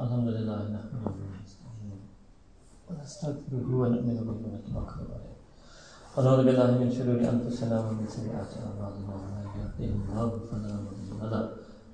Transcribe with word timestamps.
الحمد 0.00 0.28
لله 0.28 0.60
نحمده 0.76 1.12
ونستغفره 2.88 3.68
ونؤمن 3.80 4.16
به 4.26 4.36
ونتوكل 4.44 5.04
عليه 5.16 5.36
ونعوذ 6.16 6.40
بالله 6.46 6.70
من 6.80 6.88
شرور 6.96 7.20
انفسنا 7.32 7.76
ومن 7.84 8.06
سيئات 8.08 8.50
اعمالنا 8.64 9.14
من 9.36 9.46
يهده 9.60 9.92
الله 10.00 10.28
فلا 10.48 10.72
مضل 10.84 11.20
له 11.32 11.44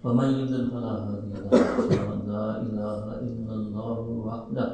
ومن 0.05 0.29
يضلل 0.39 0.71
فلا 0.71 0.93
هادي 1.07 1.33
له 1.43 1.51
اشهد 1.51 2.21
لا 2.35 2.47
اله 2.67 3.03
الا 3.29 3.55
الله 3.61 4.01
وحده 4.29 4.67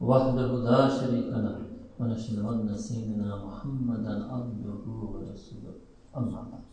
وحده 0.00 0.48
لا 0.70 0.80
شريك 0.98 1.28
له 1.46 1.56
ونشهد 2.00 2.38
ان 2.38 2.76
سيدنا 2.76 3.30
محمدا 3.46 4.14
عبده 4.32 4.82
ورسوله 5.12 5.74
اما 6.18 6.40
بعد 6.50 6.70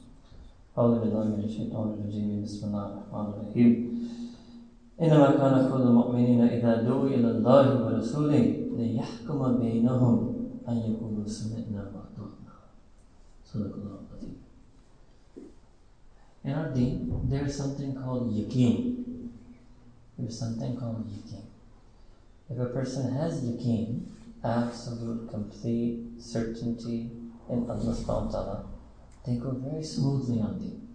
أعوذ 0.78 0.96
بالله 1.02 1.24
من 1.38 1.44
الشيطان 1.50 1.86
الرجيم 1.94 2.44
بسم 2.46 2.62
الله 2.70 2.86
الرحمن 2.94 3.26
الرحيم 3.34 3.72
إنما 5.03 5.31
كان 5.37 5.73
قول 5.73 5.83
المؤمنين 5.83 6.41
إذا 6.41 6.83
دعوا 6.83 7.07
إلى 7.07 7.31
الله 7.31 7.85
ورسوله 7.85 8.45
ليحكم 8.77 9.59
بينهم 9.59 10.15
أن 10.69 10.77
يقولوا 10.77 11.27
سمعنا 11.27 11.83
وأطعنا 11.91 12.55
صدق 13.45 13.75
الله 13.75 13.99
العظيم 13.99 14.37
In 16.45 16.53
our 16.55 16.75
deen, 16.75 17.09
there 17.31 17.47
is 17.47 17.57
something 17.57 17.95
called 17.95 18.35
yaqeen. 18.35 19.31
There 20.19 20.27
is 20.27 20.39
something 20.39 20.77
called 20.77 21.07
yaqeen. 21.07 21.47
If 22.51 22.59
a 22.59 22.67
person 22.67 23.15
has 23.15 23.45
yaqeen, 23.45 24.03
absolute, 24.43 25.31
complete 25.31 26.01
certainty 26.19 27.11
in 27.49 27.71
Allah 27.71 27.95
subhanahu 27.95 28.27
wa 28.27 28.31
ta'ala, 28.33 28.65
they 29.25 29.37
go 29.37 29.53
very 29.53 29.85
smoothly 29.85 30.41
on 30.41 30.59
deen. 30.59 30.89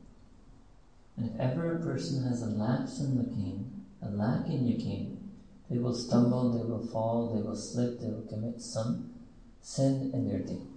And 1.15 1.31
if 1.31 1.39
ever 1.39 1.77
a 1.77 1.79
person 1.79 2.23
has 2.27 2.43
a 2.43 2.47
lapse 2.47 2.99
in 2.99 3.15
yaqeen, 3.15 3.70
a 4.02 4.10
lack 4.10 4.46
in 4.46 4.64
yaqeen, 4.64 5.16
they 5.70 5.78
will 5.78 5.94
stumble, 5.94 6.52
they 6.52 6.64
will 6.64 6.86
fall, 6.86 7.34
they 7.34 7.42
will 7.42 7.56
slip, 7.56 8.00
they 8.00 8.08
will 8.08 8.26
commit 8.28 8.60
some 8.60 9.10
sin 9.60 10.10
in 10.12 10.28
their 10.28 10.40
deen. 10.40 10.68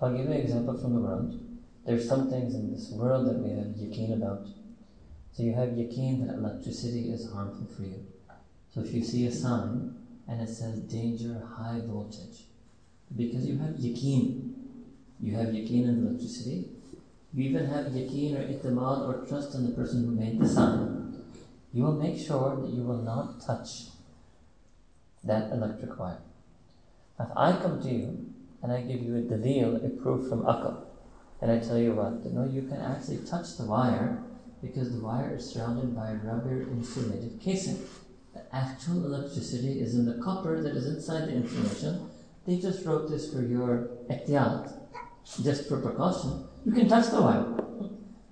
I'll 0.00 0.12
give 0.12 0.26
you 0.26 0.32
an 0.32 0.40
example 0.40 0.78
from 0.78 0.94
the 0.94 1.00
world. 1.00 1.40
There's 1.86 2.08
some 2.08 2.30
things 2.30 2.54
in 2.54 2.72
this 2.72 2.90
world 2.92 3.26
that 3.26 3.38
we 3.38 3.50
have 3.50 3.68
yaqeen 3.68 4.14
about. 4.14 4.46
So 5.32 5.42
you 5.42 5.54
have 5.54 5.70
yaqeen 5.70 6.26
that 6.26 6.36
electricity 6.36 7.10
is 7.10 7.30
harmful 7.32 7.66
for 7.74 7.82
you. 7.82 8.06
So 8.72 8.80
if 8.80 8.92
you 8.92 9.02
see 9.02 9.26
a 9.26 9.32
sign 9.32 9.94
and 10.28 10.40
it 10.40 10.48
says 10.48 10.80
danger, 10.80 11.42
high 11.56 11.80
voltage, 11.84 12.44
because 13.16 13.46
you 13.46 13.58
have 13.58 13.74
yaqeen, 13.74 14.52
you 15.20 15.34
have 15.36 15.48
yaqeen 15.48 15.88
in 15.88 16.06
electricity, 16.06 16.68
you 17.32 17.50
even 17.50 17.66
have 17.66 17.86
yaqeen 17.86 18.38
or 18.38 18.44
itimad 18.52 19.08
or 19.08 19.26
trust 19.26 19.54
in 19.54 19.66
the 19.66 19.72
person 19.72 20.04
who 20.04 20.12
made 20.12 20.40
the 20.40 20.48
sign, 20.48 20.93
you 21.74 21.82
will 21.82 22.00
make 22.00 22.16
sure 22.16 22.56
that 22.62 22.70
you 22.70 22.84
will 22.84 23.02
not 23.02 23.44
touch 23.44 23.88
that 25.24 25.50
electric 25.52 25.98
wire. 25.98 26.20
If 27.18 27.28
I 27.36 27.52
come 27.52 27.82
to 27.82 27.88
you 27.88 28.32
and 28.62 28.72
I 28.72 28.82
give 28.82 29.02
you 29.02 29.16
a 29.16 29.22
dalil, 29.22 29.84
a 29.84 29.88
proof 30.00 30.28
from 30.28 30.42
akal, 30.42 30.84
and 31.42 31.50
I 31.50 31.58
tell 31.58 31.78
you 31.78 31.94
what, 31.94 32.24
no, 32.26 32.44
you 32.44 32.62
can 32.62 32.80
actually 32.80 33.18
touch 33.26 33.56
the 33.58 33.64
wire 33.64 34.22
because 34.62 34.92
the 34.92 35.00
wire 35.00 35.34
is 35.34 35.50
surrounded 35.50 35.96
by 35.96 36.12
rubber 36.12 36.62
insulated 36.62 37.40
casing. 37.40 37.84
The 38.34 38.42
actual 38.54 39.04
electricity 39.04 39.80
is 39.80 39.96
in 39.96 40.06
the 40.06 40.22
copper 40.22 40.62
that 40.62 40.76
is 40.76 40.86
inside 40.86 41.26
the 41.26 41.34
insulation. 41.34 42.08
They 42.46 42.58
just 42.58 42.86
wrote 42.86 43.10
this 43.10 43.32
for 43.32 43.42
your 43.42 43.88
ihtiyat, 44.08 44.72
just 45.42 45.68
for 45.68 45.80
precaution. 45.80 46.44
You 46.64 46.72
can 46.72 46.88
touch 46.88 47.10
the 47.10 47.20
wire. 47.20 47.46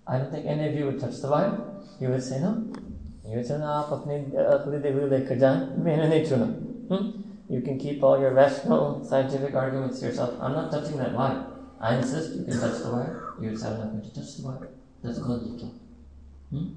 I 0.07 0.19
don't 0.19 0.31
think 0.31 0.47
any 0.47 0.69
of 0.69 0.75
you 0.75 0.87
would 0.87 1.01
touch 1.01 1.20
the 1.20 1.29
wire. 1.29 1.59
You 2.01 2.09
would 2.09 2.23
say 2.23 2.41
no. 2.41 2.73
You 3.28 3.36
would 3.38 3.46
say 3.46 3.58
no, 3.58 3.66
आप 3.66 3.90
अपने 3.94 4.18
अकली 4.44 4.78
देवी 4.80 5.10
लेकर 5.10 5.38
जाएं 5.40 5.84
मैंने 5.84 6.08
नहीं 6.08 6.26
चुना 6.26 6.46
Hmm? 6.88 7.08
You 7.50 7.62
can 7.62 7.78
keep 7.78 8.04
all 8.04 8.20
your 8.20 8.34
rational 8.34 9.04
scientific 9.04 9.54
arguments 9.54 10.00
to 10.00 10.08
yourself. 10.08 10.36
I'm 10.42 10.54
not 10.54 10.72
touching 10.72 10.98
that 10.98 11.14
wire. 11.14 11.46
I 11.80 11.96
insist 11.96 12.36
you 12.36 12.46
can 12.46 12.60
touch 12.60 12.82
the 12.84 12.92
wire. 12.92 13.33
You 13.42 13.52
decide 13.52 13.73
I'm 13.73 13.80
not 13.80 13.92
going 13.92 14.04
to 14.04 14.16
touch 14.16 14.38
the 14.38 14.48
wire. 14.48 14.70
That's 15.04 15.20
called 15.20 15.44
yaqeen. 15.44 15.73
Hmm? 16.50 16.67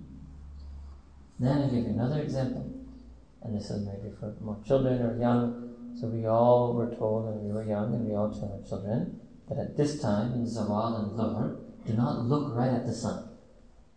Then 1.39 1.59
I 1.59 1.65
give 1.67 1.85
you 1.85 1.91
another 1.91 2.21
example. 2.21 2.71
And 3.43 3.57
this 3.57 3.71
is 3.71 3.87
maybe 3.87 4.15
for 4.19 4.35
more 4.41 4.59
children 4.67 5.01
or 5.03 5.17
young. 5.19 5.97
So 5.99 6.07
we 6.09 6.27
all 6.27 6.75
were 6.75 6.95
told 6.95 7.27
when 7.27 7.45
we 7.45 7.53
were 7.53 7.65
young 7.65 7.95
and 7.95 8.07
we 8.07 8.15
all 8.15 8.31
tell 8.31 8.53
our 8.53 8.69
children 8.69 9.21
that 9.49 9.59
at 9.59 9.77
this 9.77 10.01
time 10.01 10.33
in 10.35 10.45
Zawal 10.45 11.01
and 11.01 11.19
Dhuhr, 11.19 11.57
do 11.87 11.95
not 11.95 12.27
look 12.27 12.55
right 12.55 12.71
at 12.71 12.87
the 12.87 12.93
sun. 12.93 13.29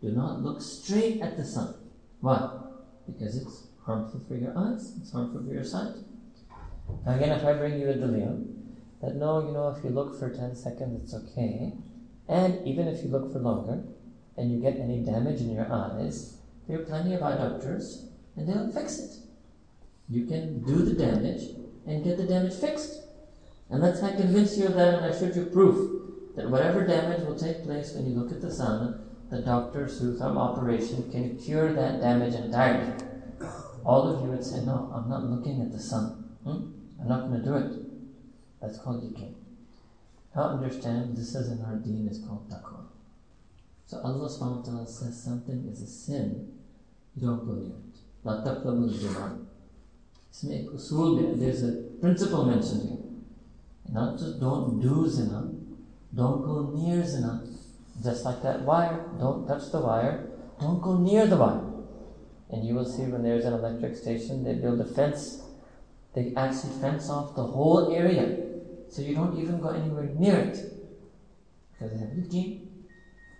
Do 0.00 0.10
not 0.10 0.42
look 0.42 0.60
straight 0.60 1.20
at 1.20 1.36
the 1.36 1.44
sun. 1.44 1.74
Why? 2.21 2.49
Because 3.05 3.37
it's 3.37 3.67
harmful 3.85 4.21
for 4.27 4.35
your 4.35 4.57
eyes, 4.57 4.93
it's 5.01 5.11
harmful 5.11 5.43
for 5.43 5.53
your 5.53 5.63
sight. 5.63 5.95
Now 7.05 7.15
again, 7.15 7.31
if 7.31 7.45
I 7.45 7.53
bring 7.53 7.79
you 7.79 7.89
a 7.89 7.93
dalil, 7.93 8.45
that 9.01 9.15
no, 9.15 9.45
you 9.45 9.53
know, 9.53 9.69
if 9.75 9.83
you 9.83 9.89
look 9.89 10.19
for 10.19 10.29
10 10.29 10.55
seconds, 10.55 11.01
it's 11.03 11.13
okay. 11.13 11.73
And 12.27 12.67
even 12.67 12.87
if 12.87 13.03
you 13.03 13.09
look 13.09 13.31
for 13.31 13.39
longer, 13.39 13.83
and 14.37 14.51
you 14.51 14.59
get 14.59 14.79
any 14.79 15.03
damage 15.03 15.41
in 15.41 15.51
your 15.51 15.71
eyes, 15.71 16.37
there 16.67 16.79
are 16.79 16.85
plenty 16.85 17.13
of 17.13 17.21
eye 17.21 17.35
doctors, 17.35 18.05
and 18.35 18.47
they'll 18.47 18.71
fix 18.71 18.99
it. 18.99 19.17
You 20.07 20.25
can 20.25 20.63
do 20.63 20.77
the 20.77 20.93
damage 20.93 21.55
and 21.85 22.03
get 22.03 22.17
the 22.17 22.25
damage 22.25 22.53
fixed. 22.53 23.01
And 23.69 23.81
let's 23.81 24.01
I 24.01 24.15
convince 24.15 24.57
you 24.57 24.67
of 24.67 24.75
that, 24.75 24.95
and 24.95 25.05
I 25.05 25.17
showed 25.17 25.35
you 25.35 25.45
proof 25.45 26.35
that 26.35 26.49
whatever 26.49 26.85
damage 26.87 27.25
will 27.27 27.37
take 27.37 27.63
place 27.63 27.93
when 27.93 28.05
you 28.05 28.17
look 28.17 28.31
at 28.31 28.41
the 28.41 28.51
sun, 28.51 29.08
the 29.29 29.41
doctors 29.41 29.99
through 29.99 30.17
some 30.17 30.37
operation 30.37 31.09
can 31.11 31.37
cure 31.37 31.73
that 31.73 32.01
damage 32.01 32.33
entirely. 32.33 32.93
All 33.85 34.09
of 34.09 34.23
you 34.23 34.31
would 34.31 34.43
say, 34.43 34.61
No, 34.65 34.91
I'm 34.93 35.09
not 35.09 35.23
looking 35.23 35.61
at 35.61 35.71
the 35.71 35.79
sun. 35.79 36.35
Hmm? 36.43 36.71
I'm 37.01 37.07
not 37.07 37.27
going 37.29 37.39
to 37.39 37.45
do 37.45 37.55
it. 37.55 37.89
That's 38.61 38.79
called 38.79 39.03
yaqeen. 39.03 39.35
Now 40.35 40.49
understand, 40.49 41.15
this 41.15 41.35
is 41.35 41.51
in 41.51 41.63
our 41.63 41.75
deen, 41.75 42.07
it's 42.07 42.19
called 42.19 42.49
taqwa. 42.49 42.85
So 43.85 44.01
Allah 44.03 44.29
subhanahu 44.29 44.57
wa 44.57 44.61
ta'ala 44.61 44.87
says 44.87 45.23
something 45.23 45.67
is 45.71 45.81
a 45.81 45.87
sin, 45.87 46.53
you 47.15 47.27
don't 47.27 47.45
go 47.45 47.53
near 47.53 47.75
it. 47.75 47.97
La 48.23 48.43
taqlabul 48.43 48.93
zuman. 48.93 49.45
Isme 50.31 51.39
there's 51.39 51.63
a 51.63 51.71
principle 51.99 52.45
mentioned 52.45 52.89
here. 52.89 52.99
Not 53.91 54.19
just 54.19 54.39
don't 54.39 54.79
do 54.79 55.09
zina, 55.09 55.49
don't 56.13 56.43
go 56.43 56.71
near 56.75 57.03
zina, 57.03 57.43
just 58.03 58.23
like 58.25 58.41
that 58.43 58.61
wire, 58.61 59.05
don't 59.19 59.47
touch 59.47 59.71
the 59.71 59.79
wire, 59.79 60.29
don't 60.59 60.81
go 60.81 60.97
near 60.97 61.27
the 61.27 61.37
wire. 61.37 61.61
And 62.49 62.65
you 62.65 62.73
will 62.73 62.85
see 62.85 63.03
when 63.03 63.23
there's 63.23 63.45
an 63.45 63.53
electric 63.53 63.95
station, 63.95 64.43
they 64.43 64.53
build 64.53 64.79
a 64.81 64.85
fence. 64.85 65.43
They 66.15 66.33
actually 66.35 66.73
fence 66.81 67.09
off 67.09 67.35
the 67.35 67.43
whole 67.43 67.93
area. 67.93 68.37
So 68.89 69.01
you 69.01 69.15
don't 69.15 69.37
even 69.37 69.59
go 69.59 69.69
anywhere 69.69 70.09
near 70.17 70.37
it. 70.37 70.57
Because 71.71 71.93
they 71.93 71.99
have 71.99 72.09
yaqeen. 72.09 72.67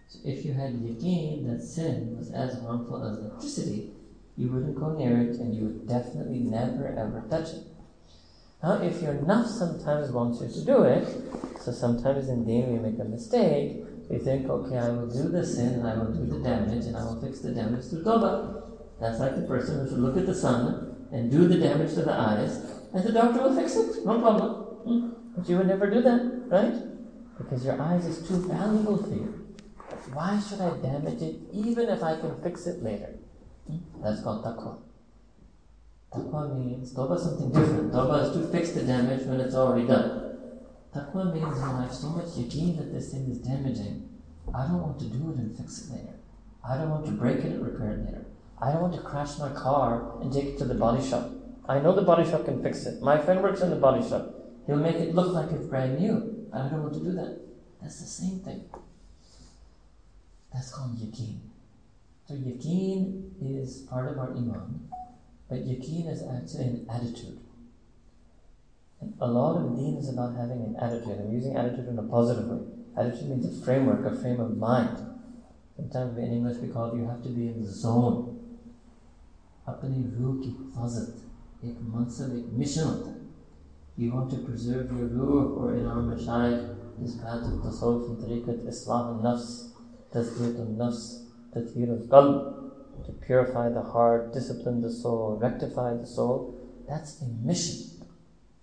So 0.07 0.19
if 0.23 0.45
you 0.45 0.53
had 0.53 0.73
yaqeen 0.73 1.47
that 1.47 1.63
sin 1.63 2.15
was 2.17 2.31
as 2.31 2.59
harmful 2.61 3.03
as 3.03 3.17
electricity, 3.17 3.91
you 4.37 4.49
wouldn't 4.49 4.75
go 4.75 4.93
near 4.93 5.19
it 5.21 5.35
and 5.37 5.53
you 5.53 5.63
would 5.65 5.87
definitely 5.87 6.39
never 6.39 6.87
ever 6.87 7.23
touch 7.29 7.49
it. 7.49 7.63
Now, 8.61 8.81
if 8.81 9.01
your 9.01 9.15
nafs 9.15 9.57
sometimes 9.57 10.11
wants 10.11 10.41
you 10.41 10.49
to 10.49 10.65
do 10.65 10.83
it, 10.83 11.07
so 11.61 11.71
sometimes 11.71 12.27
in 12.27 12.45
deen 12.45 12.73
we 12.73 12.79
make 12.79 12.99
a 12.99 13.05
mistake, 13.05 13.83
we 14.09 14.17
think, 14.17 14.49
okay, 14.49 14.77
I 14.77 14.89
will 14.89 15.07
do 15.07 15.29
the 15.29 15.45
sin 15.45 15.75
and 15.75 15.87
I 15.87 15.95
will 15.95 16.11
do 16.11 16.25
the 16.25 16.39
damage 16.39 16.85
and 16.85 16.97
I 16.97 17.03
will 17.03 17.21
fix 17.21 17.39
the 17.39 17.51
damage 17.51 17.85
through 17.85 18.03
tawbah. 18.03 18.63
That's 18.99 19.19
like 19.19 19.35
the 19.35 19.43
person 19.43 19.79
who 19.79 19.89
should 19.89 19.99
look 19.99 20.17
at 20.17 20.25
the 20.25 20.33
sun 20.33 21.07
and 21.11 21.31
do 21.31 21.47
the 21.47 21.57
damage 21.57 21.93
to 21.93 22.01
the 22.01 22.13
eyes, 22.13 22.57
and 22.93 23.03
the 23.03 23.11
doctor 23.11 23.41
will 23.41 23.55
fix 23.55 23.75
it, 23.75 24.05
no 24.05 24.19
problem. 24.19 24.51
Hmm? 24.83 25.09
But 25.35 25.49
you 25.49 25.57
would 25.57 25.67
never 25.67 25.89
do 25.89 26.01
that, 26.01 26.43
right? 26.47 26.73
Because 27.37 27.63
your 27.65 27.81
eyes 27.81 28.05
is 28.05 28.27
too 28.27 28.47
valuable 28.47 28.97
for 28.97 29.09
you. 29.09 29.55
Why 30.13 30.39
should 30.39 30.61
I 30.61 30.75
damage 30.77 31.21
it 31.21 31.35
even 31.53 31.87
if 31.89 32.03
I 32.03 32.19
can 32.19 32.41
fix 32.41 32.67
it 32.67 32.83
later? 32.83 33.15
Hmm? 33.67 33.77
That's 34.03 34.21
called 34.21 34.43
taqwa. 34.43 34.79
Taqwa 36.11 36.57
means 36.57 36.93
tawbah 36.93 37.15
is 37.15 37.23
something 37.23 37.51
different. 37.51 37.93
Tawbah 37.93 38.25
is 38.25 38.31
to 38.33 38.51
fix 38.51 38.71
the 38.71 38.83
damage 38.83 39.25
when 39.25 39.39
it's 39.39 39.55
already 39.55 39.87
done. 39.87 40.28
Taqwa 40.93 41.33
means 41.33 41.59
when 41.59 41.83
have 41.83 41.93
so 41.93 42.09
much 42.09 42.25
yaqeen 42.25 42.77
that 42.77 42.91
this 42.91 43.11
thing 43.11 43.29
is 43.29 43.37
damaging, 43.39 44.09
I 44.53 44.65
don't 44.67 44.81
want 44.81 44.99
to 44.99 45.05
do 45.05 45.31
it 45.31 45.37
and 45.37 45.55
fix 45.55 45.85
it 45.85 45.93
later. 45.93 46.15
I 46.67 46.77
don't 46.77 46.89
want 46.89 47.05
to 47.05 47.11
break 47.11 47.37
it 47.37 47.45
and 47.45 47.65
repair 47.65 47.91
it 47.91 48.05
later. 48.05 48.25
I 48.61 48.71
don't 48.71 48.81
want 48.81 48.95
to 48.95 49.01
crash 49.01 49.37
my 49.37 49.49
car 49.49 50.19
and 50.21 50.33
take 50.33 50.45
it 50.45 50.57
to 50.57 50.65
the 50.65 50.73
body 50.73 51.07
shop. 51.07 51.29
I 51.67 51.79
know 51.79 51.93
the 51.93 52.01
body 52.01 52.29
shop 52.29 52.45
can 52.45 52.63
fix 52.63 52.85
it. 52.85 53.01
My 53.01 53.19
friend 53.19 53.43
works 53.43 53.61
in 53.61 53.69
the 53.69 53.75
body 53.75 54.07
shop. 54.07 54.33
He'll 54.65 54.77
make 54.77 54.95
it 54.95 55.13
look 55.13 55.33
like 55.33 55.51
it's 55.51 55.67
brand 55.67 55.99
new. 55.99 56.47
I 56.51 56.67
don't 56.67 56.81
want 56.81 56.93
to 56.95 56.99
do 56.99 57.11
that. 57.13 57.39
That's 57.81 57.99
the 57.99 58.07
same 58.07 58.39
thing. 58.39 58.65
That's 60.51 60.71
called 60.71 60.97
yaqeen. 60.97 61.39
So 62.27 62.33
yaqeen 62.33 63.31
is 63.41 63.81
part 63.89 64.11
of 64.11 64.17
our 64.17 64.31
iman, 64.31 64.89
but 65.47 65.59
yaqeen 65.59 66.11
is 66.11 66.23
actually 66.23 66.65
an 66.65 66.87
attitude 66.89 67.39
And 69.00 69.14
a 69.20 69.26
lot 69.26 69.56
of 69.56 69.76
deen 69.76 69.96
is 69.96 70.08
about 70.08 70.36
having 70.36 70.62
an 70.62 70.76
attitude. 70.80 71.18
I'm 71.20 71.32
using 71.32 71.56
attitude 71.56 71.88
in 71.88 71.98
a 71.98 72.02
positive 72.02 72.46
way. 72.48 72.60
Attitude 72.96 73.28
means 73.28 73.46
a 73.46 73.64
framework, 73.64 74.04
a 74.06 74.16
frame 74.20 74.40
of 74.40 74.56
mind. 74.56 74.98
Sometimes 75.76 76.16
in 76.18 76.32
English 76.32 76.58
we 76.58 76.68
call 76.68 76.92
it 76.92 76.96
you 76.96 77.06
have 77.06 77.22
to 77.22 77.28
be 77.28 77.48
in 77.48 77.62
the 77.62 77.70
zone. 77.70 78.30
अपनी 79.68 80.02
रूह 80.14 80.34
की 80.40 80.48
हिफाजत 80.56 81.64
एक 81.64 81.76
मनसब 81.92 82.32
एक 82.36 82.48
mission 82.58 82.84
होता 82.88 83.10
है 83.10 83.22
You 83.96 84.12
want 84.12 84.30
to 84.30 84.38
preserve 84.46 84.90
your 84.98 85.06
ruh 85.06 85.54
or 85.58 85.74
in 85.74 85.86
our 85.86 86.02
mashayikh 86.02 86.64
this 86.98 87.14
path 87.20 87.44
of 87.50 87.54
tasawwuf 87.66 88.08
and 88.10 88.18
tariqat 88.24 88.66
islah 88.72 88.98
al-nafs 89.12 89.46
tazkiyat 90.16 90.58
al-nafs 90.64 91.04
tathir 91.54 91.94
al-qalb 91.96 93.06
to 93.06 93.12
purify 93.12 93.68
the 93.68 93.82
heart, 93.82 94.32
discipline 94.32 94.80
the 94.80 94.90
soul, 94.90 95.38
rectify 95.46 95.94
the 95.94 96.06
soul 96.06 96.54
that's 96.88 97.22
a 97.22 97.28
mission 97.50 97.87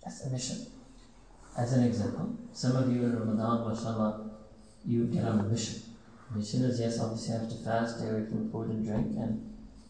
that's 0.07 0.25
a 0.25 0.29
mission 0.29 0.65
as 1.57 1.73
an 1.73 1.83
example 1.83 2.35
some 2.53 2.75
of 2.75 2.87
you 2.93 3.03
in 3.03 3.19
Ramadan 3.19 3.67
mashallah 3.67 4.31
you 4.85 5.05
get 5.07 5.23
on 5.25 5.39
a 5.39 5.43
mission 5.43 5.81
mission 6.35 6.63
is 6.63 6.79
yes 6.79 6.99
obviously 6.99 7.33
you 7.33 7.39
have 7.41 7.49
to 7.49 7.57
fast 7.65 7.97
stay 7.97 8.09
away 8.09 8.25
from 8.25 8.49
food 8.51 8.69
and 8.69 8.85
drink 8.85 9.17
and 9.17 9.47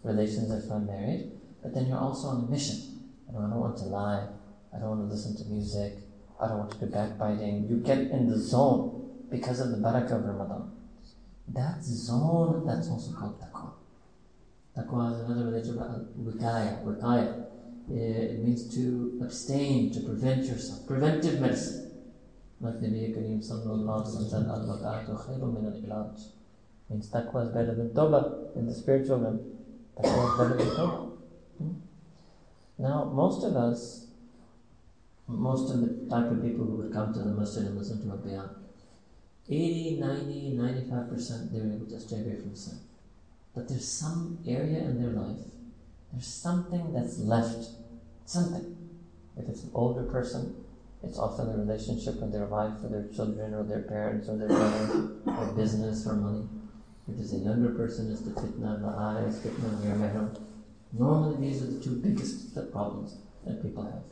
relations 0.08 0.52
if 0.52 0.72
I'm 0.72 0.88
married, 0.88 1.32
but 1.62 1.74
then 1.74 1.88
you're 1.88 2.00
also 2.00 2.28
on 2.30 2.46
a 2.48 2.52
mission. 2.52 3.00
I 3.30 3.34
don't, 3.34 3.46
I 3.46 3.50
don't 3.50 3.60
want 3.60 3.78
to 3.78 3.84
lie. 3.86 4.28
I 4.74 4.80
don't 4.80 4.90
want 4.90 5.02
to 5.10 5.14
listen 5.14 5.36
to 5.38 5.44
music. 5.52 5.94
I 6.42 6.48
don't 6.48 6.60
want 6.60 6.72
to 6.72 6.78
be 6.78 6.86
backbiting. 6.88 7.68
You 7.70 7.78
get 7.78 7.98
in 8.00 8.30
the 8.30 8.38
zone 8.38 9.26
because 9.30 9.60
of 9.60 9.72
the 9.72 9.78
barakah 9.78 10.14
of 10.14 10.26
Ramadan. 10.26 10.72
That 11.50 11.82
zone, 11.84 12.66
that's 12.66 12.90
also 12.90 13.14
called 13.14 13.40
taqwa. 13.42 13.72
Taqwa 14.78 15.14
is 15.14 15.22
another 15.22 15.46
religion, 15.52 15.80
uh, 15.80 16.00
wikaya, 16.20 16.84
wikaya. 16.84 17.46
It 17.90 18.40
means 18.44 18.74
to 18.76 19.20
abstain, 19.24 19.92
to 19.94 20.02
prevent 20.02 20.46
yourself. 20.46 20.86
Preventive 20.88 21.40
medicine. 21.40 21.92
Like 22.60 22.76
Nabi 22.76 23.16
Kareem 23.16 23.40
sallallahu 23.40 24.06
alayhi 24.06 25.10
wa 25.10 25.18
sallam. 25.22 26.20
Means 26.90 27.10
taqwa 27.10 27.46
is 27.46 27.50
better 27.50 27.76
than 27.76 27.90
tawbah 27.90 28.56
in 28.56 28.66
the 28.66 28.74
spiritual 28.74 29.20
realm. 29.20 29.40
Hmm? 31.58 31.74
Now, 32.78 33.06
most 33.06 33.44
of 33.44 33.56
us, 33.56 34.08
most 35.28 35.74
of 35.74 35.82
the 35.82 36.10
type 36.10 36.32
of 36.32 36.42
people 36.42 36.66
who 36.66 36.78
would 36.78 36.94
come 36.94 37.14
to 37.14 37.20
the 37.20 37.26
masjid 37.34 37.66
and 37.66 37.78
listen 37.78 38.02
to 38.08 38.14
a 38.14 38.18
bayan, 38.18 38.50
80, 39.50 40.00
90, 40.00 40.58
95% 40.58 41.52
they're 41.52 41.74
able 41.74 41.86
to 41.86 42.00
stay 42.00 42.22
away 42.22 42.36
from 42.36 42.56
sin. 42.56 42.80
But 43.56 43.68
there's 43.68 43.88
some 43.88 44.40
area 44.48 44.80
in 44.80 45.02
their 45.02 45.12
life, 45.12 45.40
there's 46.12 46.28
something 46.28 46.94
that's 46.94 47.20
left. 47.20 47.70
Something. 48.26 48.76
If 49.38 49.48
it's 49.48 49.64
an 49.64 49.72
older 49.74 50.04
person, 50.04 50.56
it's 51.04 51.20
often 51.20 51.52
the 51.52 51.58
relationship 51.60 52.16
with 52.20 52.32
their 52.32 52.46
wife 52.46 52.74
or 52.84 52.90
their 52.90 53.08
children 53.14 53.54
or 53.54 53.64
their 53.64 53.84
parents 53.84 54.28
or 54.28 54.38
their 54.38 54.48
brothers 54.48 55.12
or 55.26 55.54
business 55.56 56.08
or 56.08 56.14
money. 56.14 56.48
If 57.08 57.20
it's 57.20 57.34
a 57.34 57.38
younger 57.38 57.70
person, 57.70 58.12
it's 58.12 58.22
the 58.22 58.32
fitna, 58.32 58.76
of 58.76 58.82
the 58.82 58.88
eyes, 58.88 59.40
fitna, 59.40 59.86
your 59.86 59.96
mahram. 59.96 60.38
Normally, 60.92 61.48
these 61.48 61.62
are 61.62 61.68
the 61.68 61.80
two 61.80 62.02
biggest 62.02 62.54
problems 62.72 63.18
that 63.46 63.62
people 63.62 63.84
have. 63.84 64.04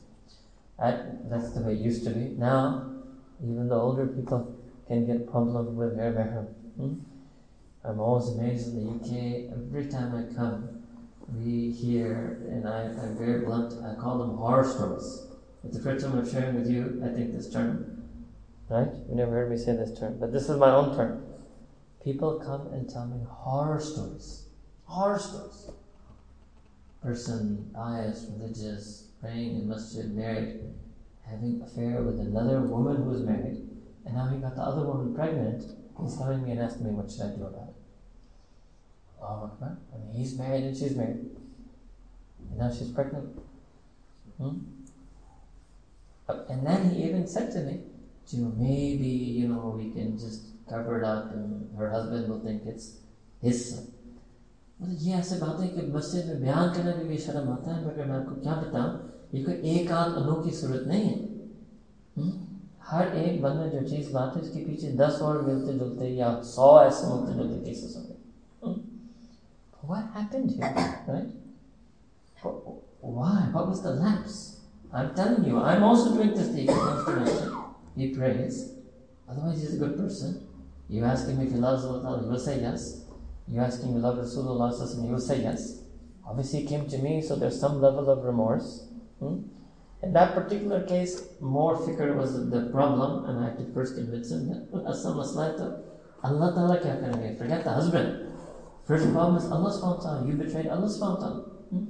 At, 0.77 1.29
that's 1.29 1.51
the 1.53 1.61
way 1.61 1.73
it 1.73 1.79
used 1.79 2.03
to 2.05 2.11
be. 2.11 2.35
Now, 2.37 2.91
even 3.43 3.67
the 3.67 3.75
older 3.75 4.07
people 4.07 4.55
can 4.87 5.05
get 5.05 5.29
problems 5.29 5.75
with 5.75 5.97
their 5.97 6.13
mahram. 6.13 6.47
Hmm? 6.77 6.93
I'm 7.83 7.99
always 7.99 8.29
amazed 8.29 8.69
in 8.69 8.85
the 8.85 8.91
UK. 8.93 9.51
Every 9.51 9.87
time 9.87 10.15
I 10.15 10.33
come, 10.33 10.83
we 11.33 11.71
hear, 11.71 12.41
and 12.49 12.67
I, 12.67 12.83
I'm 12.83 13.17
very 13.17 13.45
blunt, 13.45 13.73
I 13.83 13.95
call 13.95 14.19
them 14.19 14.37
horror 14.37 14.63
stories. 14.63 15.27
It's 15.63 15.77
the 15.77 15.83
first 15.83 16.05
time 16.05 16.17
I'm 16.17 16.29
sharing 16.29 16.55
with 16.55 16.69
you, 16.69 17.01
I 17.03 17.09
think, 17.09 17.33
this 17.33 17.51
term. 17.51 18.03
Right? 18.69 18.89
You 19.09 19.15
never 19.15 19.31
heard 19.31 19.49
me 19.49 19.57
say 19.57 19.75
this 19.75 19.97
term, 19.97 20.19
but 20.19 20.31
this 20.31 20.49
is 20.49 20.57
my 20.57 20.71
own 20.71 20.95
term. 20.95 21.23
People 22.03 22.39
come 22.39 22.67
and 22.67 22.87
tell 22.87 23.07
me 23.07 23.25
horror 23.27 23.79
stories. 23.79 24.45
Horror 24.85 25.17
stories. 25.17 25.71
Person, 27.01 27.71
pious, 27.73 28.27
religious, 28.31 29.09
praying 29.19 29.55
in 29.55 29.67
masjid, 29.67 30.13
married, 30.15 30.59
having 31.23 31.61
affair 31.61 32.03
with 32.03 32.19
another 32.19 32.61
woman 32.61 33.03
who 33.03 33.11
is 33.11 33.21
married, 33.21 33.67
and 34.05 34.15
now 34.15 34.27
he 34.27 34.37
got 34.37 34.55
the 34.55 34.61
other 34.61 34.85
woman 34.85 35.15
pregnant. 35.15 35.63
He's 36.01 36.17
coming 36.17 36.41
to 36.41 36.45
me 36.45 36.51
and 36.51 36.61
asking 36.61 36.85
me, 36.85 36.91
what 36.91 37.09
should 37.09 37.21
I 37.21 37.29
do 37.29 37.45
about 37.45 37.64
it? 37.64 37.64
Oh, 39.24 39.44
Akbar. 39.44 39.78
I 39.94 39.98
mean, 39.98 40.14
he's 40.14 40.36
married 40.38 40.64
and 40.64 40.76
she's 40.76 40.96
married. 40.96 41.36
And 42.48 42.58
now 42.58 42.70
she's 42.70 42.90
pregnant. 42.90 43.38
Hmm? 44.38 44.58
And 46.48 46.66
then 46.66 46.90
he 46.90 47.04
even 47.04 47.26
said 47.26 47.52
to 47.52 47.60
me, 47.60 47.80
maybe, 48.32 49.06
you 49.06 49.48
know, 49.48 49.74
we 49.76 49.90
can 49.90 50.16
just 50.16 50.42
covered 50.68 51.04
up 51.04 51.32
and 51.32 51.76
her 51.76 51.90
husband 51.90 52.28
will 52.28 52.40
think 52.40 52.66
it's 52.66 52.92
his 53.42 53.70
son. 53.70 53.86
मतलब 54.82 54.96
ये 55.00 55.14
ऐसे 55.14 55.36
बात 55.38 55.60
है 55.60 55.66
कि 55.68 55.82
मस्जिद 55.92 56.26
में 56.26 56.40
बयान 56.40 56.72
करने 56.74 56.94
में 56.96 57.06
भी 57.08 57.16
शर्म 57.18 57.50
आता 57.52 57.74
है 57.74 57.84
मगर 57.86 58.04
मैं 58.10 58.16
आपको 58.16 58.34
क्या 58.42 58.54
बताऊं 58.60 58.92
ये 59.34 59.42
कोई 59.44 59.54
एक 59.72 59.90
आध 59.92 60.12
अनोखी 60.22 60.50
सूरत 60.50 60.86
नहीं 60.88 61.08
है 61.08 61.18
हुँ? 62.18 62.30
हर 62.90 63.16
एक 63.16 63.42
बंद 63.42 63.60
में 63.60 63.70
जो 63.70 63.86
चीज़ 63.88 64.12
बात 64.12 64.36
है 64.36 64.42
इसके 64.42 64.64
पीछे 64.64 64.92
दस 65.02 65.20
और 65.22 65.42
मिलते 65.42 65.72
जुलते 65.78 66.08
या 66.14 66.30
सौ 66.52 66.70
ऐसे 66.82 67.06
मिलते 67.06 67.34
जुलते 67.34 67.58
केसेस 67.64 67.96
होंगे 67.96 68.13
what 69.85 70.05
happened 70.13 70.51
here, 70.51 70.73
right? 71.07 71.29
Why? 73.01 73.49
What 73.51 73.67
was 73.67 73.83
the 73.83 73.91
lapse? 73.91 74.61
I'm 74.91 75.13
telling 75.13 75.43
you, 75.45 75.59
I'm 75.59 75.83
also 75.83 76.15
doing 76.15 76.33
this 76.33 76.49
thing. 76.49 76.69
He 77.95 78.13
prays. 78.13 78.73
Otherwise, 79.29 79.61
he's 79.61 79.75
a 79.75 79.77
good 79.77 79.95
person. 79.95 80.45
You 80.89 81.05
ask 81.05 81.27
him 81.27 81.39
if 81.39 81.51
he 81.51 81.57
loves 81.57 81.85
Allah, 81.85 82.19
he 82.21 82.27
will 82.27 82.39
say 82.39 82.59
yes. 82.59 83.05
You 83.47 83.61
ask 83.61 83.81
him 83.81 83.89
if 83.91 83.95
he 83.95 84.01
loves 84.01 84.35
Rasulullah, 84.35 85.01
he 85.01 85.09
will 85.09 85.19
say 85.19 85.41
yes. 85.41 85.81
Obviously, 86.27 86.61
he 86.61 86.67
came 86.67 86.89
to 86.89 86.97
me, 86.97 87.21
so 87.21 87.37
there's 87.37 87.57
some 87.59 87.81
level 87.81 88.09
of 88.09 88.25
remorse. 88.25 88.87
Hmm? 89.19 89.43
In 90.03 90.11
that 90.13 90.35
particular 90.35 90.83
case, 90.85 91.23
more 91.39 91.77
fikr 91.77 92.15
was 92.15 92.49
the 92.49 92.69
problem, 92.71 93.25
and 93.29 93.39
I 93.39 93.49
had 93.49 93.57
to 93.59 93.73
first 93.73 93.95
convince 93.95 94.31
him 94.31 94.49
that 94.73 95.83
Allah 96.23 96.53
Ta'ala 96.53 96.79
karenge? 96.79 97.37
Forget 97.37 97.63
the 97.63 97.71
husband. 97.71 98.34
First 98.87 99.11
problem 99.11 99.37
is 99.37 99.49
Allah 99.51 99.71
subhanahu. 99.73 100.27
You 100.27 100.33
betrayed 100.33 100.67
Allah 100.67 100.87
subhanahu. 100.87 101.69
Hmm? 101.69 101.85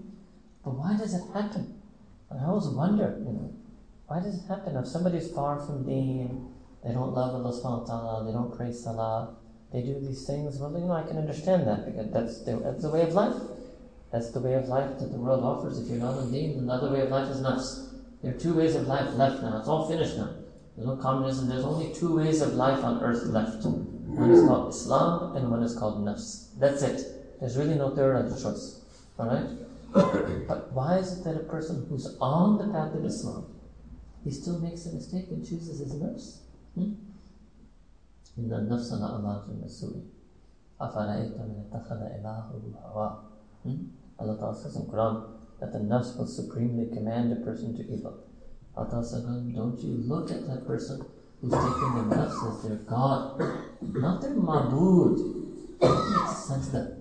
But 0.64 0.72
why 0.76 0.98
does 0.98 1.14
it 1.14 1.24
happen? 1.34 1.82
And 2.30 2.40
I 2.40 2.46
always 2.46 2.68
wonder, 2.68 3.16
you 3.20 3.34
know, 3.34 3.54
why 4.08 4.20
does 4.20 4.44
it 4.44 4.48
happen? 4.48 4.78
If 4.78 4.88
somebody's 4.88 5.30
far 5.32 5.60
from 5.60 5.86
deen, 5.86 6.48
they 6.84 6.94
don't 6.94 7.14
love 7.14 7.36
Allah 7.36 7.86
ta'ala, 7.86 8.26
they 8.26 8.32
don't 8.32 8.56
pray 8.56 8.72
salah, 8.72 9.36
they 9.74 9.82
do 9.82 10.00
these 10.00 10.26
things, 10.26 10.58
well, 10.58 10.72
you 10.72 10.86
know, 10.86 10.94
I 10.94 11.04
can 11.04 11.18
understand 11.18 11.68
that 11.68 11.86
because 11.86 12.12
that's 12.14 12.44
the, 12.46 12.58
that's 12.58 12.82
the 12.82 12.90
way 12.90 13.02
of 13.02 13.14
life. 13.14 13.36
That's 14.12 14.32
the 14.32 14.40
way 14.40 14.54
of 14.54 14.68
life 14.70 14.98
that 15.00 15.12
the 15.12 15.18
world 15.18 15.44
offers. 15.44 15.80
If 15.80 15.90
you're 15.90 16.00
not 16.00 16.18
in 16.20 16.32
deen, 16.32 16.60
another 16.60 16.92
way 16.92 17.02
of 17.02 17.10
life 17.10 17.30
is 17.30 17.42
nafs. 17.42 17.92
There 18.22 18.34
are 18.34 18.38
two 18.38 18.54
ways 18.54 18.76
of 18.76 18.88
life 18.88 19.14
left 19.16 19.42
now. 19.42 19.60
It's 19.60 19.68
all 19.68 19.90
finished 19.90 20.16
now. 20.18 20.30
There's 20.76 20.88
no 20.88 20.96
communism. 20.96 21.50
There's 21.50 21.66
only 21.66 21.94
two 21.94 22.16
ways 22.16 22.42
of 22.42 22.54
life 22.54 22.84
on 22.84 23.04
earth 23.04 23.26
left. 23.26 23.66
One 24.15 24.31
is 24.31 24.47
called 24.47 24.75
Islam 24.75 25.37
and 25.37 25.51
one 25.51 25.63
is 25.63 25.77
called 25.77 26.05
nafs. 26.05 26.59
That's 26.59 26.83
it. 26.83 27.39
There's 27.41 27.57
really 27.57 27.75
no 27.75 27.95
third 27.95 28.17
other 28.17 28.41
choice. 28.41 28.81
Alright? 29.19 29.49
but 30.49 30.73
why 30.73 30.99
is 30.99 31.19
it 31.19 31.25
that 31.25 31.37
a 31.37 31.45
person 31.45 31.87
who's 31.89 32.17
on 32.21 32.59
the 32.59 32.73
path 32.73 32.95
of 32.95 33.05
Islam, 33.05 33.47
he 34.23 34.31
still 34.31 34.59
makes 34.59 34.87
a 34.87 34.93
mistake 34.93 35.27
and 35.31 35.45
chooses 35.45 35.81
his 35.81 35.95
nafs? 35.95 36.39
إن 38.39 38.53
النفس 38.53 38.93
لأمارة 38.93 39.47
بالسوء 39.61 39.97
أفرأيت 40.81 41.37
من 41.37 41.65
اتخذ 41.67 42.01
إلهه 42.01 42.51
هواه 42.85 43.19
Allah 44.19 44.37
Ta'ala 44.39 44.57
says 44.57 44.77
in 44.77 44.83
Quran 44.83 45.29
that 45.61 45.73
the 45.73 45.79
nafs 45.79 46.17
will 46.17 46.27
supremely 46.27 46.87
command 46.87 47.33
a 47.33 47.37
person 47.37 47.77
to 47.77 47.83
evil. 47.83 48.17
Allah 48.77 48.89
Ta'ala 48.91 49.05
says, 49.05 49.25
don't 49.25 49.79
you 49.81 49.97
look 49.97 50.31
at 50.31 50.47
that 50.47 50.67
person 50.67 51.05
who's 51.45 51.53
taken 51.53 52.09
the 52.09 52.17
nafs 52.17 52.39
as 52.49 52.63
their 52.63 52.77
God, 52.77 53.41
not 53.81 54.21
their 54.21 54.35
mabud, 54.35 55.17
makes 55.81 56.37
sense 56.45 56.69
that, 56.69 56.99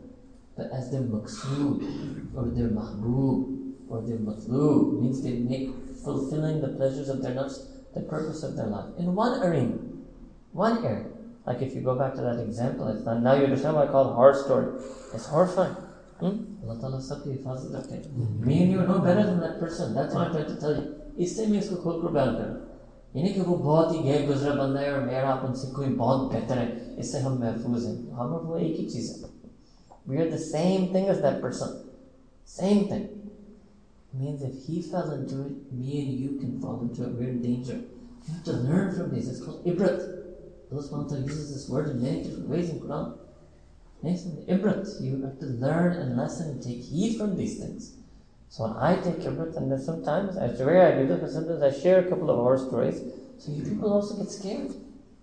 but 0.56 0.72
as 0.72 0.92
their 0.92 1.02
maqsood, 1.02 2.36
or 2.36 2.46
their 2.50 2.70
mahbub, 2.70 3.74
or 3.90 4.02
their 4.02 4.18
matlub, 4.18 5.02
means 5.02 5.22
they 5.24 5.34
make 5.34 5.70
fulfilling 6.04 6.62
the 6.62 6.70
pleasures 6.70 7.10
of 7.10 7.22
their 7.22 7.34
nafs 7.34 7.66
the 7.94 8.02
purpose 8.02 8.44
of 8.44 8.56
their 8.56 8.68
life. 8.68 8.86
In 8.98 9.16
one 9.16 9.42
arena, 9.42 9.78
one 10.52 10.86
area. 10.86 11.08
Like 11.46 11.62
if 11.62 11.74
you 11.74 11.82
go 11.82 11.96
back 11.96 12.14
to 12.14 12.22
that 12.22 12.40
example, 12.40 12.88
it's 12.90 13.04
not, 13.04 13.24
now 13.24 13.34
you 13.34 13.46
understand 13.46 13.76
why 13.76 13.86
I 13.86 13.88
call 13.88 14.12
it 14.12 14.14
horror 14.14 14.36
story. 14.36 14.80
It's 15.14 15.26
horrifying. 15.26 15.76
Hmm? 16.20 16.46
Allah 16.64 16.80
Ta'ala 16.80 16.98
sabki 16.98 17.42
hifazat 17.42 17.72
rakhe. 17.72 18.46
Me 18.46 18.64
and 18.64 18.72
you 18.72 18.80
are 18.82 18.88
no 18.88 19.00
better 19.00 19.24
than 19.24 19.40
that 19.40 19.60
person. 19.60 19.96
That's 19.96 20.14
what 20.14 20.28
I'm 20.28 20.32
trying 20.32 20.46
to 20.46 20.60
tell 20.60 20.76
you. 20.76 20.96
इससे 21.20 21.46
मैं 21.52 21.60
इसको 21.60 21.76
खोल 21.84 22.02
कर 22.02 22.12
बयान 22.16 22.36
करूँ 22.36 22.58
यानी 23.16 23.30
कि 23.34 23.42
वो 23.42 23.56
बहुत 23.56 23.94
ही 23.94 24.00
गैर 24.04 24.26
गुजरा 24.28 24.54
बंदा 24.56 24.80
है 24.80 24.94
और 24.94 25.06
मेरा 25.06 25.34
उनसे 25.48 25.72
कोई 25.74 25.88
बहुत 26.04 26.32
बेहतर 26.32 26.58
है 26.58 26.96
इससे 27.00 27.20
हम 27.20 27.40
महफूज 27.42 27.86
हैं 27.86 27.98
हम 28.20 28.34
और 28.34 28.44
वो 28.46 28.58
एक 28.58 28.76
ही 28.80 28.86
चीज़ 28.90 29.12
है 29.14 29.38
We 30.10 30.18
are 30.18 30.30
the 30.30 30.40
same 30.40 30.92
thing 30.92 31.08
as 31.08 31.22
that 31.22 31.40
person. 31.40 31.88
Same 32.44 32.88
thing. 32.88 33.04
It 34.12 34.20
means 34.20 34.42
if 34.42 34.66
he 34.66 34.82
fell 34.82 35.12
into 35.12 35.42
it, 35.46 35.72
me 35.72 36.00
and 36.02 36.20
you 36.20 36.40
can 36.40 36.60
fall 36.60 36.82
into 36.82 37.04
it. 37.04 37.10
We're 37.10 37.30
in 37.30 37.44
danger. 37.44 37.76
You 38.28 38.34
have 38.34 38.44
to 38.46 38.54
learn 38.54 38.96
from 38.96 39.14
this. 39.14 39.28
It's 39.28 39.44
called 39.44 39.64
ibrat. 39.66 40.02
Allah 40.72 40.84
subhanahu 40.84 41.28
uses 41.28 41.54
this 41.54 41.70
word 41.70 41.90
in 41.90 42.02
many 42.02 42.24
different 42.24 42.50
ways 42.50 42.72
in 42.72 42.80
Quran. 42.80 43.20
Yes, 44.02 44.26
ibrat. 44.48 45.00
You 45.00 45.22
have 45.22 45.38
to 45.40 45.46
learn 45.46 45.94
and 45.94 46.18
lesson 46.18 46.50
and 46.52 46.64
take 46.64 46.82
heed 46.82 47.20
from 47.20 47.38
these 47.38 47.60
things. 47.60 47.94
So 48.55 48.69
when 48.69 48.77
I 48.77 48.95
take 48.95 49.17
Ibrat, 49.17 49.57
and 49.57 49.73
then 49.73 49.81
sometimes, 49.81 50.37
I 50.39 50.47
swear 50.55 50.87
I 50.87 51.03
do 51.03 51.09
this, 51.09 51.19
but 51.21 51.31
sometimes 51.31 51.61
I 51.61 51.73
share 51.73 52.07
a 52.07 52.09
couple 52.09 52.31
of 52.31 52.37
horror 52.37 52.57
stories, 52.57 53.01
so 53.37 53.51
you 53.51 53.65
people 53.65 53.93
also 53.93 54.17
get 54.17 54.31
scared. 54.31 54.73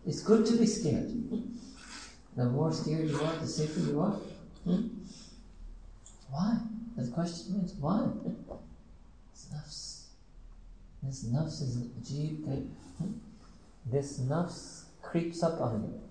It's 0.05 0.21
good 0.21 0.45
to 0.47 0.57
be 0.57 0.65
scared. 0.65 1.09
The 2.35 2.43
more 2.43 2.73
scared 2.73 3.07
you 3.07 3.15
are, 3.23 3.33
the 3.38 3.47
safer 3.47 3.79
you 3.79 4.01
are. 4.01 4.17
Hmm? 4.65 4.88
Why? 6.29 6.57
The 6.97 7.09
question 7.09 7.61
is, 7.63 7.73
why? 7.75 8.09
It's 9.31 9.45
nafs. 9.45 10.07
This 11.01 11.23
nafs 11.23 11.61
is 11.61 11.77
ajeeb 11.77 12.43
hmm? 12.97 13.11
This 13.85 14.19
nafs 14.19 14.83
creeps 15.01 15.41
up 15.41 15.61
on 15.61 15.83
you 15.83 16.01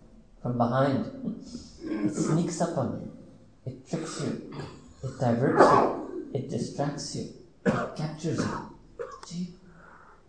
from 0.41 0.57
behind. 0.57 1.05
It 1.85 2.15
sneaks 2.15 2.63
up 2.63 2.79
on 2.79 2.93
you. 2.99 3.13
It 3.71 3.87
tricks 3.87 4.23
you. 4.23 4.55
It 5.05 5.21
diverts 5.21 5.61
you. 5.61 6.00
It 6.33 6.49
distracts 6.49 7.17
you. 7.17 7.29
It 7.67 7.97
captures 7.97 8.39
you. 8.39 8.59
See, 9.27 9.55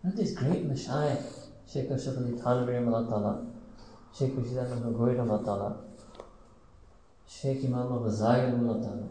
look 0.04 0.16
this 0.16 0.34
great 0.34 0.66
Messiah, 0.66 1.18
Shaykh 1.72 1.92
Ashraf 1.92 2.18
Ali 2.18 2.32
Thanvi 2.32 3.52
Shaykh 4.18 4.34
Rashid 4.36 4.58
Ahmad 4.58 4.84
Gangohi 4.84 5.78
Shaykh 7.28 7.64
Imam 7.66 7.88
Ghazali 7.88 8.84
Ta'ala. 8.84 9.08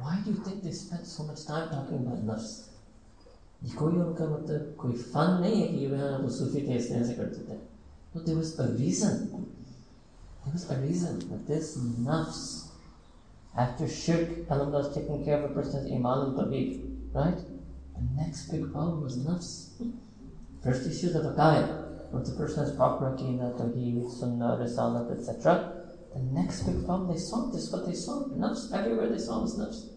Why 0.00 0.20
do 0.24 0.30
you 0.30 0.36
think 0.36 0.62
they 0.62 0.70
spent 0.70 1.06
so 1.06 1.24
much 1.24 1.44
time 1.46 1.68
talking 1.70 2.06
about 2.06 2.24
nafs? 2.24 2.68
ये 3.64 3.70
कोई 3.74 3.92
उनका 3.98 4.26
मतलब 4.26 4.74
कोई 4.78 4.92
fun 5.12 5.40
नहीं 5.42 5.60
है 5.60 5.68
कि 5.68 5.76
ये 5.84 5.96
हाँ 5.98 6.18
वो 6.22 6.28
सूफी 6.30 6.60
थे 6.66 6.74
इसलिए 6.78 7.00
ऐसे 7.00 7.14
कर 7.14 7.24
देते 7.34 7.54
तो 8.14 8.20
there 8.26 8.34
was 8.36 8.54
a 8.60 8.66
reason 8.78 9.16
there 9.32 10.52
was 10.52 10.66
a 10.70 10.76
reason 10.80 11.18
this 11.48 11.74
नफ्स 12.06 12.67
after 13.56 13.88
shirk, 13.88 14.50
Allah 14.50 14.78
is 14.78 14.94
taking 14.94 15.24
care 15.24 15.42
of 15.42 15.50
a 15.50 15.54
person's 15.54 15.90
iman 15.90 16.28
and 16.28 16.36
tawheed, 16.36 16.98
right? 17.12 17.36
The 17.36 18.22
next 18.22 18.48
big 18.50 18.72
problem 18.72 19.02
was 19.02 19.18
nafs. 19.18 19.82
First 20.62 20.88
issues 20.88 21.14
of 21.14 21.24
aqaid, 21.24 22.12
once 22.12 22.30
a 22.30 22.36
person 22.36 22.64
has 22.64 22.76
proper 22.76 23.16
aqidah, 23.16 23.58
tawheed, 23.58 24.10
sunnah, 24.10 24.58
risalat, 24.60 25.18
etc. 25.18 25.86
The 26.14 26.20
next 26.20 26.62
big 26.62 26.84
problem 26.84 27.12
they 27.12 27.18
saw, 27.18 27.50
this 27.50 27.64
is 27.64 27.72
what 27.72 27.86
they 27.86 27.94
saw, 27.94 28.28
nafs, 28.28 28.72
everywhere 28.72 29.08
they 29.08 29.18
saw 29.18 29.40
was 29.42 29.58
nafs. 29.58 29.88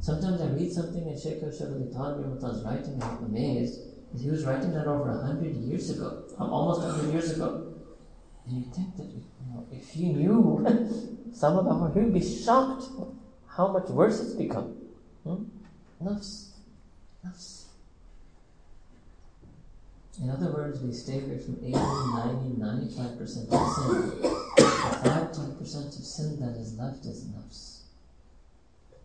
Sometimes 0.00 0.40
I 0.40 0.46
read 0.48 0.72
something 0.72 1.06
in 1.06 1.18
Sheikh 1.18 1.42
Ashraf 1.42 1.70
Ali 1.70 1.88
Thanvi 1.92 2.40
was 2.40 2.64
writing, 2.64 3.02
I'm 3.02 3.24
amazed. 3.24 3.80
He 4.16 4.30
was 4.30 4.44
writing 4.44 4.72
that 4.72 4.86
over 4.86 5.10
a 5.10 5.26
hundred 5.26 5.54
years 5.56 5.90
ago, 5.90 6.24
almost 6.38 6.82
a 6.82 6.90
hundred 6.90 7.12
years 7.12 7.32
ago. 7.32 7.74
And 8.46 8.58
you 8.58 8.70
think 8.70 8.96
that, 8.96 9.06
you 9.06 9.24
know, 9.48 9.66
if 9.72 9.88
he 9.90 10.12
knew 10.12 10.64
some 11.34 11.58
of 11.58 11.66
our, 11.66 11.92
he 11.92 12.00
would 12.00 12.14
be 12.14 12.22
shocked 12.22 12.84
how 13.48 13.68
much 13.68 13.88
worse 13.88 14.20
it's 14.20 14.34
become. 14.34 14.76
Hmm? 15.24 15.44
Nafs. 16.02 16.50
Nafs. 17.26 17.64
In 20.22 20.30
other 20.30 20.52
words, 20.52 20.80
we 20.80 20.92
stay 20.92 21.18
away 21.18 21.38
from 21.38 21.58
80, 21.60 21.72
90, 21.72 22.90
95% 22.94 23.20
of 23.20 23.74
sin. 23.74 24.20
The 24.22 24.70
5 25.02 25.32
10% 25.32 25.98
of 25.98 26.04
sin 26.04 26.38
that 26.40 26.56
is 26.56 26.78
left 26.78 27.04
is 27.04 27.24
nafs. 27.24 27.80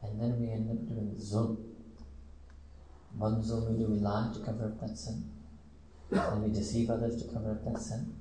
And 0.04 0.22
then 0.22 0.40
we 0.40 0.52
end 0.52 0.70
up 0.70 0.88
doing 0.88 1.16
zulm. 1.18 1.58
One 3.18 3.42
zulm 3.42 3.72
we 3.72 3.78
do 3.78 3.92
we 3.92 3.98
lie 3.98 4.32
to 4.36 4.40
cover 4.46 4.66
up 4.66 4.80
that 4.82 4.96
sin. 4.98 5.24
And 6.12 6.44
we 6.44 6.52
deceive 6.52 6.92
others 6.92 7.24
to 7.24 7.34
cover 7.34 7.52
up 7.52 7.66
that 7.66 7.82
sin. 7.82 8.14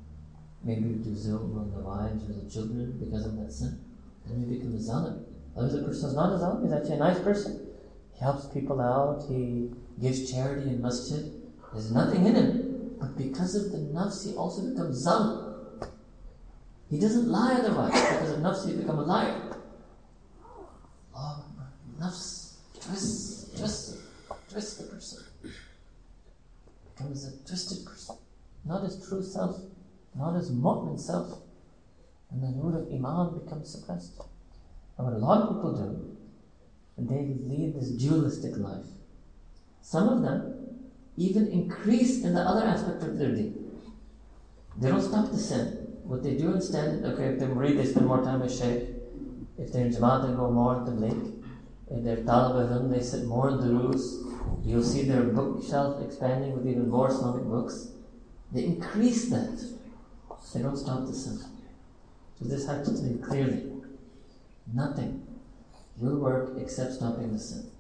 Maybe 0.65 0.85
we 0.85 0.95
do 0.95 1.11
zulm 1.11 1.57
on 1.61 1.71
the 1.71 1.81
wives 1.81 2.25
or 2.25 2.43
the 2.43 2.50
children 2.50 2.97
because 2.99 3.27
of 3.27 3.37
that 3.37 3.53
sin. 3.53 3.79
Then 4.28 4.47
we 4.47 4.56
become 4.56 4.75
a 4.75 4.78
zalim. 4.78 5.25
Other 5.56 5.82
person 5.82 6.11
is 6.11 6.14
not 6.14 6.32
a 6.32 6.37
zalim, 6.37 6.62
he's 6.62 6.73
actually 6.73 6.94
a 6.94 6.99
nice 6.99 7.18
person. 7.20 7.66
He 8.12 8.20
helps 8.20 8.47
people 8.47 8.80
out, 8.80 9.25
he 9.28 9.70
gives 10.00 10.30
charity 10.30 10.68
in 10.68 10.82
masjid. 10.82 11.32
There's 11.73 11.92
nothing 11.92 12.26
in 12.26 12.35
him. 12.35 12.97
But 13.00 13.16
because 13.16 13.54
of 13.54 13.73
the 13.73 13.78
nafs, 13.78 14.26
he 14.26 14.35
also 14.35 14.68
becomes 14.68 15.06
zalim. 15.06 15.88
He 16.90 16.99
doesn't 16.99 17.28
lie 17.28 17.54
otherwise. 17.54 17.92
Because 17.92 18.30
of 18.30 18.38
nafs, 18.40 18.66
he 18.66 18.76
becomes 18.76 19.00
a 19.00 19.02
liar. 19.02 19.56
Oh, 21.16 21.44
nafs, 22.00 22.56
twist, 22.80 23.56
twist, 23.56 23.99
twist 24.50 24.78
the 24.78 24.85
person. 24.85 25.25
Becomes 26.97 27.26
a 27.26 27.47
twisted 27.47 27.87
person. 27.87 28.16
Not 28.64 28.82
his 28.82 29.06
true 29.06 29.23
self 29.23 29.61
not 30.18 30.35
his 30.35 30.50
mu'min 30.50 30.99
self. 30.99 31.38
And 32.30 32.42
the 32.42 32.49
nur 32.49 32.76
of 32.76 32.92
Iman 32.92 33.38
becomes 33.38 33.70
suppressed. 33.70 34.20
And 34.97 35.06
what 35.06 35.14
a 35.14 35.18
lot 35.18 35.42
of 35.42 35.56
people 35.56 35.73
do, 35.73 36.16
they 36.99 37.35
lead 37.47 37.75
this 37.75 37.90
dualistic 37.90 38.56
life. 38.56 38.87
Some 39.80 40.08
of 40.08 40.23
them 40.23 40.54
even 41.16 41.49
increase 41.49 42.25
in 42.25 42.35
the 42.35 42.40
other 42.40 42.66
aspect 42.66 43.02
of 43.02 43.18
their 43.18 43.32
deen. 43.35 43.70
They 44.78 44.88
don't 44.88 45.02
stop 45.02 45.30
the 45.30 45.38
sin. 45.38 45.66
What 46.04 46.23
they 46.23 46.37
do 46.37 46.52
instead, 46.52 47.04
okay, 47.04 47.26
if 47.26 47.38
they're 47.38 47.54
they 47.54 47.85
spend 47.85 48.06
more 48.06 48.23
time 48.23 48.40
with 48.40 48.56
Shaykh. 48.56 48.88
If 49.58 49.73
they're 49.73 49.87
in 49.87 49.92
Jamaat, 49.92 50.28
they 50.28 50.35
go 50.35 50.50
more 50.50 50.78
into 50.78 50.92
lake. 50.92 51.35
If 51.90 52.04
they're 52.04 52.25
Talib 52.25 52.90
they 52.90 53.00
sit 53.00 53.25
more 53.25 53.50
in 53.50 53.61
the 53.61 53.75
rules. 53.75 54.25
You'll 54.64 54.82
see 54.82 55.02
their 55.02 55.23
bookshelf 55.23 56.02
expanding 56.04 56.52
with 56.54 56.66
even 56.66 56.88
more 56.88 57.08
Islamic 57.08 57.44
books. 57.44 57.88
They 58.52 58.64
increase 58.64 59.28
that. 59.30 59.58
They 60.54 60.62
don't 60.62 60.76
stop 60.76 61.06
the 61.06 61.12
sin. 61.12 61.38
So 62.38 62.49
this 62.49 62.66
has 62.66 62.87
to 62.88 63.02
be 63.02 63.18
clearly. 63.18 63.64
Nothing 64.73 65.26
will 65.97 66.18
work 66.18 66.52
except 66.59 66.92
stopping 66.92 67.33
the 67.33 67.38
sin. 67.38 67.71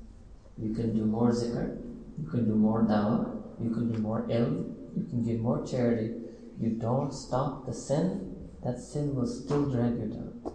You 0.56 0.74
can 0.74 0.96
do 0.96 1.04
more 1.04 1.30
zikr, 1.30 1.80
you 2.18 2.28
can 2.28 2.44
do 2.46 2.54
more 2.54 2.82
dawah, 2.82 3.40
you 3.62 3.70
can 3.70 3.92
do 3.92 3.98
more 4.00 4.22
ilm, 4.22 4.74
you 4.96 5.06
can 5.08 5.24
give 5.24 5.40
more 5.40 5.64
charity. 5.64 6.14
You 6.60 6.70
don't 6.70 7.12
stop 7.12 7.66
the 7.66 7.74
sin, 7.74 8.36
that 8.64 8.80
sin 8.80 9.14
will 9.14 9.26
still 9.26 9.70
drag 9.70 9.98
you 9.98 10.06
down. 10.06 10.52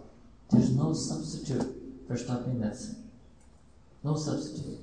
There's 0.52 0.72
no 0.72 0.94
substitute 0.94 1.66
for 2.08 2.18
stopping 2.18 2.60
that 2.60 2.76
sin. 2.76 2.98
No 4.04 4.18
substitute. 4.18 4.80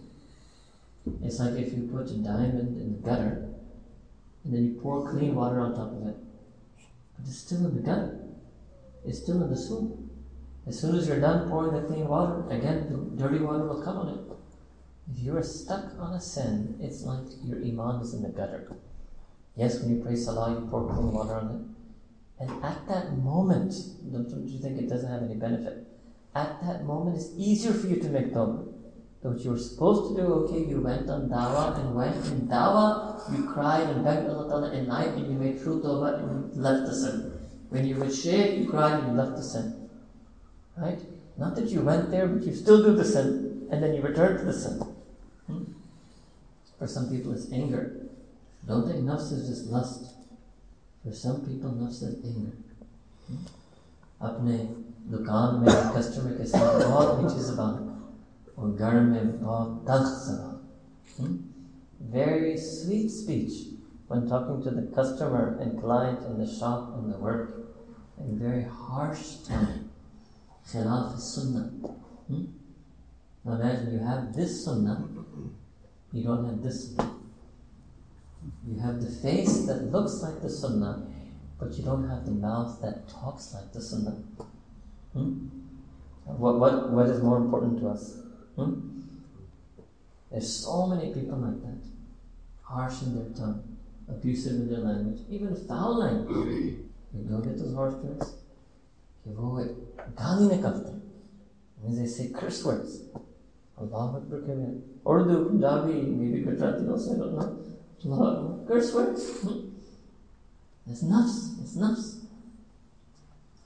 It's 1.22 1.38
like 1.38 1.54
if 1.54 1.74
you 1.74 1.90
put 1.92 2.10
a 2.10 2.14
diamond 2.14 2.80
in 2.80 2.92
the 2.94 3.08
gutter 3.08 3.48
and 4.44 4.54
then 4.54 4.64
you 4.64 4.80
pour 4.80 5.10
clean 5.10 5.34
water 5.34 5.60
on 5.60 5.74
top 5.74 5.92
of 5.92 6.06
it. 6.08 6.16
But 7.18 7.28
it's 7.28 7.38
still 7.38 7.66
in 7.66 7.76
the 7.76 7.82
gut. 7.82 8.19
It's 9.04 9.19
still 9.23 9.42
in 9.42 9.50
the 9.50 9.57
soup. 9.57 9.99
As 10.66 10.78
soon 10.78 10.97
as 10.97 11.09
you're 11.09 11.21
done 11.21 11.49
pouring 11.49 11.73
the 11.73 11.87
clean 11.87 12.07
water, 12.07 12.45
again 12.50 12.87
the 12.90 13.23
dirty 13.23 13.42
water 13.42 13.64
will 13.66 13.83
come 13.83 13.97
on 13.99 14.09
it. 14.09 14.21
If 15.12 15.25
you 15.25 15.37
are 15.37 15.42
stuck 15.42 15.99
on 15.99 16.14
a 16.14 16.21
sin, 16.21 16.76
it's 16.80 17.02
like 17.02 17.26
your 17.42 17.59
iman 17.59 18.02
is 18.02 18.14
in 18.14 18.23
the 18.23 18.28
gutter. 18.28 18.76
Yes, 19.57 19.80
when 19.80 19.97
you 19.97 20.02
pray 20.02 20.16
salah, 20.16 20.52
you 20.52 20.66
pour 20.69 20.88
clean 20.92 21.12
water 21.12 21.35
on 21.35 21.50
it. 21.50 22.42
And 22.42 22.64
at 22.64 22.87
that 22.88 23.19
moment, 23.19 23.75
don't 24.12 24.49
you 24.49 24.59
think 24.61 24.78
it 24.78 24.88
doesn't 24.88 25.11
have 25.11 25.23
any 25.23 25.35
benefit? 25.35 25.87
At 26.35 26.62
that 26.62 26.85
moment, 26.85 27.16
it's 27.16 27.30
easier 27.37 27.73
for 27.73 27.87
you 27.88 27.97
to 27.97 28.09
make 28.09 28.33
tawbah. 28.33 28.66
What 29.23 29.38
you 29.40 29.50
were 29.50 29.59
supposed 29.59 30.16
to 30.16 30.23
do, 30.23 30.28
okay, 30.45 30.64
you 30.64 30.80
went 30.80 31.11
on 31.11 31.28
dawah 31.28 31.78
and 31.78 31.95
went 31.95 32.16
in 32.26 32.49
dawah, 32.49 33.21
you 33.37 33.50
cried 33.52 33.88
and 33.90 34.02
begged 34.02 34.30
Allah 34.30 34.49
Ta'ala 34.49 34.75
at 34.75 34.87
night 34.87 35.09
and 35.09 35.26
you 35.26 35.38
made 35.38 35.61
true 35.61 35.83
tawbah 35.83 36.21
and 36.21 36.57
left 36.57 36.87
the 36.87 36.95
sin. 36.95 37.39
When 37.69 37.85
you 37.85 37.95
were 37.95 38.12
shaykh, 38.12 38.59
you 38.59 38.69
cried 38.69 39.00
and 39.00 39.07
you 39.07 39.13
left 39.13 39.35
the 39.35 39.43
sin. 39.43 39.89
Right? 40.77 41.00
Not 41.38 41.55
that 41.55 41.69
you 41.69 41.81
went 41.81 42.12
there, 42.12 42.27
but 42.27 42.43
you 42.43 42.53
still 42.53 42.83
do 42.83 42.95
the 42.95 43.05
sin 43.05 43.67
and 43.71 43.83
then 43.83 43.93
you 43.93 44.01
return 44.01 44.38
to 44.38 44.45
the 44.45 44.53
sin. 44.53 44.79
Hmm? 45.47 45.63
For 46.79 46.88
some 46.88 47.09
people, 47.09 47.33
it's 47.33 47.51
anger. 47.51 48.07
Don't 48.67 48.88
think 48.88 49.03
nafs 49.05 49.31
is 49.31 49.47
just 49.47 49.67
lust. 49.67 50.15
For 51.03 51.12
some 51.12 51.45
people, 51.45 51.71
nafs 51.71 52.03
is 52.03 52.24
anger. 52.25 52.55
Hmm? 53.27 53.35
अपने 54.21 54.57
दुकान 55.12 55.55
में 55.62 55.93
customer 55.95 56.31
के 56.38 56.45
साथ 56.47 56.79
बहुत 56.81 57.19
मीठी 57.21 57.41
जबान 57.45 57.74
और 58.57 58.75
घर 58.75 59.01
में 59.01 59.41
बहुत 59.41 59.85
तल्ख 59.88 60.51
Very 62.13 62.57
sweet 62.57 63.09
speech 63.09 63.53
when 64.07 64.27
talking 64.29 64.62
to 64.63 64.71
the 64.71 64.83
customer 64.95 65.57
and 65.59 65.79
client 65.81 66.19
in 66.27 66.38
the 66.38 66.47
shop 66.47 66.93
and 66.97 67.12
the 67.12 67.17
work, 67.17 67.58
and 68.20 68.38
very 68.38 68.64
harsh 68.64 69.36
tone. 69.46 69.90
Khilaf 70.66 71.18
sunnah. 71.18 71.70
Hmm? 72.28 72.44
Now 73.44 73.54
imagine 73.54 73.92
you 73.92 73.98
have 74.00 74.34
this 74.34 74.64
sunnah, 74.64 75.08
you 76.12 76.22
don't 76.22 76.44
have 76.44 76.62
this 76.62 76.94
sunnah. 76.94 77.14
You 78.66 78.80
have 78.80 79.00
the 79.00 79.10
face 79.10 79.66
that 79.66 79.90
looks 79.90 80.22
like 80.22 80.40
the 80.42 80.50
sunnah, 80.50 81.06
but 81.58 81.72
you 81.72 81.84
don't 81.84 82.08
have 82.08 82.24
the 82.24 82.32
mouth 82.32 82.80
that 82.82 83.08
talks 83.08 83.54
like 83.54 83.72
the 83.72 83.80
sunnah. 83.80 84.16
Hmm? 85.12 85.48
What, 86.24 86.58
what, 86.58 86.90
what 86.90 87.06
is 87.08 87.22
more 87.22 87.38
important 87.38 87.80
to 87.80 87.88
us? 87.88 88.18
Hmm? 88.56 89.00
There's 90.30 90.54
so 90.54 90.86
many 90.86 91.12
people 91.12 91.38
like 91.38 91.60
that. 91.62 91.80
Harsh 92.62 93.02
in 93.02 93.16
their 93.16 93.34
tongue, 93.34 93.76
abusive 94.08 94.52
in 94.52 94.70
their 94.70 94.78
language, 94.80 95.22
even 95.28 95.56
foul 95.66 95.98
language. 95.98 96.74
You 97.13 97.24
go 97.29 97.39
get 97.39 97.57
those 97.57 97.74
harsh 97.75 97.95
words. 98.03 98.33
कि 99.24 99.31
वो 99.35 99.51
गाली 100.21 100.47
निकलते 100.50 100.95
means 101.83 101.97
they 101.97 102.07
say 102.07 102.29
curse 102.29 102.63
words. 102.65 103.01
Allah 103.77 104.17
Akbar 104.17 104.39
Urdu, 105.07 105.50
Punjabi, 105.50 106.01
maybe 106.01 106.39
Gujarati 106.41 106.88
also, 106.88 107.13
I 107.13 107.17
don't 107.17 107.35
know. 107.35 107.57
A 108.03 108.07
lot 108.07 108.35
of 108.38 108.67
curse 108.67 108.93
words. 108.93 109.39
Hmm? 109.41 109.69
It's 110.88 111.03
nafs, 111.03 111.62
it's 111.62 111.75
nafs. 111.75 112.25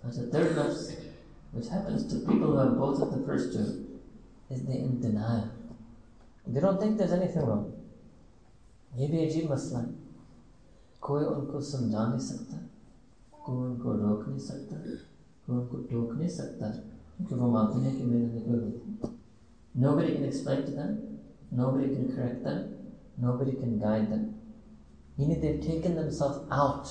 There's 0.03 0.17
a 0.17 0.23
third 0.23 0.55
nafs, 0.55 0.95
which 1.51 1.67
happens 1.69 2.05
to 2.07 2.19
people 2.19 2.47
who 2.47 2.57
have 2.57 2.77
both 2.77 3.01
of 3.01 3.11
the 3.11 3.25
first 3.25 3.53
two, 3.53 3.99
is 4.49 4.63
they 4.63 4.79
in 4.79 4.99
denial. 5.01 5.49
They 6.47 6.59
don't 6.59 6.79
think 6.79 6.97
there's 6.97 7.13
anything 7.13 7.45
wrong. 7.45 7.73
ये 8.97 9.07
भी 9.07 9.25
अजीब 9.25 9.51
मसला 9.51 9.79
है 9.79 9.93
कोई 11.01 11.25
उनको 11.25 11.59
समझा 11.61 12.05
नहीं 12.07 12.19
सकता 12.27 12.57
कोई 13.45 13.69
उनको 13.69 13.93
रोक 14.03 14.27
नहीं 14.27 14.39
सकता 14.47 14.75
कोई 15.45 15.57
उनको 15.57 15.77
टोक 15.91 16.13
नहीं 16.17 16.29
सकता 16.41 16.69
क्योंकि 17.17 17.35
वो 17.35 17.49
मानते 17.51 17.79
हैं 17.85 17.97
कि 17.97 18.03
मेरे 18.03 18.25
अंदर 18.25 18.45
कोई 18.49 18.59
गलती 18.59 19.17
Nobody 19.75 20.13
can 20.15 20.25
explain 20.25 20.65
to 20.65 20.71
them, 20.71 21.19
nobody 21.51 21.87
can 21.89 22.13
correct 22.13 22.43
them, 22.43 22.75
nobody 23.17 23.51
can 23.51 23.79
guide 23.79 24.11
them. 24.11 24.35
Meaning 25.17 25.41
they've 25.41 25.61
taken 25.61 25.95
themselves 25.95 26.39
out 26.51 26.89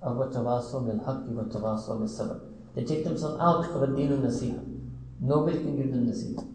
of 0.00 0.16
what 0.16 0.32
tawasaw 0.32 0.86
bil 0.86 1.00
haqqi 1.06 1.34
wa 1.34 1.42
tawasaw 1.42 1.98
bil 1.98 2.08
sabr. 2.08 2.40
They 2.74 2.84
take 2.84 3.04
themselves 3.04 3.40
out 3.40 3.64
of 3.68 3.82
a 3.82 3.86
deen 3.96 4.10
nasiha. 4.22 4.62
Nobody 5.20 5.58
can 5.58 5.76
give 5.76 5.90
them 5.90 6.06
nasiha. 6.06 6.46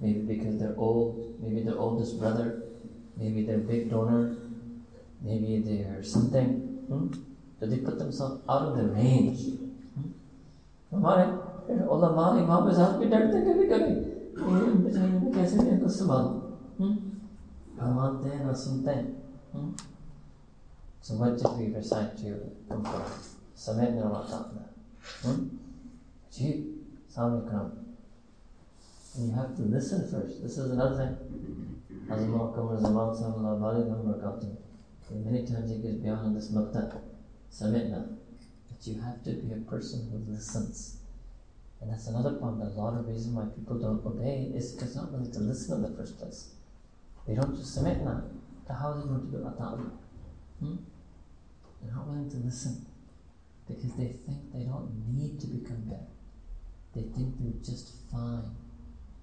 Maybe 0.00 0.20
because 0.20 0.58
they're 0.58 0.74
old, 0.76 1.40
maybe 1.40 1.62
their 1.62 1.78
oldest 1.78 2.18
brother, 2.18 2.62
maybe 3.16 3.44
their 3.44 3.58
big 3.58 3.90
donor, 3.90 4.36
maybe 5.20 5.58
they're 5.60 6.02
something. 6.02 6.48
Hmm? 6.88 7.08
The 7.59 7.65
diktatams 7.67 8.21
are 8.21 8.59
of 8.59 8.77
the 8.77 8.83
range. 8.93 9.57
हमारे 10.93 11.23
ओलमा 11.93 12.25
इमाम 12.39 12.67
के 12.67 12.73
साथ 12.75 12.97
भी 12.99 13.05
डरते 13.11 13.41
कभी 13.45 13.65
कभी 13.71 13.93
इनमें 14.39 15.33
कैसे 15.33 15.57
नहीं 15.57 15.79
तो 15.79 15.89
सवाल 15.95 16.25
मानते 17.97 18.29
हैं 18.29 18.45
ना 18.45 18.53
सुनते 18.63 18.91
हैं 18.91 19.05
So 21.07 21.15
what 21.15 21.37
did 21.37 21.51
we 21.57 21.65
recite 21.73 22.17
to 22.17 22.23
you 22.25 22.37
compare? 22.69 23.05
Samedna 23.55 24.09
wa 24.11 24.21
You 29.17 29.31
have 29.31 29.55
to 29.55 29.63
listen 29.63 30.01
first. 30.11 30.43
This 30.43 30.57
is 30.57 30.71
another 30.71 30.97
thing. 30.97 31.13
Hazrat 32.09 32.27
Muhammad 32.27 32.81
Zaman 32.81 33.15
sallallahu 33.19 33.61
alayhi 33.69 33.87
wa 33.87 34.13
sallam 34.13 34.57
Many 35.25 35.45
times 35.45 35.71
he 35.71 35.77
gives 35.77 35.95
beyond 35.95 36.35
this 36.35 36.51
maktab. 36.51 36.99
Samitna, 37.51 38.17
that 38.69 38.87
you 38.87 39.01
have 39.01 39.23
to 39.23 39.31
be 39.31 39.53
a 39.53 39.57
person 39.69 40.09
who 40.11 40.31
listens. 40.31 40.97
And 41.81 41.91
that's 41.91 42.07
another 42.07 42.33
point. 42.33 42.61
A 42.61 42.65
lot 42.65 42.97
of 42.97 43.07
reason 43.07 43.35
why 43.35 43.45
people 43.55 43.79
don't 43.79 44.05
obey 44.05 44.51
is 44.55 44.71
because 44.71 44.95
they're 44.95 45.03
not 45.03 45.11
willing 45.11 45.31
to 45.31 45.39
listen 45.39 45.75
in 45.75 45.91
the 45.91 45.97
first 45.97 46.17
place. 46.17 46.55
They 47.27 47.35
don't 47.35 47.55
do 47.55 47.61
samitna. 47.61 48.23
So 48.67 48.73
how 48.73 48.91
are 48.91 48.99
they 48.99 49.07
going 49.07 49.21
to 49.21 49.27
do 49.27 49.37
ata'na? 49.43 49.91
Hmm? 50.59 50.75
They're 51.81 51.93
not 51.93 52.07
willing 52.07 52.29
to 52.31 52.37
listen 52.37 52.85
because 53.67 53.93
they 53.95 54.07
think 54.25 54.53
they 54.53 54.63
don't 54.63 54.89
need 55.13 55.39
to 55.41 55.47
become 55.47 55.83
better. 55.85 56.07
They 56.95 57.01
think 57.01 57.35
they're 57.39 57.63
just 57.63 57.93
fine. 58.11 58.43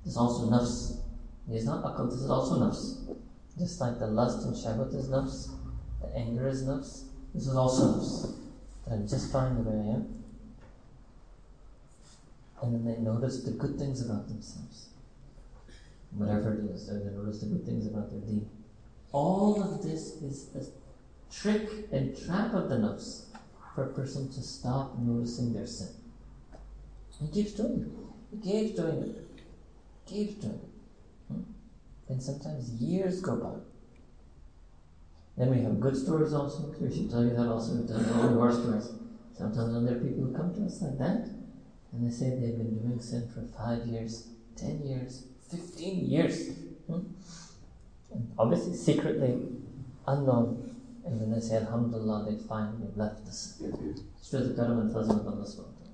There's 0.04 0.16
also 0.16 0.50
nafs. 0.50 1.00
It's 1.50 1.64
not 1.64 1.83
akal, 1.85 2.11
this 2.11 2.21
is 2.21 2.31
also 2.31 2.61
nafs. 2.61 3.16
Just 3.59 3.81
like 3.81 3.99
the 3.99 4.07
lust 4.07 4.47
and 4.47 4.54
shahwat 4.54 4.95
is 4.95 5.09
nafs, 5.09 5.50
the 6.00 6.14
anger 6.16 6.49
is 6.49 6.64
nafs, 6.64 7.04
this 7.35 7.47
is. 7.47 8.37
That 8.87 8.95
I'm 8.95 9.09
just 9.09 9.33
fine 9.33 9.57
the 9.57 9.62
way 9.62 9.76
I 9.76 9.95
am. 9.95 10.25
And 12.62 12.75
then 12.75 12.85
they 12.85 13.00
notice 13.00 13.43
the 13.43 13.50
good 13.53 13.79
things 13.79 14.05
about 14.05 14.29
themselves. 14.29 14.88
Whatever 16.12 16.55
it 16.55 16.71
is, 16.71 16.87
they 16.87 17.11
notice 17.11 17.41
the 17.41 17.47
good 17.47 17.67
things 17.67 17.87
about 17.87 18.11
their 18.11 18.21
deen. 18.21 18.49
All 19.12 19.62
of 19.62 19.83
this 19.83 20.23
is 20.23 20.49
a 20.55 21.33
trick 21.33 21.69
and 21.93 22.17
trap 22.25 22.55
of 22.55 22.69
the 22.69 22.76
nafs 22.76 23.25
for 23.75 23.85
a 23.85 23.92
person 23.92 24.31
to 24.33 24.40
stop 24.40 24.99
noticing 24.99 25.53
their 25.53 25.66
sin. 25.66 25.88
He 27.20 27.29
keeps 27.29 27.53
doing 27.53 27.81
it. 27.81 28.37
He 28.37 28.51
keeps 28.51 28.77
doing 28.79 29.03
it. 29.03 29.42
Keeps 30.07 30.35
doing 30.35 30.55
it. 30.55 31.33
Hmm? 31.33 31.42
And 32.09 32.23
sometimes 32.23 32.70
years 32.70 33.20
go 33.20 33.37
by. 33.37 33.74
Then 35.37 35.51
we 35.51 35.62
have 35.62 35.81
good 35.81 35.97
stories 35.97 36.33
also. 36.33 36.75
We 36.81 36.94
should 36.94 37.11
tell 37.11 37.25
you 37.25 37.31
that 37.31 37.49
also. 37.49 37.75
We 37.75 37.88
tell 37.88 38.01
you 38.01 38.12
all 38.14 38.29
horror 38.35 38.53
stories. 38.53 38.92
Sometimes 39.37 39.75
when 39.75 39.85
there 39.85 39.97
are 39.97 40.01
people 40.01 40.25
who 40.25 40.33
come 40.33 40.55
to 40.55 40.64
us 40.64 40.81
like 40.83 40.99
that, 40.99 41.29
and 41.92 42.07
they 42.07 42.11
say 42.11 42.31
they've 42.31 42.57
been 42.57 42.79
doing 42.79 43.01
sin 43.01 43.29
for 43.29 43.42
five 43.59 43.87
years, 43.87 44.29
ten 44.55 44.81
years, 44.85 45.27
fifteen 45.51 46.07
years. 46.09 46.51
Hmm? 46.87 47.01
Obviously 48.38 48.75
secretly, 48.75 49.42
unknown. 50.07 50.70
And 51.05 51.20
when 51.20 51.33
they 51.33 51.40
say 51.40 51.57
Alhamdulillah, 51.57 52.31
they 52.31 52.38
finally 52.49 52.88
left 52.94 53.27
the 53.27 53.33
sin. 53.33 53.97
It's 54.18 54.31
the 54.31 54.55
karam 54.55 54.81
and 54.81 54.90
of 54.90 54.97
Allah 54.97 55.44
subhanahu. 55.44 55.85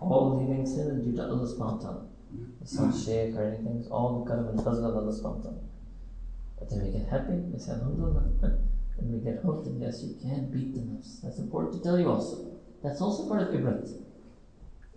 All 0.00 0.38
leaving 0.38 0.66
sin 0.66 0.90
is 0.90 1.04
due 1.04 1.16
to 1.16 1.22
Allah 1.22 1.46
subhanahu. 1.46 2.06
It's 2.60 2.78
not 2.78 2.94
shirk 2.94 3.34
or 3.36 3.44
anything, 3.44 3.78
it's 3.80 3.88
all 3.88 4.24
the 4.24 4.30
karam 4.30 4.48
and 4.48 4.58
of 4.58 4.66
Allah 4.66 5.12
subhanahu. 5.14 5.58
But 6.58 6.70
then 6.70 6.84
we 6.84 6.90
get 6.90 7.08
happy, 7.08 7.34
we 7.34 7.58
say 7.58 7.72
Alhamdulillah. 7.72 8.32
and 8.98 9.12
we 9.12 9.18
get 9.30 9.42
hooked, 9.42 9.66
and 9.66 9.80
yes, 9.80 10.02
you 10.02 10.16
can 10.20 10.50
beat 10.50 10.74
the 10.74 10.80
nafs. 10.80 11.20
That's 11.22 11.38
important 11.38 11.74
to 11.74 11.82
tell 11.82 11.98
you 11.98 12.10
also. 12.10 12.58
That's 12.82 13.00
also 13.00 13.28
part 13.28 13.42
of 13.42 13.48
Ibrat. 13.48 13.92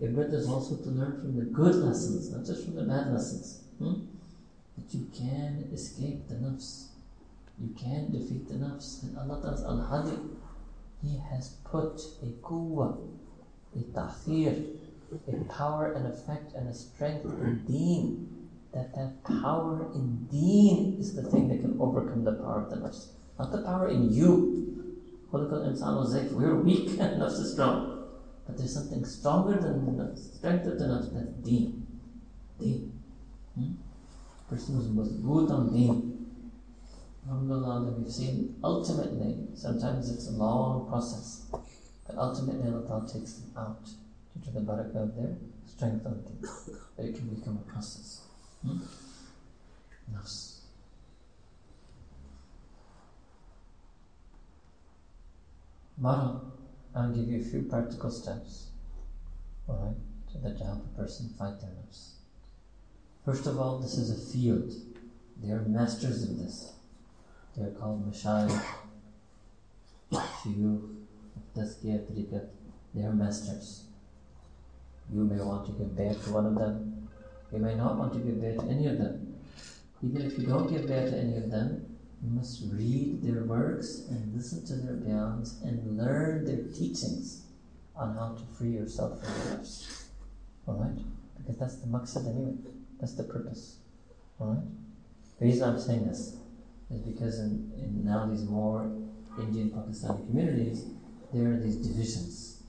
Ibrat 0.01 0.33
is 0.33 0.47
also 0.47 0.77
to 0.77 0.89
learn 0.89 1.19
from 1.19 1.35
the 1.35 1.45
good 1.45 1.75
lessons, 1.75 2.31
not 2.31 2.45
just 2.45 2.65
from 2.65 2.75
the 2.75 2.83
bad 2.83 3.11
lessons. 3.11 3.63
Hmm? 3.77 4.05
That 4.77 4.93
you 4.93 5.07
can 5.13 5.69
escape 5.73 6.27
the 6.29 6.35
nafs. 6.35 6.87
You 7.59 7.75
can 7.77 8.11
defeat 8.11 8.47
the 8.47 8.55
nafs. 8.55 9.03
And 9.03 9.17
Allah 9.17 9.41
Ta'ala 9.41 9.67
Al 9.67 9.85
Hadi, 9.85 10.17
He 11.03 11.19
has 11.29 11.49
put 11.65 11.99
a 12.23 12.27
quwwah, 12.41 12.97
a 13.75 13.83
ta'thir, 13.93 14.63
a 15.27 15.43
power 15.53 15.91
and 15.93 16.07
effect 16.07 16.53
and 16.55 16.69
a 16.69 16.73
strength 16.73 17.25
in 17.25 17.63
deen 17.65 18.38
that 18.73 18.93
that 18.95 19.23
power 19.23 19.91
indeed 19.93 20.99
is 20.99 21.15
the 21.15 21.23
thing 21.23 21.47
that 21.49 21.61
can 21.61 21.77
overcome 21.79 22.23
the 22.23 22.33
power 22.33 22.63
of 22.63 22.69
the 22.69 22.75
nafs. 22.77 23.07
Not 23.37 23.51
the 23.51 23.61
power 23.61 23.89
in 23.89 24.11
you. 24.13 24.95
We're 25.31 26.55
weak 26.55 26.89
and 26.99 27.21
nafs 27.21 27.39
is 27.39 27.53
strong. 27.53 28.07
But 28.45 28.57
there's 28.57 28.73
something 28.73 29.05
stronger 29.05 29.59
than 29.59 29.85
the 29.85 30.03
nafs, 30.03 30.35
strength 30.37 30.67
of 30.67 30.79
the 30.79 30.85
nafs, 30.85 31.13
that's 31.13 31.31
deen. 31.43 31.87
Deen. 32.59 32.99
Hmm? 33.55 33.73
Person 34.49 34.75
who's 34.75 35.51
on 35.51 35.73
deen. 35.73 36.27
Alhamdulillah, 37.27 37.91
we've 37.91 38.11
seen 38.11 38.55
ultimately, 38.63 39.47
sometimes 39.53 40.09
it's 40.09 40.27
a 40.29 40.31
long 40.31 40.87
process, 40.89 41.45
but 41.51 42.17
ultimately 42.17 42.71
Allah 42.71 43.07
takes 43.07 43.33
them 43.33 43.51
out 43.55 43.85
due 43.85 44.43
to 44.45 44.51
the 44.51 44.61
barakah 44.61 45.03
of 45.03 45.15
their 45.15 45.37
strength 45.65 46.05
on 46.07 46.23
deen. 46.23 46.41
But 46.95 47.05
it 47.05 47.15
can 47.15 47.27
become 47.27 47.59
a 47.63 47.71
process. 47.71 48.28
Mm-hmm. 48.65 50.15
Nafs. 50.15 50.59
Mara, 55.97 56.39
I'll 56.95 57.11
give 57.11 57.27
you 57.27 57.41
a 57.41 57.43
few 57.43 57.63
practical 57.63 58.09
steps, 58.09 58.67
alright, 59.67 59.95
that 60.43 60.57
to 60.57 60.63
help 60.63 60.85
a 60.85 60.97
person 60.97 61.29
fight 61.37 61.59
their 61.59 61.69
nafs. 61.69 62.11
First 63.25 63.45
of 63.47 63.59
all, 63.59 63.79
this 63.79 63.97
is 63.97 64.09
a 64.11 64.31
field. 64.33 64.73
They 65.43 65.51
are 65.51 65.61
masters 65.61 66.23
of 66.23 66.37
this. 66.39 66.73
They 67.55 67.63
are 67.63 67.71
called 67.71 68.09
mashayikh, 68.09 68.63
shuyukh, 70.11 70.95
tazkiyah, 71.55 72.05
tariqat. 72.07 72.47
They 72.93 73.03
are 73.03 73.13
masters. 73.13 73.83
You 75.13 75.25
may 75.25 75.41
want 75.41 75.65
to 75.67 75.71
give 75.73 75.89
bayat 75.89 76.23
to 76.23 76.31
one 76.31 76.45
of 76.45 76.55
them. 76.55 76.98
You 77.51 77.59
may 77.59 77.75
not 77.75 77.97
want 77.97 78.13
to 78.13 78.19
give 78.19 78.35
bayat 78.35 78.59
to 78.59 78.65
any 78.69 78.87
of 78.87 78.97
them. 78.97 79.37
Even 80.03 80.21
if 80.21 80.37
you 80.37 80.45
don't 80.45 80.69
give 80.69 80.83
bayat 80.83 81.09
to 81.11 81.17
any 81.17 81.37
of 81.37 81.49
them, 81.49 81.97
you 82.21 82.29
must 82.31 82.63
read 82.71 83.23
their 83.23 83.43
works 83.43 84.07
and 84.09 84.35
listen 84.35 84.65
to 84.65 84.75
their 84.75 84.95
bayans 84.95 85.61
and 85.63 85.97
learn 85.97 86.45
their 86.45 86.63
teachings 86.73 87.45
on 87.95 88.15
how 88.15 88.35
to 88.35 88.43
free 88.57 88.71
yourself 88.71 89.19
from 89.19 89.33
the 89.33 89.57
nafs. 89.57 90.05
Alright? 90.67 90.99
Because 91.37 91.57
that's 91.57 91.77
the 91.77 91.87
maqsad 91.87 92.27
anyway. 92.29 92.53
That's 92.99 93.15
the 93.15 93.23
purpose. 93.23 93.77
Alright? 94.39 94.63
The 95.39 95.45
reason 95.45 95.69
I'm 95.69 95.79
saying 95.79 96.05
this 96.07 96.37
is 96.91 97.01
because 97.01 97.39
in, 97.39 97.71
in 97.77 98.03
now 98.03 98.25
these 98.25 98.43
more 98.43 98.91
Indian 99.39 99.71
Pakistani 99.71 100.27
communities, 100.27 100.85
there 101.33 101.53
are 101.53 101.57
these 101.57 101.77
divisions. 101.77 102.63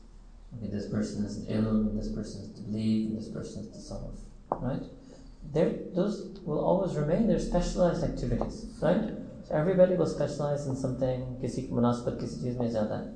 Okay, 0.56 0.68
this 0.70 0.88
person 0.88 1.24
is 1.24 1.46
ilm, 1.46 1.90
and 1.90 1.98
this 1.98 2.12
person 2.12 2.42
is 2.42 2.48
tabligh, 2.60 3.06
and 3.06 3.18
this 3.18 3.28
person 3.28 3.64
is 3.64 3.68
tasawwuf 3.68 4.18
right? 4.52 4.82
They're, 5.52 5.74
those 5.94 6.38
will 6.44 6.64
always 6.64 6.96
remain 6.96 7.26
their 7.26 7.38
specialized 7.38 8.04
activities, 8.04 8.66
right? 8.82 9.14
So 9.44 9.54
everybody 9.54 9.96
will 9.96 10.06
specialize 10.06 10.66
in 10.66 10.76
something, 10.76 11.38
kisi 11.42 11.70
munasbat 11.70 12.20
kisi 12.20 12.44
cheez 12.44 12.58
mein 12.58 12.70
zyada. 12.70 13.14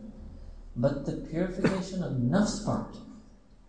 But 0.76 1.06
the 1.06 1.26
purification 1.30 2.02
of 2.02 2.12
nafs 2.14 2.64
part, 2.64 2.96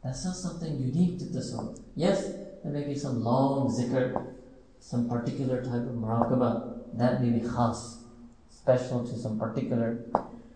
that's 0.04 0.26
not 0.26 0.36
something 0.36 0.80
unique 0.80 1.20
to 1.20 1.26
this 1.26 1.54
world. 1.54 1.80
Yes, 1.96 2.32
there 2.64 2.74
may 2.74 2.86
be 2.86 2.96
some 2.96 3.24
long 3.24 3.70
zikr, 3.70 4.34
some 4.80 5.08
particular 5.10 5.64
type 5.64 5.86
of 5.86 5.96
muraqabah, 5.96 6.98
that 6.98 7.22
may 7.22 7.30
be 7.30 7.42
khas, 7.42 8.04
special 8.50 9.06
to 9.06 9.18
some 9.18 9.38
particular 9.38 10.06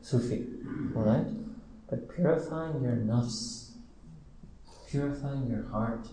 sufi, 0.01 0.47
alright? 0.95 1.27
But 1.89 2.09
purifying 2.09 2.81
your 2.81 2.95
nafs, 2.95 3.73
purifying 4.89 5.47
your 5.47 5.67
heart, 5.69 6.07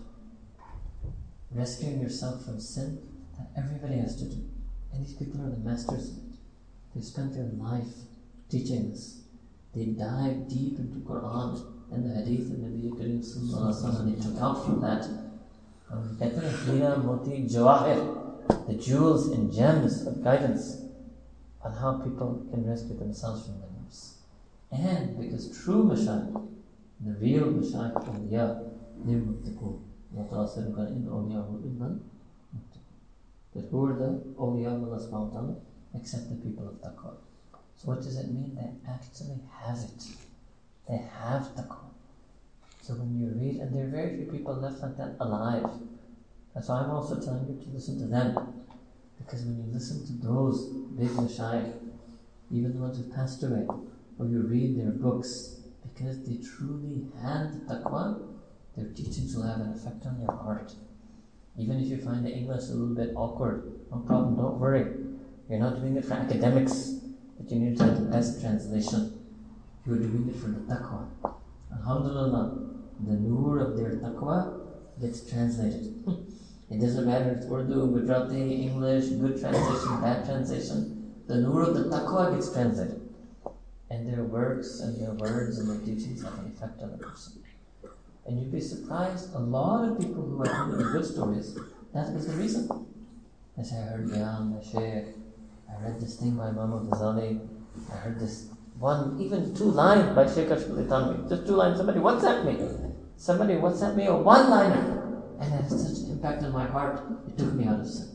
rescuing 1.51 2.01
yourself 2.01 2.45
from 2.45 2.59
sin, 2.59 2.99
that 3.37 3.49
everybody 3.57 3.95
has 3.99 4.15
to 4.17 4.25
do. 4.25 4.43
And 4.91 5.05
these 5.05 5.13
people 5.13 5.41
are 5.41 5.49
the 5.49 5.57
masters 5.57 6.09
of 6.09 6.17
it. 6.17 6.39
They've 6.93 7.03
spent 7.03 7.33
their 7.33 7.49
life 7.57 7.93
teaching 8.49 8.89
this. 8.89 9.21
They 9.75 9.85
dive 9.85 10.47
deep 10.47 10.79
into 10.79 10.99
Quran 10.99 11.63
and 11.91 12.05
the 12.05 12.15
Hadith 12.15 12.51
of 12.51 12.57
Nabi 12.57 12.89
Kareem 12.91 13.23
Sallallahu 13.23 13.99
and 13.99 14.15
they 14.15 14.21
took 14.21 14.41
out 14.41 14.65
from 14.65 14.81
that 14.81 15.07
Moti, 15.89 17.43
Jawahir, 17.43 18.67
the 18.67 18.73
jewels 18.73 19.27
and 19.29 19.53
gems 19.53 20.05
of 20.05 20.23
guidance 20.23 20.81
on 21.63 21.73
how 21.73 21.93
people 22.03 22.45
can 22.51 22.67
rescue 22.67 22.97
themselves 22.97 23.45
from 23.45 23.61
the 23.61 23.67
nafs. 23.67 24.15
And 24.71 25.19
because 25.19 25.57
true 25.57 25.83
Mashayikh, 25.83 26.47
the 27.01 27.13
real 27.19 27.45
Mashayikh 27.45 27.93
awliya, 27.93 28.69
they're 29.05 29.17
muttaqoon. 29.17 29.79
Allah 29.79 29.85
Ta'ala 29.85 29.86
said, 30.13 30.65
in 30.65 31.07
awliyahu 31.09 31.63
ilman 31.63 31.99
That 33.53 33.65
who 33.71 33.85
are 33.85 33.93
the 33.93 34.23
awliya 34.37 34.75
of 34.75 34.83
Allah 34.83 34.99
subhanahu 34.99 35.31
wa 35.31 35.39
ta'ala? 35.39 35.55
Except 35.95 36.29
the 36.29 36.35
people 36.35 36.67
of 36.67 36.75
taqwa. 36.81 37.15
So 37.75 37.89
what 37.89 37.97
does 38.01 38.17
it 38.17 38.27
mean? 38.31 38.55
They 38.55 38.89
actually 38.89 39.39
have 39.61 39.77
it. 39.77 40.03
They 40.87 40.97
have 40.97 41.43
taqwa. 41.55 41.89
So 42.81 42.93
when 42.93 43.19
you 43.19 43.33
read, 43.35 43.59
and 43.61 43.75
there 43.75 43.85
are 43.85 43.89
very 43.89 44.15
few 44.15 44.25
people 44.31 44.55
left 44.55 44.81
like 44.81 44.97
that 44.97 45.15
alive. 45.19 45.69
That's 46.53 46.69
why 46.69 46.79
I'm 46.79 46.91
also 46.91 47.19
telling 47.19 47.47
you 47.47 47.61
to 47.63 47.69
listen 47.71 47.99
to 47.99 48.05
them. 48.05 48.63
Because 49.17 49.43
when 49.43 49.57
you 49.57 49.73
listen 49.73 50.05
to 50.07 50.13
those 50.25 50.67
big 50.97 51.09
mashayikh, 51.09 51.73
even 52.51 52.73
the 52.73 52.79
ones 52.79 52.97
who 52.97 53.11
passed 53.11 53.43
away, 53.43 53.67
or 54.17 54.25
you 54.25 54.41
read 54.41 54.79
their 54.79 54.91
books, 54.91 55.59
because 55.83 56.23
they 56.25 56.37
truly 56.37 57.05
had 57.21 57.51
taqwa, 57.67 58.36
their 58.77 58.93
teachings 58.93 59.35
will 59.35 59.43
have 59.43 59.59
an 59.59 59.73
effect 59.73 60.05
on 60.05 60.21
your 60.21 60.31
heart. 60.31 60.71
Even 61.57 61.81
if 61.81 61.87
you 61.87 61.97
find 61.97 62.23
the 62.23 62.29
English 62.29 62.69
a 62.69 62.73
little 62.73 62.93
bit 62.93 63.15
awkward, 63.15 63.73
no 63.91 63.97
problem, 63.97 64.35
don't 64.35 64.59
worry. 64.59 64.85
You're 65.49 65.59
not 65.59 65.77
doing 65.77 65.97
it 65.97 66.05
for 66.05 66.13
academics, 66.13 66.99
but 67.37 67.51
you 67.51 67.59
need 67.59 67.77
to 67.77 67.85
have 67.85 67.99
the 67.99 68.05
best 68.05 68.39
translation. 68.39 69.19
You're 69.85 69.97
doing 69.97 70.29
it 70.29 70.35
for 70.35 70.49
the 70.49 70.59
taqwa. 70.71 71.07
Alhamdulillah, 71.73 72.67
the 73.07 73.13
nur 73.13 73.59
of 73.59 73.77
their 73.77 73.95
taqwa 73.95 74.61
gets 75.01 75.27
translated. 75.27 76.03
it 76.69 76.79
doesn't 76.79 77.07
matter 77.07 77.31
if 77.31 77.37
it's 77.37 77.51
Urdu, 77.51 77.99
Gujarati, 77.99 78.61
English, 78.61 79.05
good 79.07 79.39
translation, 79.39 80.01
bad 80.01 80.23
translation. 80.23 81.15
The 81.25 81.37
nur 81.37 81.63
of 81.63 81.73
the 81.73 81.85
taqwa 81.85 82.35
gets 82.35 82.53
translated. 82.53 83.01
And 83.89 84.07
their 84.07 84.23
works 84.23 84.81
and 84.81 85.01
their 85.01 85.13
words 85.13 85.57
and 85.57 85.69
their 85.69 85.83
teachings 85.83 86.21
have 86.21 86.37
an 86.37 86.51
effect 86.53 86.81
on 86.83 86.91
the 86.91 86.97
person. 86.97 87.41
And 88.27 88.37
you'd 88.37 88.51
be 88.51 88.59
surprised, 88.59 89.33
a 89.33 89.39
lot 89.39 89.87
of 89.87 89.99
people 89.99 90.21
who 90.21 90.41
are 90.41 90.45
telling 90.45 90.77
good 90.91 91.05
stories, 91.05 91.57
that 91.93 92.07
is 92.09 92.27
the 92.27 92.33
reason. 92.33 92.67
They 93.55 93.63
say, 93.63 93.77
I 93.77 93.83
heard 93.83 94.11
Bayan, 94.11 94.53
the 94.53 94.61
Shaykh, 94.61 95.15
I 95.71 95.81
read 95.81 96.01
this 96.01 96.17
thing 96.17 96.35
by 96.35 96.49
Imam 96.49 96.89
Ghazali, 96.89 97.39
I 97.91 97.95
heard 97.95 98.19
this 98.19 98.49
one, 98.79 99.17
even 99.21 99.55
two 99.55 99.71
lines 99.71 100.13
by 100.13 100.27
Sheikh 100.27 100.51
Ashraf 100.51 100.71
Ali 100.71 100.83
Thanvi. 100.83 101.29
Just 101.29 101.47
two 101.47 101.55
lines. 101.55 101.77
Somebody 101.77 101.99
WhatsApp 101.99 102.45
me. 102.45 102.93
Somebody 103.15 103.53
WhatsApp 103.55 103.95
me 103.95 104.05
a 104.05 104.15
one 104.15 104.49
liner. 104.49 105.23
And 105.39 105.53
it 105.53 105.61
had 105.61 105.69
such 105.69 106.03
an 106.03 106.11
impact 106.11 106.43
on 106.43 106.51
my 106.51 106.65
heart, 106.65 107.01
it 107.27 107.37
took 107.37 107.53
me 107.53 107.65
out 107.65 107.79
of 107.79 107.87
sin. 107.87 108.09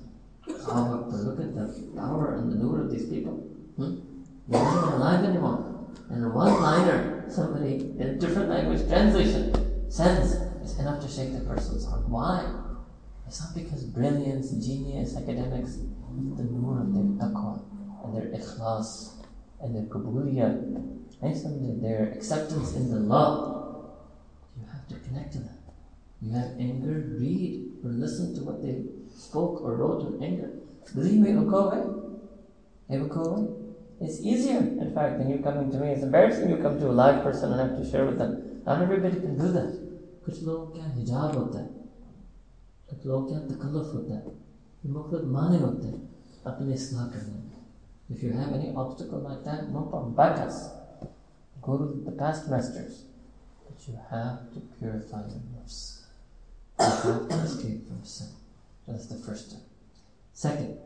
Oh, 0.68 1.08
but 1.10 1.16
look 1.16 1.40
at 1.40 1.54
the 1.54 1.90
power 1.96 2.36
and 2.36 2.52
the 2.52 2.56
nur 2.56 2.82
of 2.82 2.90
these 2.90 3.08
people. 3.08 3.32
Hmm? 3.76 4.00
They're 4.48 4.62
not 4.62 4.94
alive 4.94 5.24
anymore. 5.24 5.88
And 6.10 6.24
a 6.24 6.28
one 6.28 6.60
liner, 6.60 7.24
somebody 7.28 7.94
in 7.98 8.02
a 8.02 8.14
different 8.16 8.50
language 8.50 8.86
translation 8.88 9.71
sends 9.92 10.32
is 10.64 10.78
enough 10.78 11.02
to 11.02 11.08
shake 11.08 11.34
the 11.34 11.40
person's 11.40 11.84
heart. 11.84 12.08
Why? 12.08 12.48
It's 13.26 13.40
not 13.40 13.54
because 13.54 13.84
brilliance, 13.84 14.50
genius, 14.52 15.16
academics, 15.16 15.76
the 15.76 16.44
nur 16.44 16.80
of 16.80 16.94
their 16.94 17.04
taqwa 17.20 17.60
and 18.04 18.16
their 18.16 18.28
ikhlas 18.32 19.20
and 19.60 19.76
their 19.76 19.84
qabuliyah, 19.84 21.82
their 21.82 22.12
acceptance 22.16 22.74
in 22.74 22.90
the 22.90 23.00
law, 23.00 23.92
you 24.56 24.64
have 24.72 24.88
to 24.88 24.94
connect 25.06 25.32
to 25.34 25.38
them. 25.38 25.58
You 26.22 26.32
have 26.32 26.52
anger, 26.58 27.04
read 27.20 27.72
or 27.84 27.90
listen 27.90 28.34
to 28.36 28.44
what 28.44 28.62
they 28.62 28.84
spoke 29.14 29.60
or 29.60 29.76
wrote 29.76 30.10
with 30.10 30.22
anger. 30.22 30.50
Believe 30.94 31.20
me, 31.20 31.30
it 31.30 31.34
will 31.36 31.50
go 31.50 31.70
away. 31.70 31.84
It 32.88 32.98
will 32.98 33.08
go 33.08 33.24
away. 33.24 33.61
It's 34.01 34.19
easier, 34.21 34.59
in 34.59 34.91
fact, 34.93 35.17
than 35.17 35.29
you 35.29 35.39
coming 35.39 35.71
to 35.71 35.77
me. 35.77 35.89
It's 35.89 36.03
embarrassing 36.03 36.49
you 36.49 36.57
come 36.57 36.79
to 36.79 36.89
a 36.89 36.95
live 37.01 37.23
person 37.23 37.51
and 37.53 37.61
have 37.61 37.77
to 37.79 37.89
share 37.89 38.05
with 38.05 38.17
them. 38.19 38.61
Not 38.65 38.81
everybody 38.81 39.19
can 39.19 39.37
do 39.37 39.51
that. 39.57 39.73
कुछ 40.25 40.43
लोगों 40.43 40.65
क्या 40.71 40.85
हिजाब 40.93 41.35
होता 41.37 41.59
है 41.59 41.69
कुछ 42.89 43.05
लोगों 43.05 43.27
क्या 43.27 43.39
तकल्लुफ 43.51 43.93
होता 43.93 44.15
है 44.15 44.91
मुख्तलिफ 44.95 45.23
माने 45.35 45.57
होते 45.59 45.87
हैं 45.87 46.01
अपने 46.51 46.73
इसलाह 46.73 47.07
करने 47.13 47.33
में 47.33 47.47
if 48.09 48.23
you 48.23 48.31
have 48.31 48.53
any 48.53 48.73
obstacle 48.73 49.19
like 49.19 49.43
that, 49.43 49.69
no 49.69 49.81
problem. 49.81 50.13
Back 50.13 50.39
us. 50.39 50.69
Go 51.61 51.77
to 51.77 52.03
the 52.05 52.11
past 52.11 52.49
masters. 52.49 53.03
But 53.65 53.87
you 53.87 53.99
have 54.09 54.53
to 54.53 54.61
purify 54.79 55.21
your 55.27 55.41
nafs. 55.51 56.03
You 56.79 56.85
have 56.85 57.27
to 57.27 57.35
escape 57.35 57.87
from 57.87 58.03
sin. 58.03 58.29
That's 58.87 59.07
the 59.07 59.15
first 59.15 59.49
step. 59.49 59.59
Second 60.31 60.77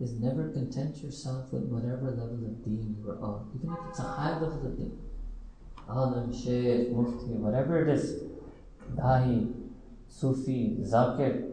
is 0.00 0.12
never 0.18 0.48
content 0.50 0.96
yourself 1.02 1.52
with 1.52 1.64
whatever 1.64 2.10
level 2.10 2.40
of 2.50 2.64
deen 2.64 2.96
you 2.98 3.10
are 3.10 3.20
on, 3.20 3.50
even 3.54 3.70
if 3.72 3.78
it's 3.90 3.98
a 3.98 4.02
high 4.02 4.32
level 4.40 4.66
of 4.66 4.76
deen. 4.76 4.98
Alim, 5.88 6.32
Shaykh, 6.32 6.90
Mufti, 6.92 7.32
whatever 7.44 7.82
it 7.82 7.88
is, 7.88 8.22
Dahi, 8.94 9.52
Sufi, 10.08 10.78
Zakir, 10.80 11.50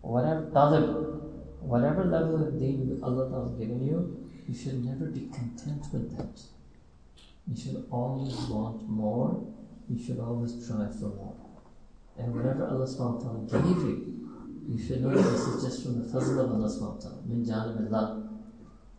whatever, 0.00 0.50
Talib, 0.52 0.86
whatever 1.60 2.04
level 2.04 2.46
of 2.46 2.58
deen 2.58 2.98
Allah 3.02 3.42
has 3.42 3.52
given 3.58 3.84
you, 3.84 4.26
you 4.48 4.54
should 4.54 4.84
never 4.84 5.06
be 5.06 5.28
content 5.28 5.84
with 5.92 6.16
that. 6.16 6.40
You 7.48 7.56
should 7.56 7.86
always 7.90 8.36
want 8.48 8.88
more. 8.88 9.44
You 9.88 10.02
should 10.02 10.18
always 10.18 10.66
try 10.66 10.88
for 10.88 11.10
more. 11.14 11.34
And 12.18 12.34
whatever 12.34 12.66
Allah 12.66 12.86
subhanahu 12.86 13.52
wa 13.52 13.60
gave 13.60 13.82
you, 13.86 14.16
you 14.67 14.77
should 14.77 15.01
know 15.01 15.11
this 15.11 15.41
is 15.47 15.63
just 15.63 15.83
from 15.83 16.01
the 16.01 16.07
fazl 16.07 16.39
of 16.39 16.51
Allah 16.51 16.69
subhanahu 16.69 16.95
wa 16.95 17.01
ta'ala. 17.01 17.21
Min 17.25 17.45
janib 17.45 17.93
Allah. 17.93 18.21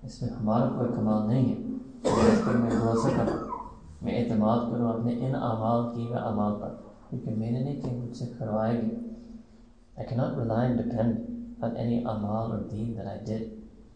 इसमें 0.04 0.30
हमारा 0.30 0.66
कोई 0.76 0.88
कमाल 0.96 1.26
नहीं 1.28 1.44
है 1.48 2.32
इस 2.32 2.40
पर 2.44 2.56
मैं 2.62 2.70
भरोसा 2.70 3.10
करूँ 3.16 3.58
मैं 4.02 4.12
एतमाद 4.20 4.70
करूँ 4.70 4.88
अपने 4.92 5.12
इन 5.26 5.34
अमाल 5.48 5.84
की 5.94 6.06
व 6.12 6.22
अमाल 6.30 6.52
पर 6.62 6.72
क्योंकि 7.10 7.34
मैंने 7.40 7.60
नहीं 7.64 7.80
कि 7.82 7.90
मुझसे 7.96 8.26
करवाएगी 8.38 8.90
I 9.94 10.04
cannot 10.04 10.36
rely 10.36 10.64
and 10.64 10.78
depend 10.78 11.56
on 11.62 11.76
any 11.76 12.02
amal 12.02 12.52
or 12.54 12.60
deen 12.68 12.94
that 12.96 13.06
I 13.06 13.18
did 13.24 13.42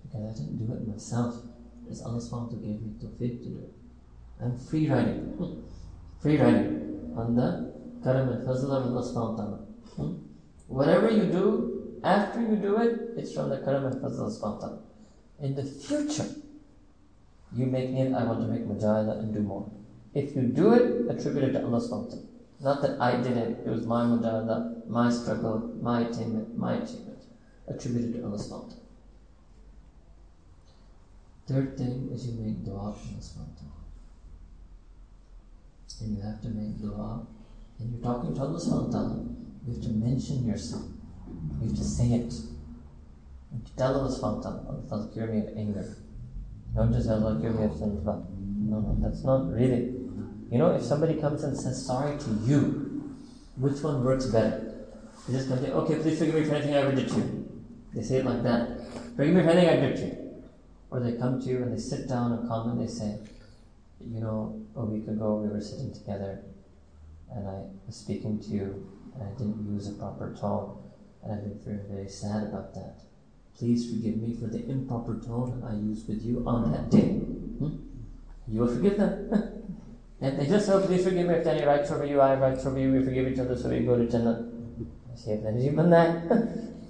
because 0.03 0.27
I 0.29 0.33
didn't 0.39 0.59
do 0.59 0.75
it 0.75 0.87
myself. 0.87 1.35
It's 1.91 2.03
Allah 2.03 2.21
subhanahu 2.21 2.51
to 2.51 2.57
give 2.57 2.83
me 2.83 2.93
tawfiq 3.03 3.43
to 3.43 3.49
do 3.49 3.59
it. 3.61 3.73
I'm 4.41 4.57
free 4.57 4.89
riding. 4.91 5.65
free 6.23 6.37
riding 6.37 7.15
on 7.17 7.35
the 7.35 7.49
karam 8.05 8.29
and 8.29 8.47
fazl 8.47 8.77
of 8.77 8.87
Allah 8.91 9.05
subhanahu 9.09 9.33
wa 9.33 9.39
ta'ala. 9.41 10.15
Whatever 10.72 11.12
you 11.12 11.24
do, 11.24 12.00
after 12.02 12.40
you 12.42 12.56
do 12.56 12.78
it, 12.78 13.18
it's 13.18 13.34
from 13.34 13.50
the 13.50 13.58
karam 13.58 13.88
and 13.88 14.02
fazl 14.02 14.42
of 14.42 14.80
In 15.42 15.54
the 15.54 15.64
future, 15.64 16.30
you 17.54 17.66
make 17.66 17.90
it, 17.90 18.14
I 18.14 18.24
want 18.24 18.40
to 18.40 18.48
make 18.48 18.66
mujahada 18.66 19.20
and 19.20 19.34
do 19.34 19.42
more. 19.42 19.70
If 20.14 20.34
you 20.34 20.44
do 20.44 20.74
it, 20.74 21.12
attribute 21.12 21.44
it 21.50 21.52
to 21.54 21.66
Allah 21.66 21.82
subhanahu. 21.82 22.26
Not 22.62 22.82
that 22.84 23.02
I 23.02 23.18
did 23.18 23.36
it, 23.36 23.58
it 23.66 23.70
was 23.70 23.86
my 23.86 24.06
mujahada, 24.06 24.88
my 24.88 25.10
struggle, 25.10 25.60
my 25.82 26.08
attainment, 26.08 26.58
my 26.58 26.76
achievement. 26.76 27.20
Attribute 27.68 28.16
it 28.16 28.20
to 28.20 28.26
Allah 28.26 28.38
subhanahu. 28.38 28.80
Third 31.48 31.78
thing 31.78 32.10
is 32.14 32.28
you 32.28 32.40
make 32.40 32.64
dua 32.64 32.96
mountain. 32.96 33.72
And 36.00 36.18
you 36.18 36.24
have 36.24 36.42
to 36.42 36.48
make 36.48 36.80
dua. 36.80 37.28
And 37.78 37.92
you're 37.92 38.02
talking 38.02 38.34
to 38.36 38.42
Allah 38.42 38.60
subhanahu 38.60 39.41
You 39.66 39.74
have 39.74 39.84
to 39.84 39.90
mention 39.90 40.46
your 40.46 40.58
sin. 40.58 40.98
You 41.62 41.68
have 41.70 41.78
to 41.78 41.84
say 41.84 42.14
it. 42.14 42.34
Tell 43.78 43.94
subhanahu 44.10 44.92
Allah 44.92 45.10
cure 45.14 45.28
me 45.28 45.40
of 45.40 45.58
anger. 45.58 45.98
Don't 46.76 46.94
just 46.94 47.08
me 47.54 47.66
of 47.66 47.76
sins, 47.76 48.00
but 48.04 48.20
no, 48.40 48.80
no, 48.80 48.98
that's 49.00 49.24
not 49.24 49.52
really. 49.52 49.94
You 50.50 50.58
know, 50.58 50.72
if 50.76 50.84
somebody 50.84 51.16
comes 51.16 51.44
and 51.44 51.58
says 51.58 51.86
sorry 51.86 52.18
to 52.18 52.30
you, 52.44 53.14
which 53.58 53.82
one 53.82 54.04
works 54.04 54.26
better? 54.28 54.88
You 55.28 55.36
just 55.36 55.50
come 55.50 55.60
say, 55.60 55.72
okay, 55.72 55.96
please 56.00 56.18
forgive 56.18 56.36
me 56.36 56.44
for 56.46 56.56
anything 56.56 56.76
I 56.76 56.80
ever 56.80 56.96
did 56.96 57.10
to 57.10 57.16
you. 57.16 57.62
They 57.94 58.02
say 58.02 58.18
it 58.18 58.26
like 58.26 58.44
that. 58.44 58.82
Forgive 59.16 59.36
me 59.36 59.44
for 59.44 59.50
anything 59.50 59.70
I 59.70 59.76
did 59.76 59.96
to 59.98 60.06
you. 60.06 60.44
Or 60.90 61.00
they 61.00 61.14
come 61.18 61.40
to 61.40 61.48
you 61.48 61.58
and 61.58 61.74
they 61.74 61.80
sit 61.80 62.08
down 62.08 62.34
and 62.34 62.50
and 62.72 62.82
they 62.82 62.92
say, 62.92 63.18
you 64.00 64.20
know, 64.20 64.62
a 64.76 64.84
week 64.84 65.08
ago 65.08 65.36
we 65.36 65.50
were 65.50 65.62
sitting 65.62 65.94
together 65.94 66.44
and 67.34 67.48
I 67.48 67.62
was 67.86 67.96
speaking 67.96 68.40
to 68.40 68.48
you 68.48 68.92
and 69.15 69.23
I 69.23 69.31
didn't 69.39 69.67
use 69.73 69.89
a 69.89 69.93
proper 69.93 70.35
tone 70.39 70.79
and 71.23 71.33
I've 71.33 71.43
been 71.45 71.59
very, 71.65 71.89
very 71.89 72.09
sad 72.09 72.45
about 72.45 72.75
that. 72.75 73.01
Please 73.57 73.91
forgive 73.91 74.17
me 74.19 74.35
for 74.35 74.47
the 74.47 74.65
improper 74.69 75.19
tone 75.19 75.63
I 75.67 75.75
used 75.75 76.09
with 76.09 76.23
you 76.23 76.45
on 76.47 76.71
that 76.73 76.91
day. 76.91 77.09
Hmm? 77.59 77.77
You 78.49 78.61
will 78.61 78.75
forgive 78.75 78.99
them. 78.99 79.31
and 80.21 80.39
they 80.39 80.47
just 80.47 80.67
say, 80.67 80.81
please 80.87 81.05
forgive 81.05 81.27
me 81.27 81.35
if 81.35 81.47
any 81.47 81.65
rights 81.65 81.91
over 81.91 82.05
you, 82.05 82.21
I 82.21 82.31
have 82.31 82.41
rights 82.41 82.67
over 82.67 82.79
you, 82.79 82.93
we 82.93 83.05
forgive 83.05 83.29
each 83.29 83.39
other 83.39 83.57
so 83.57 83.71
we 83.71 83.81
go 83.81 83.97
to 83.97 84.07
Jannah. 84.09 84.53
Sheikh 85.17 85.45
ने 85.45 85.61
जी 85.61 85.69
बंदा 85.77 85.99
है 86.03 86.39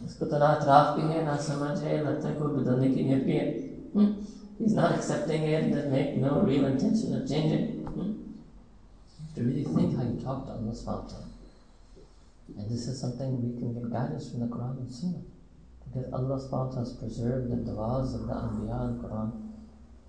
उसको 0.04 0.26
तो 0.26 0.38
ना 0.38 0.46
अतराफ 0.58 0.96
भी 0.96 1.02
है 1.12 1.24
ना 1.24 1.36
समझ 1.46 1.78
है 1.82 1.98
लगता 2.04 2.28
है 2.28 2.34
कोई 2.38 2.54
बदलने 2.54 2.88
की 2.94 3.04
नीयत 3.04 3.22
भी 3.24 3.36
है 3.38 3.46
He's 4.58 4.72
not 4.72 4.92
accepting 4.92 5.42
it, 5.42 5.74
that 5.74 5.90
make 5.90 6.16
no 6.16 6.40
real 6.40 6.64
intention 6.64 7.14
of 7.14 7.28
changing. 7.28 7.84
Hmm? 7.84 8.00
You 8.00 9.20
have 9.20 9.34
to 9.34 9.42
really 9.42 9.64
think 9.64 9.96
how 9.96 10.02
you 10.02 10.18
talk 10.18 10.46
to 10.46 10.52
Allah 10.52 10.72
subhanahu 10.72 11.02
wa 11.02 11.10
ta'ala. 11.10 11.29
And 12.57 12.69
this 12.69 12.87
is 12.87 12.99
something 12.99 13.41
we 13.41 13.59
can 13.59 13.73
get 13.73 13.91
guidance 13.91 14.31
from 14.31 14.41
the 14.41 14.47
Quran 14.47 14.77
and 14.77 14.91
Sunnah. 14.91 15.23
Because 15.85 16.11
Allah 16.13 16.39
subhanahu 16.39 16.77
has 16.77 16.93
preserved 16.97 17.51
the 17.51 17.71
du'as 17.71 18.15
of 18.15 18.27
the 18.27 18.33
Anbiya 18.33 18.79
in 18.89 18.99
Quran 19.03 19.29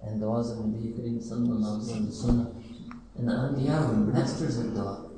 and 0.03 0.21
du'as 0.23 0.53
of 0.53 0.65
Nabi 0.67 0.95
Kareem 0.95 1.19
sallallahu 1.23 2.07
the 2.07 2.13
Sunnah. 2.13 2.51
And 3.19 3.29
the 3.29 3.33
Anbiya 3.33 3.89
were 3.89 4.13
masters 4.13 4.59
of 4.59 4.75
dua. 4.75 5.11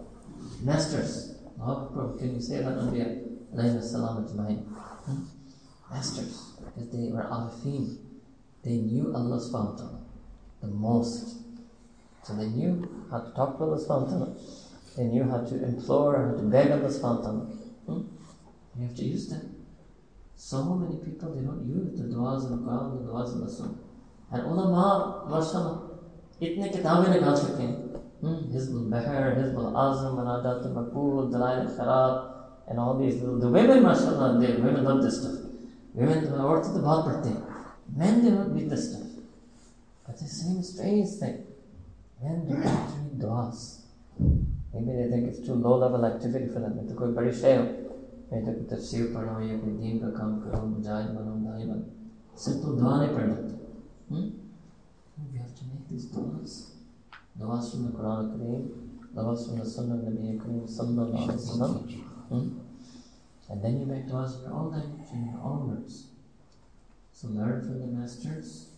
Masters. 0.62 1.36
Allah 1.60 2.16
can 2.18 2.34
you 2.34 2.40
say 2.40 2.58
that 2.58 2.78
Anbiya? 2.78 3.24
Alayhi 3.54 3.82
salam 3.82 4.24
ajma'in. 4.24 4.64
Hmm? 5.04 5.24
Masters. 5.90 6.52
Because 6.64 6.90
they 6.90 7.12
were 7.12 7.22
arifin. 7.22 7.98
They 8.64 8.76
knew 8.78 9.12
Allah 9.14 9.38
ta'ala 9.38 10.00
the 10.62 10.68
most. 10.68 11.36
So 12.22 12.34
they 12.34 12.46
knew 12.46 13.06
how 13.10 13.20
to 13.20 13.30
talk 13.34 13.58
to 13.58 13.64
Allah 13.64 13.86
ta'ala. 13.86 14.36
They 14.96 15.04
you 15.06 15.24
have 15.24 15.48
to 15.48 15.64
implore, 15.64 16.16
how 16.16 16.36
to 16.36 16.42
beg 16.42 16.70
Allah 16.70 16.82
this 16.82 17.00
phantom. 17.00 17.40
Hmm? 17.86 17.92
ta'ala. 17.92 18.04
You 18.76 18.86
have 18.86 18.94
to 18.94 19.04
use 19.04 19.28
them. 19.28 19.56
So 20.36 20.62
many 20.62 20.96
people, 21.04 21.34
they 21.34 21.42
don't 21.42 21.66
use 21.66 21.98
the 21.98 22.06
du'as 22.14 22.46
in 22.46 22.50
the 22.52 22.58
Quran, 22.62 23.06
the 23.06 23.10
du'as 23.10 23.34
in 23.34 23.40
the 23.40 23.50
Sunnah. 23.50 23.78
And 24.30 24.42
ulama, 24.46 25.26
mashallah, 25.28 25.98
itne 26.40 26.70
kitabein 26.72 27.10
nikal 27.10 27.34
sakte 27.34 27.58
hain. 27.58 27.74
Hmm? 28.20 28.54
Hizbul 28.54 28.88
Bahr, 28.88 29.34
Hizbul 29.34 29.72
Azam, 29.72 30.14
Manadat 30.14 30.64
al-Maqul, 30.66 31.32
Dalail 31.32 31.66
al-Khayrat, 31.66 32.70
and 32.70 32.78
all 32.78 32.96
these 32.96 33.20
little, 33.20 33.38
the 33.40 33.48
women, 33.48 33.82
mashallah, 33.82 34.38
they, 34.40 34.54
women 34.54 34.84
love 34.84 35.02
this 35.02 35.20
stuff. 35.20 35.40
Women, 35.94 36.24
औरतें 36.24 36.72
तो 36.72 36.80
the 36.80 36.80
पढ़ते 36.80 37.28
हैं. 37.28 37.42
Men, 37.96 38.24
they 38.24 38.30
don't 38.30 38.52
read 38.54 38.70
this 38.70 38.90
stuff. 38.90 39.08
But 40.06 40.18
the 40.18 40.24
same 40.24 40.62
strange 40.62 41.08
thing. 41.20 41.46
Men 42.22 42.46
don't 42.48 42.60
read 42.60 43.18
du'as. 43.18 43.80
Maybe 44.73 44.91
they 44.97 45.09
think 45.11 45.27
it's 45.29 45.45
too 45.45 45.55
low 45.55 45.77
level 45.77 46.05
activity 46.05 46.47
for 46.47 46.59
them. 46.59 46.77
तो 46.87 46.95
कोई 46.95 47.13
बड़ी 47.13 47.31
शय 47.41 47.55
हो 47.57 47.63
मैं 48.31 48.45
तो 48.45 48.51
कोई 48.53 48.65
तफसीर 48.71 49.05
पढ़ो 49.13 49.39
या 49.41 49.57
कोई 49.59 49.71
दीन 49.77 49.99
का 49.99 50.09
काम 50.17 50.39
करो 50.41 50.65
मुजाहिद 50.65 51.09
बनो 51.17 51.33
दाई 51.45 51.65
बनो 51.69 52.37
सिंपल 52.43 52.77
दुआ 52.79 52.97
नहीं 53.01 53.15
पढ़ 53.15 53.27
लेते 53.29 53.57
We 55.21 55.37
have 55.37 55.53
to 55.55 55.65
make 55.69 55.87
these 55.89 56.05
duas. 56.11 56.51
Duas 57.39 57.71
from 57.71 57.85
the 57.85 57.91
Quran 57.97 58.29
Kareem, 58.35 58.61
duas 59.15 59.47
from 59.47 59.59
the 59.59 59.65
Sunnah 59.65 59.95
of 59.95 60.05
Nabi 60.05 60.37
Kareem 60.43 60.61
Sallallahu 60.75 61.17
Alaihi 61.23 61.33
Wasallam. 61.33 62.03
Hmm? 62.29 62.47
And 63.49 63.63
then 63.63 63.79
you 63.79 63.85
make 63.85 64.07
duas 64.07 64.37
in 64.37 64.43
your 64.43 64.53
own 64.53 64.71
language, 64.71 65.11
in 65.13 65.25
your 65.31 65.41
own 65.41 65.67
words. 65.69 66.07
So 67.11 67.27
learn 67.27 67.61
from 67.61 67.79
the 67.81 67.87
masters, 67.87 68.69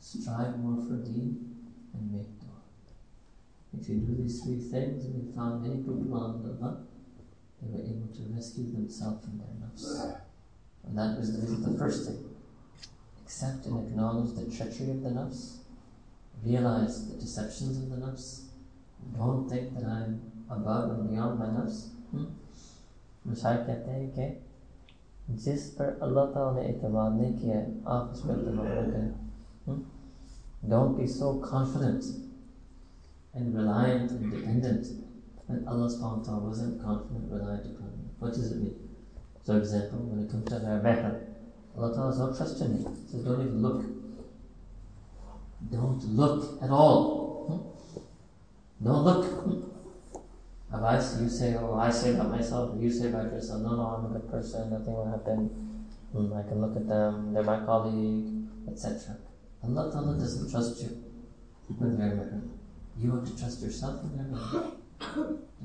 strive 0.00 0.58
more 0.58 0.76
for 0.86 0.96
deen, 0.96 1.30
and 1.94 2.12
make 2.12 2.35
dua. 2.35 2.35
If 3.78 3.88
you 3.88 3.96
do 3.96 4.22
these 4.22 4.42
three 4.42 4.58
things, 4.58 5.06
we 5.06 5.32
found 5.34 5.62
many 5.62 5.76
people 5.76 6.14
on 6.14 6.42
the 6.42 6.52
they 7.62 7.70
were 7.70 7.84
able 7.84 8.08
to 8.08 8.22
rescue 8.34 8.70
themselves 8.72 9.24
from 9.24 9.38
their 9.38 9.54
nafs. 9.62 10.16
And 10.84 10.98
that 10.98 11.16
was 11.16 11.32
the, 11.32 11.46
the 11.70 11.78
first 11.78 12.08
thing. 12.08 12.24
Accept 13.22 13.66
and 13.66 13.86
acknowledge 13.86 14.34
the 14.34 14.44
treachery 14.50 14.90
of 14.90 15.02
the 15.02 15.10
nafs. 15.10 15.58
Realize 16.44 17.08
the 17.08 17.20
deceptions 17.20 17.78
of 17.78 17.90
the 17.90 18.04
nafs. 18.04 18.46
Don't 19.16 19.48
think 19.48 19.74
that 19.74 19.84
I'm 19.84 20.20
above 20.50 20.90
and 20.90 21.10
beyond 21.10 21.38
my 21.38 21.46
nafs. 21.46 21.88
मिसाल 23.26 23.56
कहते 23.66 23.90
हैं 23.90 24.08
कि 24.14 25.34
जिस 25.42 25.68
पर 25.74 25.98
अल्लाह 26.02 26.24
ताला 26.34 26.52
ने 26.54 26.62
एतमाद 26.68 27.12
नहीं 27.20 27.34
किया 27.38 27.58
है 27.58 27.82
आप 27.88 28.10
उस 28.12 28.22
पर 28.26 28.40
एतमाद 28.40 28.90
करें 28.92 29.80
Don't 30.72 30.96
be 30.96 31.06
so 31.06 31.28
confident 31.44 32.04
and 33.37 33.55
reliant 33.55 34.11
and 34.11 34.31
dependent 34.31 34.85
and 35.49 35.67
Allah 35.67 35.87
wa 35.87 36.23
ta'ala 36.23 36.39
wasn't 36.43 36.81
confident, 36.83 37.31
reliant 37.31 37.65
upon 37.65 37.87
him. 37.87 38.09
What 38.19 38.33
does 38.33 38.51
it 38.51 38.57
mean? 38.57 38.75
So, 39.43 39.57
example, 39.57 39.99
when 39.99 40.25
it 40.25 40.29
comes 40.29 40.43
to 40.49 40.55
our 40.59 40.79
better, 40.79 41.27
Allah 41.77 41.93
ta'ala 41.95 42.11
is 42.11 42.19
not 42.19 42.35
trusting 42.35 42.73
me. 42.73 42.79
He 42.83 43.11
says, 43.11 43.23
don't 43.23 43.39
even 43.39 43.61
look. 43.61 43.85
Don't 45.71 46.03
look 46.03 46.61
at 46.61 46.69
all. 46.69 47.47
Hmm? 47.47 48.83
Don't 48.83 49.03
look. 49.05 49.25
Hmm? 49.25 49.61
Otherwise, 50.73 51.21
you 51.21 51.29
say, 51.29 51.55
oh, 51.55 51.75
I 51.75 51.89
say 51.89 52.13
about 52.13 52.29
myself, 52.29 52.75
you 52.77 52.91
say 52.91 53.07
about 53.07 53.31
yourself, 53.31 53.61
no, 53.61 53.77
no, 53.77 53.83
I'm 53.83 54.05
a 54.11 54.19
good 54.19 54.29
person, 54.29 54.69
nothing 54.69 54.93
will 54.93 55.09
happen. 55.09 55.47
Hmm, 56.11 56.33
I 56.33 56.43
can 56.43 56.59
look 56.59 56.75
at 56.75 56.87
them, 56.89 57.33
they're 57.33 57.43
my 57.43 57.63
colleague, 57.63 58.27
etc. 58.67 59.15
Allah 59.63 59.89
Ta'ala 59.91 60.19
doesn't 60.19 60.51
trust 60.51 60.81
you 60.83 61.03
with 61.69 61.97
mirror. 61.97 62.41
You 62.99 63.11
have 63.15 63.25
to 63.25 63.37
trust 63.37 63.61
yourself 63.61 64.03
with 64.03 64.15
their 64.17 64.25
mirror. 64.25 64.71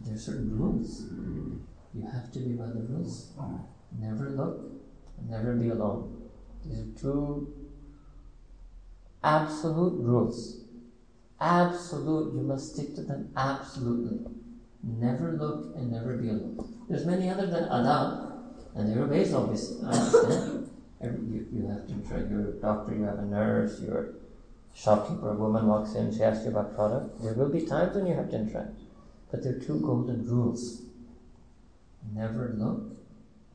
There 0.04 0.14
are 0.14 0.18
certain 0.18 0.58
rules. 0.58 1.04
You 1.94 2.06
have 2.10 2.30
to 2.32 2.38
be 2.38 2.52
by 2.52 2.66
the 2.66 2.82
rules. 2.88 3.32
Never 3.98 4.30
look, 4.30 4.60
never 5.28 5.54
be 5.54 5.68
alone. 5.68 6.30
These 6.64 6.80
are 6.80 7.00
two 7.00 7.54
absolute 9.22 10.00
rules. 10.02 10.64
Absolute, 11.40 12.34
you 12.34 12.42
must 12.42 12.74
stick 12.74 12.94
to 12.94 13.02
them 13.02 13.30
absolutely. 13.36 14.20
Never 14.82 15.32
look 15.32 15.76
and 15.76 15.90
never 15.92 16.16
be 16.16 16.28
alone. 16.28 16.58
There's 16.88 17.06
many 17.06 17.28
other 17.28 17.46
than 17.46 17.64
adab, 17.64 18.32
and 18.74 18.96
are 18.96 19.06
ways 19.06 19.32
obviously. 19.34 19.84
Uh, 19.84 19.88
Understand. 19.90 20.68
You, 21.02 21.46
you 21.52 21.66
have 21.66 21.86
to 21.88 21.94
try, 22.08 22.18
you're 22.18 22.50
a 22.50 22.52
doctor, 22.60 22.94
you 22.94 23.02
have 23.02 23.18
a 23.18 23.26
nurse, 23.26 23.80
you're 23.80 24.14
shopkeeper, 24.74 25.30
a 25.30 25.34
woman 25.34 25.66
walks 25.66 25.94
in, 25.94 26.12
she 26.12 26.22
asks 26.22 26.44
you 26.44 26.50
about 26.50 26.74
product. 26.74 27.22
There 27.22 27.34
will 27.34 27.48
be 27.48 27.66
times 27.66 27.94
when 27.94 28.06
you 28.06 28.14
have 28.14 28.30
to 28.30 28.36
interact. 28.36 28.80
But 29.30 29.42
there 29.42 29.56
are 29.56 29.60
two 29.60 29.80
golden 29.80 30.26
rules 30.26 30.82
never 32.12 32.54
look, 32.56 32.96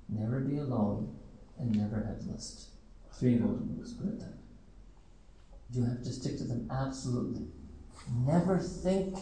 never 0.10 0.40
be 0.40 0.58
alone, 0.58 1.16
and 1.60 1.76
never 1.76 2.04
have 2.04 2.26
lust. 2.26 2.70
Three 3.12 3.36
golden 3.36 3.76
rules, 3.76 3.94
put 3.94 4.08
it 4.08 4.24
You 5.72 5.84
have 5.84 6.04
to 6.04 6.12
stick 6.12 6.38
to 6.38 6.44
them 6.44 6.70
absolutely. 6.72 7.48
Never 8.26 8.60
think 8.60 9.18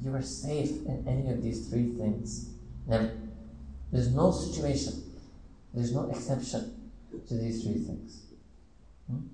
you 0.00 0.14
are 0.14 0.22
safe 0.22 0.70
in 0.86 1.04
any 1.06 1.30
of 1.30 1.42
these 1.42 1.68
three 1.68 1.88
things. 1.88 2.50
Never. 2.86 3.12
There's 3.92 4.14
no 4.14 4.30
situation, 4.30 5.02
there's 5.74 5.92
no 5.92 6.08
exception 6.10 6.90
to 7.26 7.34
these 7.34 7.64
three 7.64 7.82
things. 7.82 8.26
Hmm? 9.08 9.26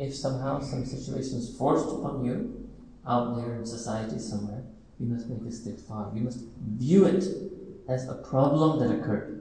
If 0.00 0.14
somehow 0.14 0.60
some 0.60 0.84
situation 0.84 1.38
is 1.38 1.56
forced 1.56 1.88
upon 1.88 2.24
you 2.24 2.68
out 3.06 3.36
there 3.36 3.54
in 3.54 3.64
society 3.64 4.18
somewhere, 4.18 4.62
you 5.00 5.06
must 5.06 5.28
make 5.28 5.40
a 5.40 5.44
istighfar. 5.44 6.14
You 6.14 6.22
must 6.22 6.40
view 6.78 7.06
it 7.06 7.24
as 7.88 8.08
a 8.08 8.14
problem 8.14 8.78
that 8.80 8.90
occurred. 8.96 9.32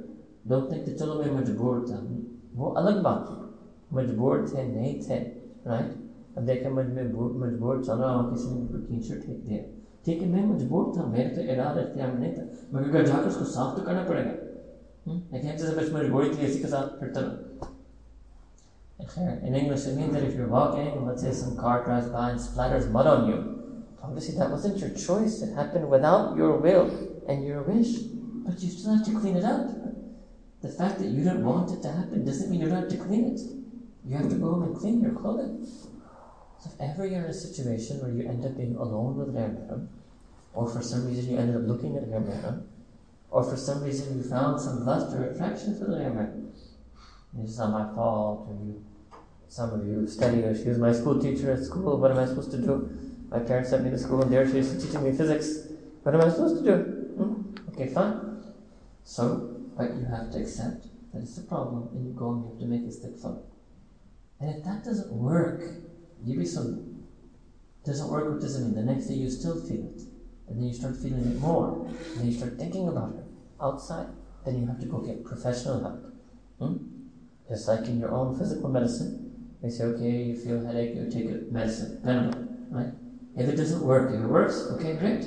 Don't 0.47 0.69
think 0.69 0.85
that 0.85 0.97
चलो 0.97 1.13
मैं 1.21 1.31
मजबूर 1.31 1.85
था 1.89 1.99
वो 2.55 2.69
अलग 2.81 3.01
बात 3.03 3.29
है 3.29 3.97
मजबूर 3.97 4.47
थे 4.49 4.63
नहीं 4.67 4.93
थे 5.01 5.17
राइट 5.67 6.37
अब 6.37 6.45
देखें 6.45 6.69
मजबूर 6.71 7.31
मजबूर 7.45 7.83
चल 7.85 7.97
रहा 7.97 8.11
हूँ 8.11 8.31
किसी 8.33 8.49
ने 8.49 8.59
मुझको 8.59 8.77
टी 8.87 9.01
शर्ट 9.07 9.23
फेंक 9.25 9.43
दिया 9.45 9.63
ठीक 10.05 10.21
है 10.21 10.27
मैं 10.31 10.45
मजबूर 10.47 10.91
था 10.97 11.05
मेरे 11.07 11.29
तो 11.35 11.41
इरादा 11.53 11.81
इख्तियार 11.81 12.13
नहीं 12.17 12.33
था 12.33 12.43
मगर 12.73 12.89
घर 12.89 13.05
जाकर 13.05 13.27
उसको 13.27 13.45
साफ 13.53 13.77
तो 13.77 13.85
करना 13.85 14.03
पड़ेगा 14.09 14.35
लेकिन 15.07 15.57
जैसे 15.57 15.75
बस 15.75 15.91
मजबूरी 15.93 16.29
थी 16.35 16.45
इसी 16.45 16.59
के 16.61 16.67
साथ 16.67 16.99
फिरता 16.99 17.21
in 19.16 19.54
English, 19.54 19.86
it 19.86 19.96
means 19.96 20.12
that 20.14 20.22
if 20.24 20.34
you're 20.34 20.48
walking, 20.48 21.06
let's 21.06 21.22
say 21.22 21.32
some 21.32 21.56
car 21.56 21.84
drives 21.84 22.08
by 22.08 22.30
and 22.30 22.40
splatters 22.40 22.90
mud 22.90 23.06
on 23.06 23.28
you, 23.28 23.60
Obviously, 24.02 24.38
that 24.38 24.50
wasn't 24.50 24.78
your 24.78 24.90
choice. 24.90 25.42
It 25.42 25.54
happened 25.54 25.88
without 25.90 26.36
your 26.36 26.56
will 26.56 26.88
and 27.28 27.44
your 27.46 27.62
wish. 27.62 27.98
But 28.46 28.60
you 28.60 28.70
still 28.70 28.96
have 28.96 29.04
to 29.06 29.20
clean 29.20 29.36
it 29.36 29.44
up. 29.44 29.68
The 30.62 30.68
fact 30.68 30.98
that 30.98 31.08
you 31.08 31.24
don't 31.24 31.44
want 31.44 31.70
it 31.70 31.82
to 31.82 31.92
happen 31.92 32.24
doesn't 32.24 32.50
mean 32.50 32.60
you 32.60 32.68
don't 32.68 32.82
have 32.82 32.90
to 32.90 32.96
clean 32.96 33.34
it. 33.34 33.40
You 34.04 34.16
have 34.16 34.28
to 34.30 34.36
go 34.36 34.52
home 34.52 34.62
and 34.64 34.76
clean 34.76 35.00
your 35.00 35.12
clothing. 35.12 35.66
So 36.58 36.70
if 36.70 36.80
ever 36.80 37.06
you're 37.06 37.24
in 37.24 37.30
a 37.30 37.34
situation 37.34 38.00
where 38.00 38.10
you 38.10 38.28
end 38.28 38.44
up 38.44 38.56
being 38.56 38.76
alone 38.76 39.16
with 39.16 39.34
Ghayr 39.34 39.88
or 40.52 40.68
for 40.68 40.82
some 40.82 41.06
reason 41.06 41.32
you 41.32 41.38
ended 41.38 41.56
up 41.56 41.62
looking 41.66 41.96
at 41.96 42.04
Ghayr 42.04 42.62
or 43.30 43.44
for 43.44 43.56
some 43.56 43.82
reason 43.82 44.18
you 44.18 44.22
found 44.22 44.60
some 44.60 44.84
lust 44.84 45.14
or 45.16 45.24
attraction 45.24 45.78
for 45.78 45.86
Ghayr 45.86 46.50
it's 47.38 47.58
not 47.58 47.70
my 47.70 47.94
fault, 47.94 48.48
or 48.48 48.54
you, 48.54 48.84
some 49.50 49.72
of 49.74 49.84
you 49.84 50.06
study, 50.06 50.42
or 50.42 50.54
she 50.54 50.68
was 50.68 50.78
my 50.78 50.92
school 50.92 51.20
teacher 51.20 51.50
at 51.50 51.64
school, 51.64 51.98
what 51.98 52.12
am 52.12 52.18
I 52.18 52.24
supposed 52.24 52.52
to 52.52 52.58
do? 52.58 52.88
My 53.30 53.40
parents 53.40 53.70
sent 53.70 53.84
me 53.84 53.90
to 53.90 53.98
school 53.98 54.22
and 54.22 54.32
there 54.32 54.46
she 54.46 54.62
teaching 54.62 55.02
me 55.02 55.10
physics. 55.10 55.66
What 56.04 56.14
am 56.14 56.20
I 56.20 56.30
supposed 56.30 56.64
to 56.64 56.70
do? 56.70 56.76
Hmm? 57.18 57.70
Okay, 57.70 57.92
fine. 57.92 58.42
So, 59.02 59.56
but 59.76 59.92
you 59.96 60.04
have 60.04 60.30
to 60.30 60.38
accept 60.38 60.86
that 61.12 61.22
it's 61.22 61.36
a 61.38 61.42
problem 61.42 61.88
and 61.92 62.06
you 62.06 62.12
go 62.12 62.30
and 62.30 62.44
you 62.44 62.50
have 62.50 62.60
to 62.60 62.66
make 62.66 62.82
istighfar. 62.82 63.42
And 64.38 64.54
if 64.54 64.64
that 64.64 64.84
doesn't 64.84 65.12
work, 65.12 65.64
you 66.24 66.38
be 66.38 66.46
so 66.46 66.84
doesn't 67.84 68.08
work, 68.08 68.30
what 68.30 68.40
does 68.40 68.54
it 68.54 68.64
mean? 68.64 68.74
The 68.74 68.82
next 68.82 69.06
day 69.06 69.14
you 69.14 69.28
still 69.28 69.60
feel 69.60 69.84
it. 69.84 70.02
And 70.46 70.58
then 70.58 70.68
you 70.68 70.74
start 70.74 70.96
feeling 70.96 71.24
it 71.26 71.40
more. 71.40 71.86
And 71.86 72.18
then 72.18 72.26
you 72.26 72.36
start 72.36 72.56
thinking 72.56 72.86
about 72.86 73.14
it 73.16 73.24
outside. 73.60 74.06
Then 74.44 74.60
you 74.60 74.66
have 74.68 74.78
to 74.78 74.86
go 74.86 74.98
get 74.98 75.24
professional 75.24 75.80
help. 75.80 76.14
Hmm? 76.60 76.76
Just 77.48 77.66
like 77.66 77.86
in 77.88 77.98
your 77.98 78.12
own 78.12 78.38
physical 78.38 78.68
medicine, 78.68 79.29
they 79.62 79.68
say, 79.68 79.84
okay, 79.84 80.22
you 80.22 80.36
feel 80.36 80.64
headache, 80.64 80.94
you 80.94 81.10
take 81.10 81.26
a 81.26 81.52
medicine, 81.52 82.00
Panadol, 82.04 82.46
right? 82.70 82.92
If 83.36 83.48
it 83.48 83.56
doesn't 83.56 83.82
work, 83.82 84.12
if 84.14 84.20
it 84.20 84.26
works, 84.26 84.68
okay, 84.72 84.96
great. 84.96 85.26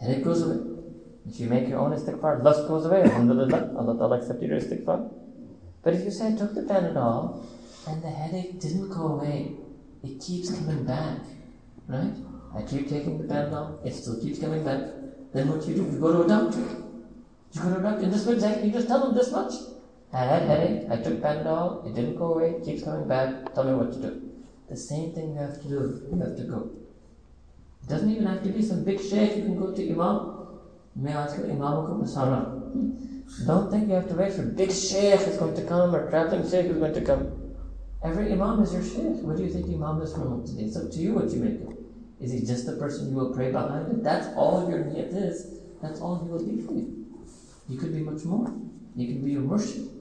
Headache 0.00 0.24
goes 0.24 0.42
away. 0.42 0.64
If 1.28 1.38
you 1.38 1.48
make 1.48 1.68
your 1.68 1.78
own 1.78 1.92
istighfar, 1.92 2.42
lust 2.42 2.66
goes 2.66 2.86
away, 2.86 3.02
alhamdulillah, 3.02 3.74
Allah 3.78 3.96
Ta'ala 3.96 4.18
accepted 4.18 4.48
your 4.48 4.58
istighfar. 4.58 5.10
But 5.82 5.94
if 5.94 6.04
you 6.04 6.10
say, 6.10 6.28
I 6.28 6.36
took 6.36 6.54
the 6.54 6.62
Panadol, 6.62 7.46
and 7.86 8.02
the 8.02 8.10
headache 8.10 8.60
didn't 8.60 8.88
go 8.88 9.18
away, 9.18 9.52
it 10.02 10.20
keeps 10.20 10.50
coming 10.50 10.84
back, 10.84 11.18
right? 11.86 12.14
I 12.56 12.62
keep 12.62 12.88
taking 12.88 13.18
the 13.18 13.32
Panadol, 13.32 13.84
it 13.86 13.94
still 13.94 14.20
keeps 14.20 14.38
coming 14.40 14.64
back. 14.64 14.80
Then 15.32 15.50
what 15.50 15.60
do 15.60 15.68
you 15.70 15.76
do? 15.76 15.82
You 15.84 16.00
go 16.00 16.12
to 16.12 16.22
a 16.22 16.28
doctor. 16.28 16.60
You 17.52 17.62
go 17.62 17.70
to 17.74 17.78
a 17.78 17.82
doctor, 17.82 18.04
and 18.04 18.12
this 18.12 18.26
way 18.26 18.34
exactly, 18.34 18.68
you 18.68 18.72
just 18.72 18.88
tell 18.88 19.06
them 19.06 19.14
this 19.14 19.30
much. 19.30 19.52
I 20.12 20.24
had 20.24 20.42
headache, 20.42 20.90
I 20.90 20.96
took 20.96 21.20
Panadol, 21.20 21.86
it 21.86 21.94
didn't 21.94 22.16
go 22.16 22.34
away, 22.34 22.54
keeps 22.64 22.82
coming 22.82 23.06
back, 23.06 23.54
tell 23.54 23.64
me 23.64 23.74
what 23.74 23.92
to 23.92 23.98
do. 23.98 24.32
The 24.68 24.76
same 24.76 25.12
thing 25.12 25.34
you 25.34 25.38
have 25.38 25.60
to 25.60 25.68
do, 25.68 26.08
you 26.10 26.18
have 26.18 26.36
to 26.36 26.44
go. 26.44 26.70
It 27.82 27.88
doesn't 27.88 28.10
even 28.10 28.26
have 28.26 28.42
to 28.42 28.48
be 28.48 28.62
some 28.62 28.84
big 28.84 29.00
sheikh, 29.00 29.36
you 29.36 29.42
can 29.42 29.58
go 29.58 29.72
to 29.74 29.90
Imam. 29.90 30.34
May 30.96 31.12
I 31.12 31.24
ask 31.24 31.38
Imam 31.38 32.04
Don't 33.46 33.70
think 33.70 33.88
you 33.88 33.94
have 33.94 34.08
to 34.08 34.14
wait 34.14 34.32
for 34.32 34.42
big 34.42 34.72
sheikh 34.72 35.20
is 35.20 35.36
going 35.36 35.54
to 35.54 35.64
come 35.64 35.94
or 35.94 36.08
traveling 36.10 36.42
sheikh 36.42 36.66
is 36.66 36.78
going 36.78 36.94
to 36.94 37.02
come. 37.02 37.54
Every 38.02 38.32
Imam 38.32 38.62
is 38.62 38.72
your 38.72 38.82
sheikh. 38.82 39.22
What 39.22 39.36
do 39.36 39.44
you 39.44 39.50
think 39.50 39.66
Imam 39.66 40.00
is 40.00 40.14
for 40.14 40.42
today? 40.46 40.64
It's 40.64 40.76
up 40.76 40.90
to 40.90 40.98
you 40.98 41.14
what 41.14 41.30
you 41.30 41.40
make 41.40 41.60
it. 41.60 41.78
Is 42.20 42.32
he 42.32 42.40
just 42.40 42.66
the 42.66 42.72
person 42.72 43.10
you 43.10 43.16
will 43.16 43.34
pray 43.34 43.52
behind? 43.52 43.98
If 43.98 44.02
that's 44.02 44.28
all 44.34 44.68
your 44.68 44.80
niyat 44.80 45.14
is, 45.14 45.60
that's 45.82 46.00
all 46.00 46.18
he 46.24 46.30
will 46.30 46.44
be 46.44 46.62
for 46.62 46.72
you. 46.72 47.06
You 47.68 47.78
could 47.78 47.92
be 47.92 48.00
much 48.00 48.24
more. 48.24 48.52
You 48.96 49.06
can 49.06 49.24
be 49.24 49.32
your 49.32 49.42
murshid. 49.42 49.97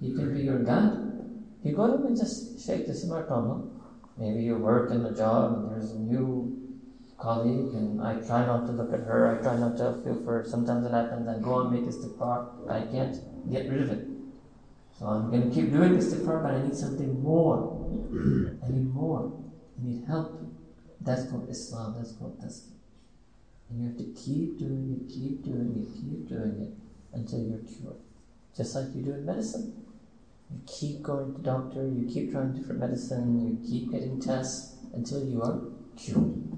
You 0.00 0.14
can 0.14 0.34
be 0.34 0.40
your 0.40 0.60
God. 0.60 1.10
You 1.62 1.76
go 1.76 1.86
to 1.86 2.06
and 2.06 2.16
just 2.16 2.64
shake, 2.66 2.86
this 2.86 3.04
is 3.04 3.10
my 3.10 3.20
problem. 3.22 3.82
Maybe 4.16 4.42
you 4.42 4.56
work 4.56 4.90
in 4.90 5.04
a 5.04 5.14
job 5.14 5.56
and 5.56 5.70
there's 5.70 5.92
a 5.92 5.98
new 5.98 6.56
colleague 7.18 7.74
and 7.74 8.00
I 8.00 8.14
try 8.14 8.46
not 8.46 8.66
to 8.66 8.72
look 8.72 8.92
at 8.92 9.00
her, 9.00 9.38
I 9.38 9.42
try 9.42 9.56
not 9.56 9.76
to 9.76 10.00
feel 10.02 10.22
for 10.24 10.40
her. 10.40 10.44
Sometimes 10.48 10.86
it 10.86 10.92
happens, 10.92 11.28
I 11.28 11.38
go 11.38 11.60
and 11.60 11.72
make 11.72 11.84
istighfar, 11.84 12.66
but 12.66 12.76
I 12.76 12.86
can't 12.86 13.16
get 13.50 13.68
rid 13.70 13.82
of 13.82 13.90
it. 13.90 14.06
So 14.98 15.06
I'm 15.06 15.30
going 15.30 15.48
to 15.48 15.54
keep 15.54 15.70
doing 15.70 15.96
istighfar, 15.96 16.42
but 16.42 16.54
I 16.54 16.62
need 16.62 16.74
something 16.74 17.22
more. 17.22 17.76
I 18.64 18.70
need 18.72 18.92
more. 18.92 19.32
I 19.78 19.84
need 19.86 20.04
help. 20.06 20.40
That's 21.02 21.30
called 21.30 21.48
Islam, 21.48 21.94
that's 21.96 22.12
called 22.12 22.40
tasbih. 22.40 22.76
And 23.68 23.80
you 23.80 23.88
have 23.88 23.98
to 23.98 24.04
keep 24.20 24.58
doing 24.58 24.96
it, 24.96 25.12
keep 25.12 25.44
doing 25.44 25.76
it, 25.76 25.88
keep 25.94 26.28
doing 26.28 26.60
it 26.60 27.16
until 27.16 27.40
you're 27.40 27.64
cured. 27.64 28.00
Just 28.56 28.74
like 28.74 28.94
you 28.94 29.02
do 29.02 29.12
in 29.12 29.24
medicine. 29.24 29.79
You 30.52 30.60
keep 30.66 31.02
going 31.02 31.32
to 31.32 31.38
the 31.38 31.44
doctor, 31.44 31.86
you 31.86 32.08
keep 32.12 32.32
trying 32.32 32.52
different 32.52 32.80
medicine, 32.80 33.40
you 33.46 33.68
keep 33.68 33.92
getting 33.92 34.20
tests 34.20 34.76
until 34.92 35.24
you 35.24 35.42
are 35.42 35.60
cured. 35.96 36.50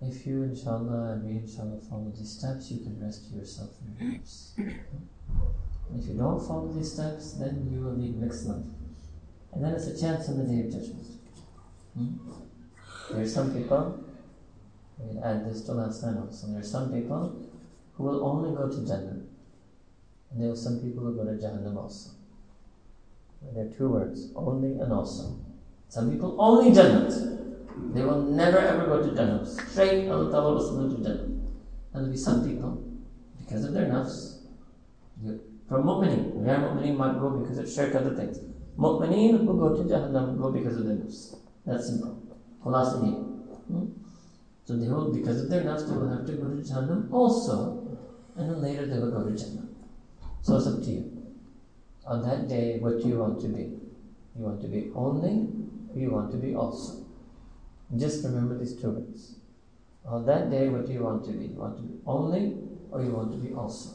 If 0.00 0.26
you, 0.26 0.44
inshallah, 0.44 1.12
and 1.12 1.24
we, 1.24 1.38
inshallah, 1.38 1.80
follow 1.90 2.12
these 2.16 2.38
steps, 2.38 2.70
you 2.70 2.78
can 2.78 3.04
rescue 3.04 3.38
yourself 3.38 3.70
from 3.76 4.06
your 4.06 4.12
lives. 4.12 4.54
If 4.56 6.06
you 6.06 6.14
don't 6.14 6.40
follow 6.46 6.72
these 6.72 6.92
steps, 6.92 7.32
then 7.32 7.68
you 7.70 7.80
will 7.80 7.94
lead 7.94 8.16
mixed 8.16 8.46
life. 8.46 8.64
And 9.52 9.64
then 9.64 9.72
it's 9.72 9.86
a 9.86 9.98
chance 10.00 10.28
on 10.28 10.38
the 10.38 10.44
day 10.44 10.66
of 10.66 10.72
judgment. 10.72 11.06
Hmm? 11.94 12.16
There 13.10 13.22
are 13.22 13.28
some 13.28 13.52
people, 13.52 14.04
we'll 14.98 15.24
add 15.24 15.44
this 15.50 15.62
to 15.62 15.72
last 15.72 16.00
time 16.02 16.18
also, 16.18 16.46
there 16.48 16.60
are 16.60 16.62
some 16.62 16.92
people 16.92 17.50
who 17.94 18.04
will 18.04 18.24
only 18.24 18.54
go 18.54 18.68
to 18.68 18.86
Jannah. 18.86 19.27
And 20.30 20.42
there 20.42 20.50
are 20.50 20.56
some 20.56 20.80
people 20.80 21.04
who 21.04 21.16
go 21.16 21.24
to 21.24 21.32
Jahannam 21.32 21.76
also. 21.76 22.10
There 23.54 23.66
are 23.66 23.70
two 23.70 23.88
words, 23.88 24.32
only 24.34 24.72
and 24.80 24.92
also. 24.92 25.38
Some 25.88 26.10
people 26.10 26.36
only 26.38 26.72
Jannah. 26.72 27.08
They 27.94 28.02
will 28.02 28.22
never 28.22 28.58
ever 28.58 28.86
go 28.86 29.02
to 29.02 29.14
Jannah. 29.14 29.46
Straight 29.46 30.08
Allah 30.08 30.30
Ta'ala 30.30 30.54
will 30.54 30.60
send 30.60 30.96
to 30.96 31.02
Jannah. 31.02 31.22
And 31.22 31.40
there 31.94 32.02
will 32.02 32.10
be 32.10 32.16
some 32.16 32.46
people, 32.46 32.82
because 33.38 33.64
of 33.64 33.72
their 33.72 33.86
nafs, 33.86 34.40
from 35.68 35.84
mu'mineen, 35.84 36.34
where 36.34 36.58
mu'mineen 36.58 36.96
might 36.96 37.18
go 37.18 37.30
because 37.30 37.58
of 37.58 37.70
shirk, 37.70 37.94
other 37.94 38.14
things. 38.14 38.40
Mu'mineen 38.76 39.44
will 39.46 39.56
go 39.56 39.76
to 39.76 39.88
Jahannam, 39.88 40.36
go 40.36 40.50
because 40.50 40.76
of 40.76 40.84
their 40.86 40.96
nafs. 40.96 41.36
That's 41.64 41.86
simple. 41.86 42.16
Hmm? 42.64 43.86
So 44.64 44.76
they 44.76 44.88
will, 44.88 45.12
because 45.12 45.42
of 45.42 45.48
their 45.48 45.62
nafs, 45.62 45.88
they 45.88 45.96
will 45.96 46.08
have 46.10 46.26
to 46.26 46.32
go 46.32 46.48
to 46.48 46.60
Jahannam 46.60 47.10
also, 47.12 47.98
and 48.36 48.50
then 48.50 48.60
later 48.60 48.86
they 48.86 48.98
will 48.98 49.12
go 49.12 49.24
to 49.24 49.36
Jannah. 49.36 49.67
So 50.48 50.56
it's 50.56 50.66
up 50.66 50.82
to 50.82 50.90
you. 50.90 51.04
On 52.06 52.22
that 52.22 52.48
day, 52.48 52.78
what 52.78 53.02
do 53.02 53.06
you 53.06 53.18
want 53.18 53.38
to 53.42 53.48
be? 53.48 53.64
You 54.34 54.44
want 54.46 54.62
to 54.62 54.68
be 54.68 54.90
only, 54.94 55.46
or 55.92 56.00
you 56.00 56.10
want 56.10 56.30
to 56.30 56.38
be 56.38 56.54
also? 56.54 57.04
Just 57.94 58.24
remember 58.24 58.56
these 58.56 58.74
two 58.80 58.88
words. 58.88 59.40
On 60.06 60.24
that 60.24 60.50
day, 60.50 60.70
what 60.70 60.86
do 60.86 60.94
you 60.94 61.02
want 61.02 61.22
to 61.26 61.32
be? 61.32 61.48
You 61.48 61.56
want 61.56 61.76
to 61.76 61.82
be 61.82 61.98
only, 62.06 62.56
or 62.90 63.02
you 63.02 63.10
want 63.10 63.32
to 63.32 63.36
be 63.36 63.52
also? 63.52 63.90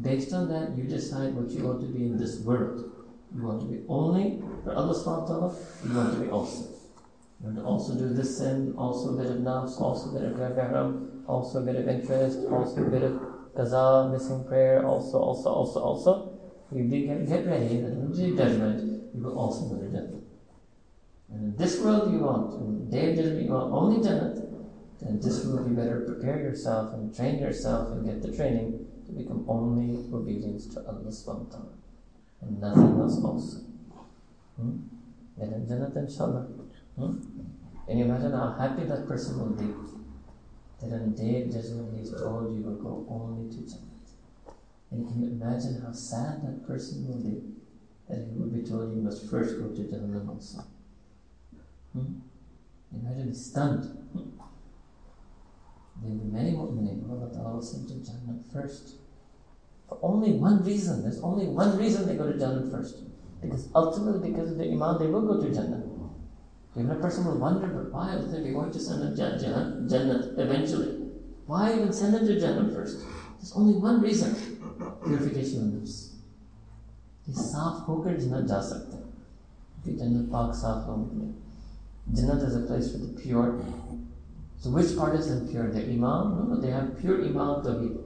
Based 0.00 0.32
on 0.32 0.48
that, 0.50 0.78
you 0.78 0.84
decide 0.84 1.34
what 1.34 1.50
you 1.50 1.64
want 1.64 1.80
to 1.80 1.88
be 1.88 2.04
in 2.04 2.16
this 2.16 2.38
world. 2.38 2.84
You 3.34 3.42
want 3.42 3.60
to 3.62 3.66
be 3.66 3.82
only 3.88 4.40
for 4.62 4.72
Allah 4.72 4.94
subhanahu 4.94 5.22
wa 5.22 5.26
ta'ala, 5.26 5.54
you 5.88 5.96
want 5.96 6.14
to 6.14 6.20
be 6.20 6.30
also. 6.30 6.66
You 7.40 7.46
want 7.46 7.56
to 7.56 7.64
also 7.64 7.94
do 7.96 8.14
this 8.14 8.38
sin, 8.38 8.74
also 8.78 9.18
a 9.18 9.22
bit 9.24 9.32
of 9.32 9.38
nafs, 9.38 9.80
also 9.80 10.10
a 10.10 10.20
bit 10.20 10.30
of 10.30 10.38
haram, 10.38 11.24
also 11.26 11.58
a 11.58 11.62
bit 11.62 11.74
of 11.74 11.88
interest, 11.88 12.46
also 12.48 12.86
a 12.86 12.90
bit 12.90 13.02
of 13.02 13.29
qaza, 13.56 14.10
missing 14.12 14.44
prayer, 14.44 14.84
also, 14.86 15.18
also, 15.18 15.50
also, 15.50 15.80
also. 15.80 16.40
You 16.72 16.84
be, 16.84 17.06
get, 17.06 17.46
ready 17.46 17.80
that 17.80 17.92
in 17.92 18.12
the 18.12 18.36
judgment, 18.36 18.80
you 19.14 19.22
will 19.22 19.38
also 19.38 19.68
go 19.68 19.80
to 19.80 19.88
Jannah. 19.90 20.20
And 21.32 21.52
in 21.52 21.56
this 21.56 21.80
world 21.80 22.12
you 22.12 22.20
want, 22.20 22.54
in 22.54 22.78
the 22.78 22.96
day 22.96 23.10
of 23.10 23.16
judgment 23.16 23.42
you 23.46 23.52
want 23.52 23.72
only 23.72 24.02
Jannah, 24.02 24.34
then 25.00 25.20
this 25.20 25.44
world 25.44 25.68
you 25.68 25.74
better 25.74 26.00
prepare 26.06 26.38
yourself 26.38 26.92
and 26.94 27.14
train 27.14 27.38
yourself 27.38 27.90
and 27.90 28.04
get 28.04 28.22
the 28.22 28.36
training 28.36 28.86
to 29.06 29.12
become 29.12 29.44
only 29.48 29.98
obedience 30.12 30.66
to 30.68 30.80
Allah 30.86 31.10
subhanahu 31.10 31.48
wa 31.48 31.56
ta'ala. 31.56 31.74
And 32.42 32.60
nothing 32.60 33.00
else 33.00 33.18
also. 33.24 33.58
Hmm? 34.56 34.76
Then 35.36 35.52
in 35.54 35.66
Jannah 35.66 35.90
inshallah. 35.96 36.46
Hmm? 36.96 37.18
You 37.88 38.04
imagine 38.04 38.30
how 38.30 38.54
happy 38.56 38.84
that 38.84 39.08
person 39.08 39.40
will 39.40 39.56
be? 39.58 39.66
That 40.82 40.92
on 40.92 41.12
day 41.12 41.42
of 41.42 41.52
judgment 41.52 41.94
he 41.94 42.02
is 42.02 42.10
told 42.10 42.54
you 42.54 42.62
will 42.62 42.76
go 42.76 43.06
only 43.10 43.50
to 43.50 43.68
Jannah. 43.68 43.90
And 44.90 45.06
can 45.06 45.22
you 45.22 45.30
imagine 45.30 45.82
how 45.84 45.92
sad 45.92 46.42
that 46.42 46.66
person 46.66 47.06
will 47.06 47.18
be? 47.18 47.42
That 48.08 48.26
he 48.26 48.36
will 48.36 48.48
be 48.48 48.62
told 48.62 48.94
you 48.94 49.02
must 49.02 49.28
first 49.30 49.58
go 49.60 49.68
to 49.68 49.90
Jannah 49.90 50.26
also. 50.28 50.64
Hmm? 51.92 52.20
Imagine 52.92 53.28
he's 53.28 53.44
stunned. 53.44 53.84
Hmm? 53.84 54.30
There 56.02 56.10
will 56.10 56.24
be 56.24 56.32
many 56.32 56.52
mu'mineen 56.52 57.06
who 57.06 57.12
Allah 57.12 57.30
Ta'ala 57.30 57.54
will 57.54 57.62
send 57.62 57.86
to 57.88 57.94
Jannah 57.94 58.38
first. 58.50 58.96
For 59.88 59.98
only 60.02 60.32
one 60.32 60.64
reason. 60.64 61.02
There's 61.02 61.20
only 61.20 61.46
one 61.46 61.76
reason 61.76 62.06
they 62.06 62.16
go 62.16 62.30
to 62.32 62.38
Jannah 62.38 62.70
first. 62.70 63.02
Because 63.42 63.68
ultimately, 63.74 64.30
because 64.30 64.52
of 64.52 64.58
their 64.58 64.68
iman, 64.72 64.98
they 64.98 65.06
will 65.06 65.22
go 65.22 65.40
to 65.40 65.52
Jannah. 65.52 65.82
Even 66.76 66.90
a 66.90 66.94
person 66.96 67.24
will 67.24 67.38
wonder, 67.38 67.66
but 67.66 67.92
why 67.92 68.12
else 68.12 68.32
are 68.32 68.42
they 68.42 68.52
going 68.52 68.70
to 68.70 68.78
send 68.78 69.02
him 69.02 69.16
to 69.16 69.38
Jannah, 69.88 70.34
eventually? 70.36 71.10
Why 71.46 71.74
even 71.74 71.92
send 71.92 72.14
him 72.14 72.26
to 72.26 72.38
Jannah 72.38 72.72
first? 72.72 73.00
There's 73.38 73.52
only 73.56 73.76
one 73.78 74.00
reason 74.00 74.34
purification 75.04 75.60
of 75.60 75.82
nafs. 75.82 76.06
ये 77.28 77.34
साफ 77.34 77.88
होकर 77.88 78.16
जन्नत 78.20 78.46
जा 78.48 78.60
सकते 78.68 78.96
हैं 78.96 79.04
Jannah. 79.86 79.98
जन्नत 79.98 80.30
पाक 80.32 80.54
साफ 80.60 80.86
होने 80.88 81.04
के 81.08 81.16
लिए 81.16 81.34
जन्नत 82.16 82.42
is 82.78 84.10
So 84.62 84.70
which 84.70 84.94
part 84.96 85.14
is 85.14 85.30
impure? 85.30 85.70
The 85.70 85.82
iman? 85.92 86.36
No, 86.36 86.42
no, 86.48 86.60
they 86.60 86.70
have 86.70 86.98
pure 86.98 87.24
iman 87.24 87.62
tawheed. 87.64 87.96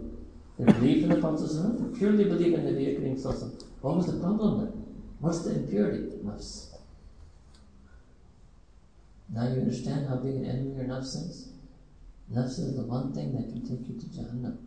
They 0.59 0.73
believe 0.73 1.03
in 1.03 1.09
the 1.09 1.17
Prophet 1.17 1.49
they 1.49 1.99
purely 1.99 2.25
believe 2.25 2.55
in 2.55 2.65
the 2.65 2.71
Nabi 2.71 2.97
Kareem 2.97 3.65
What 3.81 3.97
was 3.97 4.07
the 4.07 4.21
problem 4.21 4.61
then? 4.61 4.73
What's 5.19 5.41
the 5.41 5.57
impurity? 5.57 6.19
Nafs. 6.25 6.74
Now 9.34 9.48
you 9.48 9.62
understand 9.62 10.08
how 10.08 10.16
big 10.16 10.36
an 10.36 10.46
enemy 10.46 10.76
your 10.76 10.86
nafs 10.86 11.16
is? 11.16 11.50
Nafs 12.34 12.60
is 12.60 12.76
the 12.76 12.84
one 12.84 13.14
thing 13.14 13.34
that 13.34 13.50
can 13.50 13.62
take 13.62 13.88
you 13.88 14.00
to 14.00 14.06
Jahannam 14.08 14.58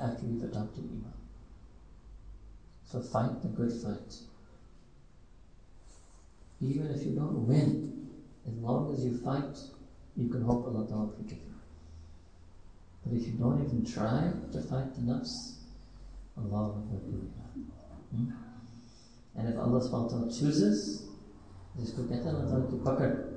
after 0.00 0.26
you've 0.26 0.42
adopted 0.42 0.84
Iman. 0.84 1.12
So 2.84 3.00
fight 3.00 3.42
the 3.42 3.48
good 3.48 3.72
fight. 3.72 4.14
Even 6.60 6.90
if 6.90 7.04
you 7.04 7.12
don't 7.14 7.46
win, 7.46 8.08
as 8.46 8.54
long 8.54 8.92
as 8.92 9.04
you 9.04 9.16
fight, 9.18 9.56
you 10.16 10.28
can 10.28 10.42
hope 10.42 10.66
Allah 10.66 10.84
will 10.84 11.14
forgive 11.16 11.38
you. 11.38 11.54
But 13.04 13.16
if 13.16 13.26
you 13.26 13.34
don't 13.34 13.62
even 13.64 13.84
try 13.84 14.32
to 14.52 14.60
fight 14.62 14.94
the 14.94 15.02
nafs, 15.02 15.58
Allah 16.36 16.68
will 16.68 16.86
forgive 16.90 17.14
you. 17.14 17.30
Hmm? 18.14 18.30
And 19.36 19.48
if 19.48 19.58
Allah 19.58 19.80
subhanahu 19.80 20.02
wa 20.02 20.08
ta'ala 20.08 20.32
chooses, 20.32 21.04
जिसको 21.78 22.02
कहते 22.08 22.26
हैं 22.26 22.34
अल्लाह 22.34 22.46
ताला 22.50 22.66
की 22.70 22.78
पकड़ 22.82 23.31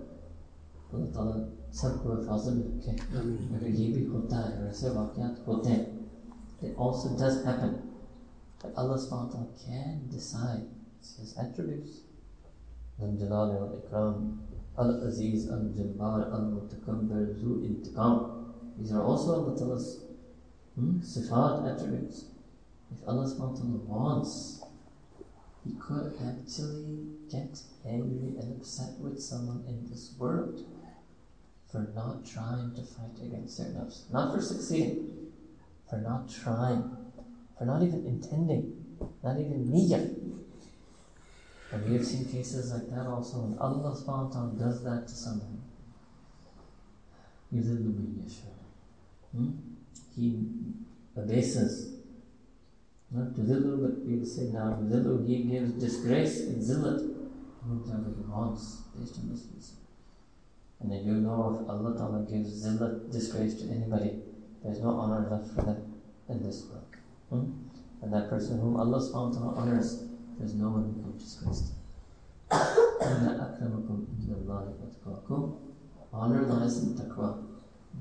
खुदा 0.97 1.11
ताला 1.17 1.37
सबको 1.79 2.15
हिफाजत 2.17 2.57
रखे 2.67 2.93
अगर 3.55 3.67
ये 3.81 3.87
भी 3.93 4.05
होता 4.13 4.37
है 4.45 4.63
वैसे 4.65 4.91
वाक़ात 4.97 5.45
होते 5.47 5.71
हैं 5.71 5.85
it 6.67 6.75
also 6.85 7.11
does 7.23 7.45
happen 7.45 7.73
that 8.61 8.73
Allah 8.83 8.97
subhanahu 8.97 9.29
wa 9.29 9.33
ta'ala 9.33 9.49
can 9.63 10.09
decide 10.11 10.63
his 11.19 11.35
attributes. 11.37 12.01
Al 13.01 13.13
Jalal 13.21 13.51
al 13.59 13.69
Ikram 13.81 14.39
Al 14.79 14.95
Aziz 15.09 15.51
Al 15.51 15.69
Jabbar 15.77 16.33
Al 16.33 16.47
Mutakabbir 16.55 17.37
Zu 17.39 17.61
Intiqam. 17.69 18.17
These 18.79 18.93
are 18.93 19.03
also 19.03 19.35
Allah 19.35 19.59
Ta'ala's 19.59 19.89
hmm, 20.77 20.99
sifat 21.01 21.69
attributes. 21.75 22.25
If 22.91 23.07
Allah 23.07 23.29
subhanahu 23.29 23.53
wa 23.53 23.59
ta'ala 23.61 24.01
wants 24.01 24.65
he 25.67 25.75
could 25.81 26.15
actually 26.23 27.11
get 27.31 27.61
angry 27.85 28.39
and 28.39 28.57
upset 28.57 28.95
with 29.01 29.21
someone 29.21 29.65
in 29.69 29.89
this 29.91 30.15
world 30.19 30.65
for 31.71 31.91
not 31.95 32.25
trying 32.25 32.75
to 32.75 32.83
fight 32.83 33.19
against 33.23 33.59
their 33.59 33.69
nafs, 33.69 34.11
not 34.13 34.35
for 34.35 34.41
succeeding, 34.41 35.31
for 35.89 35.99
not 35.99 36.29
trying, 36.29 36.97
for 37.59 37.65
not 37.65 37.83
even 37.83 38.07
intending, 38.07 38.85
not 39.23 39.39
even 39.39 39.67
niyyah. 39.73 40.15
And 41.73 41.89
we 41.89 41.95
have 41.95 42.07
seen 42.07 42.25
cases 42.27 42.73
like 42.73 42.89
that 42.91 43.07
also 43.07 43.39
when 43.39 43.59
Allah 43.59 43.91
subhanahu 43.91 44.29
wa 44.29 44.33
ta'ala 44.33 44.53
does 44.59 44.85
that 44.85 45.09
to 45.09 45.15
somebody. 45.15 45.59
Hmm? 49.33 49.51
He 50.15 50.47
abases. 51.17 51.97
Not 53.11 53.35
Yudhillu, 53.35 53.83
but 53.83 54.05
we 54.05 54.17
will 54.19 54.27
say 54.27 54.51
now 54.53 54.79
he 55.27 55.43
gives 55.45 55.73
disgrace 55.73 56.41
and 56.41 56.63
zillat 56.63 57.01
whomsoever 57.63 58.15
he 58.17 58.25
wants 58.31 58.83
based 58.99 59.19
on 59.19 59.31
this 59.31 59.47
reason. 59.55 59.86
And 60.81 60.93
then 60.93 61.05
you 61.05 61.15
know 61.15 61.59
if 61.61 61.69
Allah 61.69 61.97
Ta'ala 61.97 62.27
gives 62.29 62.65
zillat, 62.65 63.11
disgrace 63.11 63.55
to 63.63 63.69
anybody, 63.69 64.21
there's 64.63 64.81
no 64.81 64.91
honor 64.91 65.29
left 65.31 65.55
for 65.55 65.63
them 65.63 65.95
in 66.29 66.43
this 66.43 66.67
world. 66.67 66.85
Hmm? 67.31 67.67
And 68.03 68.13
that 68.13 68.29
person 68.29 68.61
whom 68.61 68.77
Allah 68.77 68.99
subhanahu 68.99 69.35
wa 69.35 69.53
ta'ala 69.53 69.57
honors, 69.57 70.05
there's 70.39 70.55
no 70.55 70.69
one 70.71 70.85
who 70.85 71.03
can 71.03 71.19
disgrace 71.19 71.71
them. 71.71 71.77
Honor 76.13 76.43
lies 76.43 76.79
in 76.83 76.95
taqwa. 76.95 77.45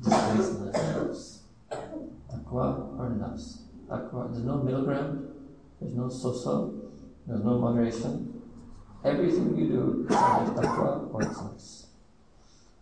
Disgrace 0.01 0.49
lies 0.59 0.75
in 0.75 0.89
nafs. 0.95 1.39
Taqwa 2.31 2.99
or 2.99 3.09
nafs. 3.17 3.61
Taqwa, 3.87 4.31
there's 4.31 4.43
no 4.43 4.57
middle 4.57 4.83
ground. 4.83 5.27
There's 5.79 5.93
no 5.93 6.09
so-so. 6.09 6.73
There's 7.27 7.43
no 7.43 7.57
moderation. 7.59 8.41
Everything 9.03 9.57
you 9.57 9.67
do 9.67 10.07
is 10.09 10.15
either 10.15 10.61
taqwa 10.61 11.13
or 11.13 11.21
it's 11.21 11.37
nafs. 11.37 11.84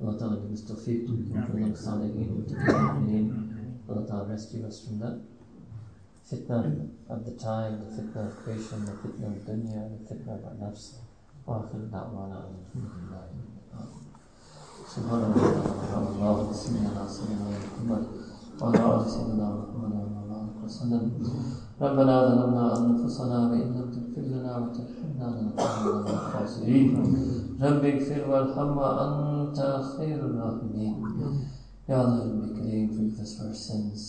Allah 0.02 0.18
Ta'ala 0.18 0.36
give 0.36 0.52
us 0.52 0.62
tawfiq 0.62 1.06
to 1.06 1.12
become 1.12 1.46
from 1.46 1.72
the 1.72 1.78
salihin, 1.78 2.46
to 2.48 2.54
become 2.54 3.82
Allah 3.88 4.06
Ta'ala 4.06 4.24
rescue 4.28 4.66
us 4.66 4.86
from 4.86 4.98
that 5.00 5.18
fitna 6.28 6.88
of 7.08 7.24
the 7.24 7.32
time, 7.32 7.80
the 7.80 7.90
fitna 8.02 8.28
of 8.28 8.36
creation, 8.44 8.84
the 8.84 8.92
fitna 8.92 9.26
of 9.26 9.42
dunya, 9.48 9.90
the 9.90 10.14
fitna 10.14 10.38
of 10.38 10.44
our 10.44 10.54
nafs. 10.70 10.94
وآخر 11.48 11.80
دعوانا 11.92 12.36
أن 12.44 12.54
الحمد 12.60 12.92
لله 12.92 13.24
سبحان 14.84 15.22
الله 15.32 15.48
الحمد 15.80 16.08
لله 16.20 16.50
بسم 16.50 16.72
الله 16.76 16.92
على 17.00 17.08
سيدنا 17.08 17.48
محمد 17.48 18.04
وعلى 18.60 18.78
آل 18.96 19.10
سيدنا 19.10 19.46
محمد 19.56 19.92
وعلى 19.96 20.34
آله 20.44 20.64
وسلم 20.64 21.02
ربنا 21.80 22.14
ظلمنا 22.28 22.64
أنفسنا 22.78 23.38
وإن 23.48 23.68
لم 23.76 23.86
تغفر 23.96 24.24
لنا 24.28 24.52
وترحمنا 24.58 25.26
لنكونن 25.40 25.96
من 26.04 26.08
الخاسرين 26.12 26.86
رب 27.63 27.83
اغفر 27.85 28.21
وارحم 28.29 28.77
وأنت 28.77 29.59
خير 29.97 30.19
الراحمين. 30.29 30.95
يا 31.89 31.97
الله 32.03 32.23
Rabbi 32.27 32.49
Kareem 32.59 32.87
forgive 32.95 33.19
us 33.19 33.37
for 33.37 33.47
our 33.47 33.53
sins. 33.53 34.01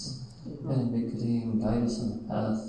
Ya 0.45 0.75
Rabbi 0.75 1.01
Kareem 1.11 1.61
guide 1.63 1.85
us 1.85 2.03
on 2.03 2.09
the 2.11 2.19
path. 2.29 2.65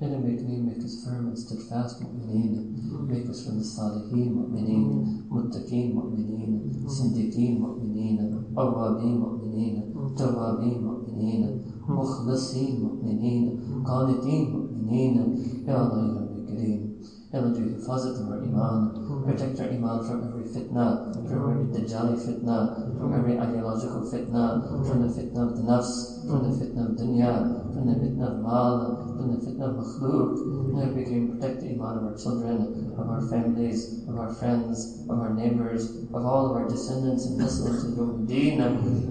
Ya 0.00 0.08
Rabbi 0.08 0.34
كريم 0.34 0.66
make 0.66 0.82
us 0.82 1.04
firm 1.04 1.28
and 1.28 1.38
steadfast 1.38 2.02
مؤمنين. 2.02 2.52
make 3.06 3.28
us 3.30 3.46
from 3.46 3.58
the 3.58 3.64
صالحين 3.64 4.34
مؤمنين 4.34 5.22
متقين 5.30 5.94
مؤمنين 5.94 6.72
صديقين 6.86 7.60
مؤمنين 7.60 8.44
أوابين 8.58 9.18
مؤمنين 9.18 9.94
توابين 10.18 10.84
مؤمنين 10.84 11.60
مخلصين 11.88 12.82
مؤمنين 12.82 13.60
قانتين 13.86 14.50
مؤمنين. 14.50 15.14
يا 15.68 15.82
الله 15.82 16.06
يا 16.06 16.20
رب 16.20 16.46
كريم 16.48 16.95
Do 17.32 17.40
hifazat 17.42 18.22
of 18.22 18.28
our 18.30 18.38
iman. 18.38 19.24
Protect 19.26 19.58
our 19.60 19.66
iman 19.66 20.04
from 20.06 20.22
every 20.30 20.44
fitna, 20.44 21.12
from 21.28 21.50
every 21.50 21.66
dajjali 21.74 22.14
fitna, 22.22 22.98
from 22.98 23.12
every 23.14 23.36
ideological 23.36 24.02
fitna, 24.02 24.62
from 24.86 25.02
the 25.02 25.08
fitna 25.08 25.42
of 25.42 25.56
the 25.56 25.62
nafs, 25.62 26.22
from 26.24 26.44
the 26.44 26.54
fitna 26.54 26.86
of 26.86 26.96
dunya, 26.96 27.74
from 27.74 27.86
the 27.88 27.94
fitna 27.94 28.30
of 28.30 28.38
mal, 28.38 28.78
from 29.18 29.32
the 29.32 29.38
fitna 29.42 29.66
of 29.66 29.74
makhluk. 29.74 30.38
May 30.72 30.86
we 30.86 31.02
can 31.04 31.28
protect 31.28 31.60
the 31.60 31.70
iman 31.74 31.98
of 31.98 32.04
our 32.04 32.14
children, 32.14 32.94
of 32.96 33.08
our 33.08 33.20
families, 33.28 33.90
of 34.08 34.16
our 34.16 34.30
friends, 34.30 34.94
of 35.08 35.18
our 35.18 35.34
neighbors, 35.34 35.90
of 36.14 36.24
all 36.24 36.46
of 36.46 36.54
our 36.54 36.68
descendants 36.68 37.26
and 37.26 37.38
Muslims 37.38 37.82
in 37.84 37.96
Yom 37.96 38.24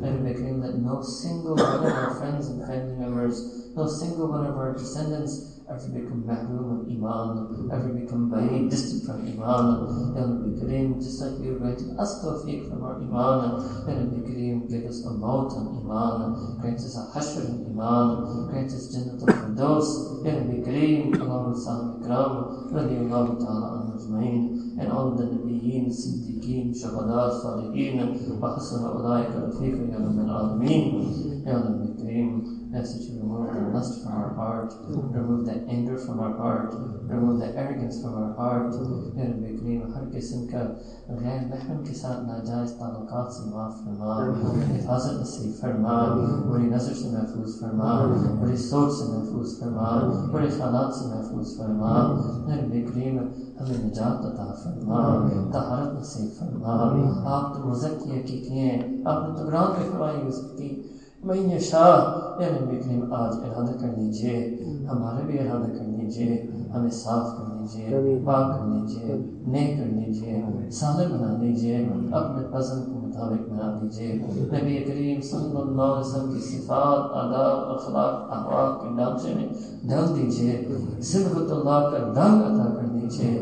May 0.01 0.15
we 0.15 0.33
can 0.33 0.61
let 0.61 0.75
no 0.75 1.01
single 1.01 1.55
one 1.55 1.83
of 1.83 1.93
our 1.93 2.15
friends 2.15 2.47
and 2.47 2.65
family 2.65 2.95
members, 2.95 3.69
no 3.75 3.85
single 3.87 4.29
one 4.29 4.45
of 4.45 4.55
our 4.55 4.71
descendants 4.71 5.54
ever 5.67 5.89
become 5.89 6.25
mahroom 6.27 6.81
of 6.81 6.87
Iman, 6.87 7.69
ever 7.73 7.89
become 7.89 8.29
very 8.29 8.69
distant 8.69 9.05
from 9.05 9.25
Iman. 9.25 10.13
Ya 10.15 10.21
Rabbi 10.21 10.61
Kareem, 10.61 11.01
just 11.01 11.21
like 11.21 11.41
you 11.43 11.57
granted 11.57 11.97
us 11.97 12.21
tawfiq 12.23 12.69
from 12.69 12.83
our 12.83 13.01
Iman. 13.01 13.57
Ya 13.89 13.97
Rabbi 13.97 14.21
Kareem, 14.29 14.69
give 14.69 14.85
us 14.85 15.05
a 15.05 15.09
maut 15.09 15.51
on 15.53 15.81
Iman, 15.81 16.61
grant 16.61 16.77
us 16.77 16.97
a 16.97 17.17
hashr 17.17 17.49
on 17.49 17.65
Iman, 17.65 18.49
grant 18.51 18.71
us 18.71 18.93
Jannat 18.93 19.21
al-Firdaus. 19.25 20.23
Ya 20.25 20.37
Rabbi 20.37 20.61
Kareem, 20.61 21.19
along 21.19 21.49
with 21.49 21.61
Salam 21.63 21.97
Ikram, 21.97 22.71
radiallahu 22.71 23.39
ta'ala 23.41 23.67
an 23.81 23.97
ajma'in, 23.97 24.77
and 24.79 24.91
all 24.91 25.13
of 25.13 25.17
the 25.17 25.25
Nabiyeen, 25.25 25.89
Siddiqeen, 25.89 26.77
Shuhada, 26.77 27.33
Salihin, 27.41 28.05
wa 28.37 28.53
hasana 28.53 28.93
ulaika 28.93 29.49
rafiqa 29.49 29.81
ya 29.89 29.97
Rabbi 29.97 30.21
al-Alameen. 30.29 31.45
Ya 31.45 31.57
Rabbi 31.57 31.89
Kareem, 31.97 32.64
That 32.75 32.87
you 32.93 33.21
remove 33.21 33.53
the 33.53 33.61
lust 33.73 34.03
from 34.03 34.11
our 34.11 34.33
heart, 34.33 34.73
remove 34.85 35.45
the 35.45 35.65
anger 35.65 35.97
from 35.97 36.19
our 36.19 36.35
heart, 36.35 36.73
remove 37.03 37.39
the 37.39 37.47
arrogance 37.55 38.01
from 38.01 38.15
our 38.15 38.33
heart. 38.33 38.73
یا 39.15 39.25
رب 39.25 39.43
کریم 39.59 39.83
ہر 39.93 40.09
قسم 40.13 40.45
کا 40.47 40.63
غیر 41.21 41.45
محرم 41.49 41.83
کے 41.83 41.93
ساتھ 41.93 42.25
ناجائز 42.25 42.73
تعلقات 42.79 43.31
سے 43.33 43.43
معاف 43.51 43.77
فرما 43.83 44.15
حفاظت 44.71 45.21
نصیب 45.21 45.53
فرما 45.59 45.93
بری 46.47 46.69
نظر 46.69 46.93
سے 46.93 47.09
محفوظ 47.11 47.59
فرما 47.59 47.93
بری 48.41 48.57
سوچ 48.65 48.91
سے 48.93 49.05
محفوظ 49.11 49.57
فرما 49.59 49.93
بڑے 50.33 50.49
خیالات 50.57 50.93
سے 50.95 51.05
محفوظ 51.13 51.55
فرما 51.57 51.93
یا 52.47 52.55
رب 52.55 52.75
کریم 52.89 53.17
ہمیں 53.61 53.77
نجات 53.85 54.25
عطا 54.25 54.51
فرما 54.63 55.05
طہارت 55.53 55.99
نصیب 55.99 56.27
فرما 56.39 56.75
آپ 57.35 57.55
تو 57.55 57.67
مزک 57.69 58.03
کیا 58.03 58.21
کہ 58.27 58.43
ہیں 58.49 58.77
آپ 59.05 59.27
نے 59.27 59.35
تو 59.37 59.47
گران 59.47 59.71
میں 59.77 59.89
فرمائی 59.91 60.21
ہو 60.23 60.31
سکتی 60.31 60.69
میں 61.25 61.37
یہ 61.37 61.59
شاہ 61.59 62.41
یعنی 62.41 62.77
کریم 62.77 63.13
آج 63.13 63.35
ارادہ 63.35 63.71
کر 63.71 63.87
لیجیے 63.97 64.57
ہمارے 64.91 65.25
بھی 65.25 65.39
ارادہ 65.39 65.69
کر 65.77 65.85
لیجیے 65.85 66.45
ہمیں 66.75 66.89
صاف 66.89 67.27
کر 67.37 67.55
لیجیے 67.55 68.19
پاک 68.25 68.59
کر 68.59 68.65
لیجیے 68.65 69.15
نیک 69.47 69.77
کر 69.79 69.85
لیجیے 69.85 70.41
صالح 70.71 71.07
بنا 71.07 71.37
لیجیے 71.41 71.77
اپنے 72.11 72.47
پسند 72.51 72.85
کے 72.85 73.07
مطابق 73.07 73.49
بنا 73.49 73.79
لیجیے۔ 73.81 74.13
نبی 74.53 74.77
کریم 74.77 75.21
صلی 75.21 75.57
اللہ 75.61 75.81
علیہ 75.81 76.05
وسلم 76.05 76.31
کی 76.33 76.39
صفات 76.39 77.11
آداب 77.15 77.73
اخلاق 77.75 78.31
احواق 78.31 78.81
کے 78.81 78.89
ڈانچے 78.97 79.33
میں 79.35 79.47
ڈال 79.89 80.15
دیجیے۔ 80.15 80.67
صبح 81.01 81.39
اللہ 81.39 81.79
کا 81.91 81.97
رنگ 81.97 82.41
عطا 82.43 82.73
کر 82.75 82.87
دیجیے۔ 82.87 83.39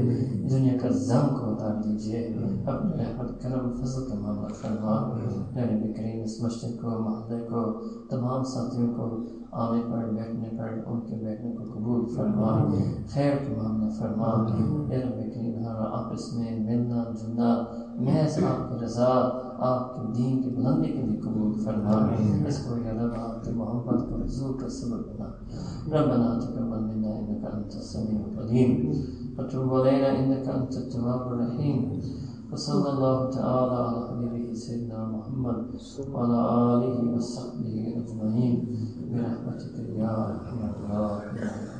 دنیا 0.49 0.77
کا 0.81 0.89
زم 0.89 1.27
کو 1.39 1.42
عطا 1.63 1.79
دیجیے 1.83 2.27
اپنے 2.65 3.03
ہر 3.03 3.25
کرم 3.41 3.71
فضل 3.71 4.09
تمام 4.09 4.47
فرما۔ 4.61 5.09
میں 5.55 5.65
نبی 5.71 5.93
کریم 5.93 6.21
اس 6.23 6.41
مشرق 6.41 6.81
کو 6.81 6.99
محلے 6.99 7.39
کو 7.39 7.79
تمام 8.09 8.43
ساتھیوں 8.43 8.93
کو 8.93 9.17
آنے 9.51 9.81
پر 9.91 10.11
بیٹھنے 10.13 10.49
پر 10.57 10.69
ان 10.85 11.01
کے 11.01 11.15
بیٹھنے 11.15 11.51
کو 11.51 11.63
قبول 11.73 12.05
فرما۔ 12.05 12.65
خیر 13.09 13.31
کے 13.35 13.55
معاملہ 13.55 13.89
فرما۔ 13.89 14.47
نبی 14.47 15.29
کریم 15.29 15.65
ہر 15.65 15.75
آپس 15.91 16.33
میں 16.33 16.59
ملنا 16.59 17.03
جلنا 17.21 17.63
محض 17.95 18.43
آپ 18.43 18.69
کی 18.69 18.85
رضا 18.85 19.29
آپ 19.57 19.95
کے 19.95 20.01
دین 20.17 20.41
کی 20.41 20.49
بلندی 20.49 20.87
کے 20.87 21.01
لیے 21.01 21.19
قبول 21.19 21.59
فرما۔ 21.59 21.91
اس 22.47 22.57
کو 22.57 22.77
یا 22.77 22.91
رب 22.91 23.13
آپ 23.19 23.43
کی 23.43 23.51
محبت 23.51 24.09
کو 24.09 24.15
حضور 24.15 24.59
کا 24.59 24.69
سبب 24.69 24.99
بنا۔ 24.99 25.25
ربنا 25.87 26.39
تقبل 26.39 26.79
منا 26.79 27.09
انك 27.09 27.55
انت 27.55 27.75
السميع 27.75 28.19
العليم 28.21 28.91
وتب 29.37 29.73
علينا 29.73 30.09
إنك 30.19 30.47
أنت 30.47 30.73
التواب 30.77 31.21
الرحيم. 31.33 32.01
وصلى 32.51 32.89
الله 32.93 33.29
تعالى 33.29 33.75
على 33.75 33.99
حبيبه 34.07 34.53
سيدنا 34.53 34.99
محمد 35.09 35.73
وعلى 36.13 36.39
آله 36.73 37.15
وصحبه 37.15 37.75
أجمعين. 37.97 38.55
برحمتك 39.09 39.75
يا 39.97 40.13
أرحم 40.29 40.59
الراحمين. 40.69 41.72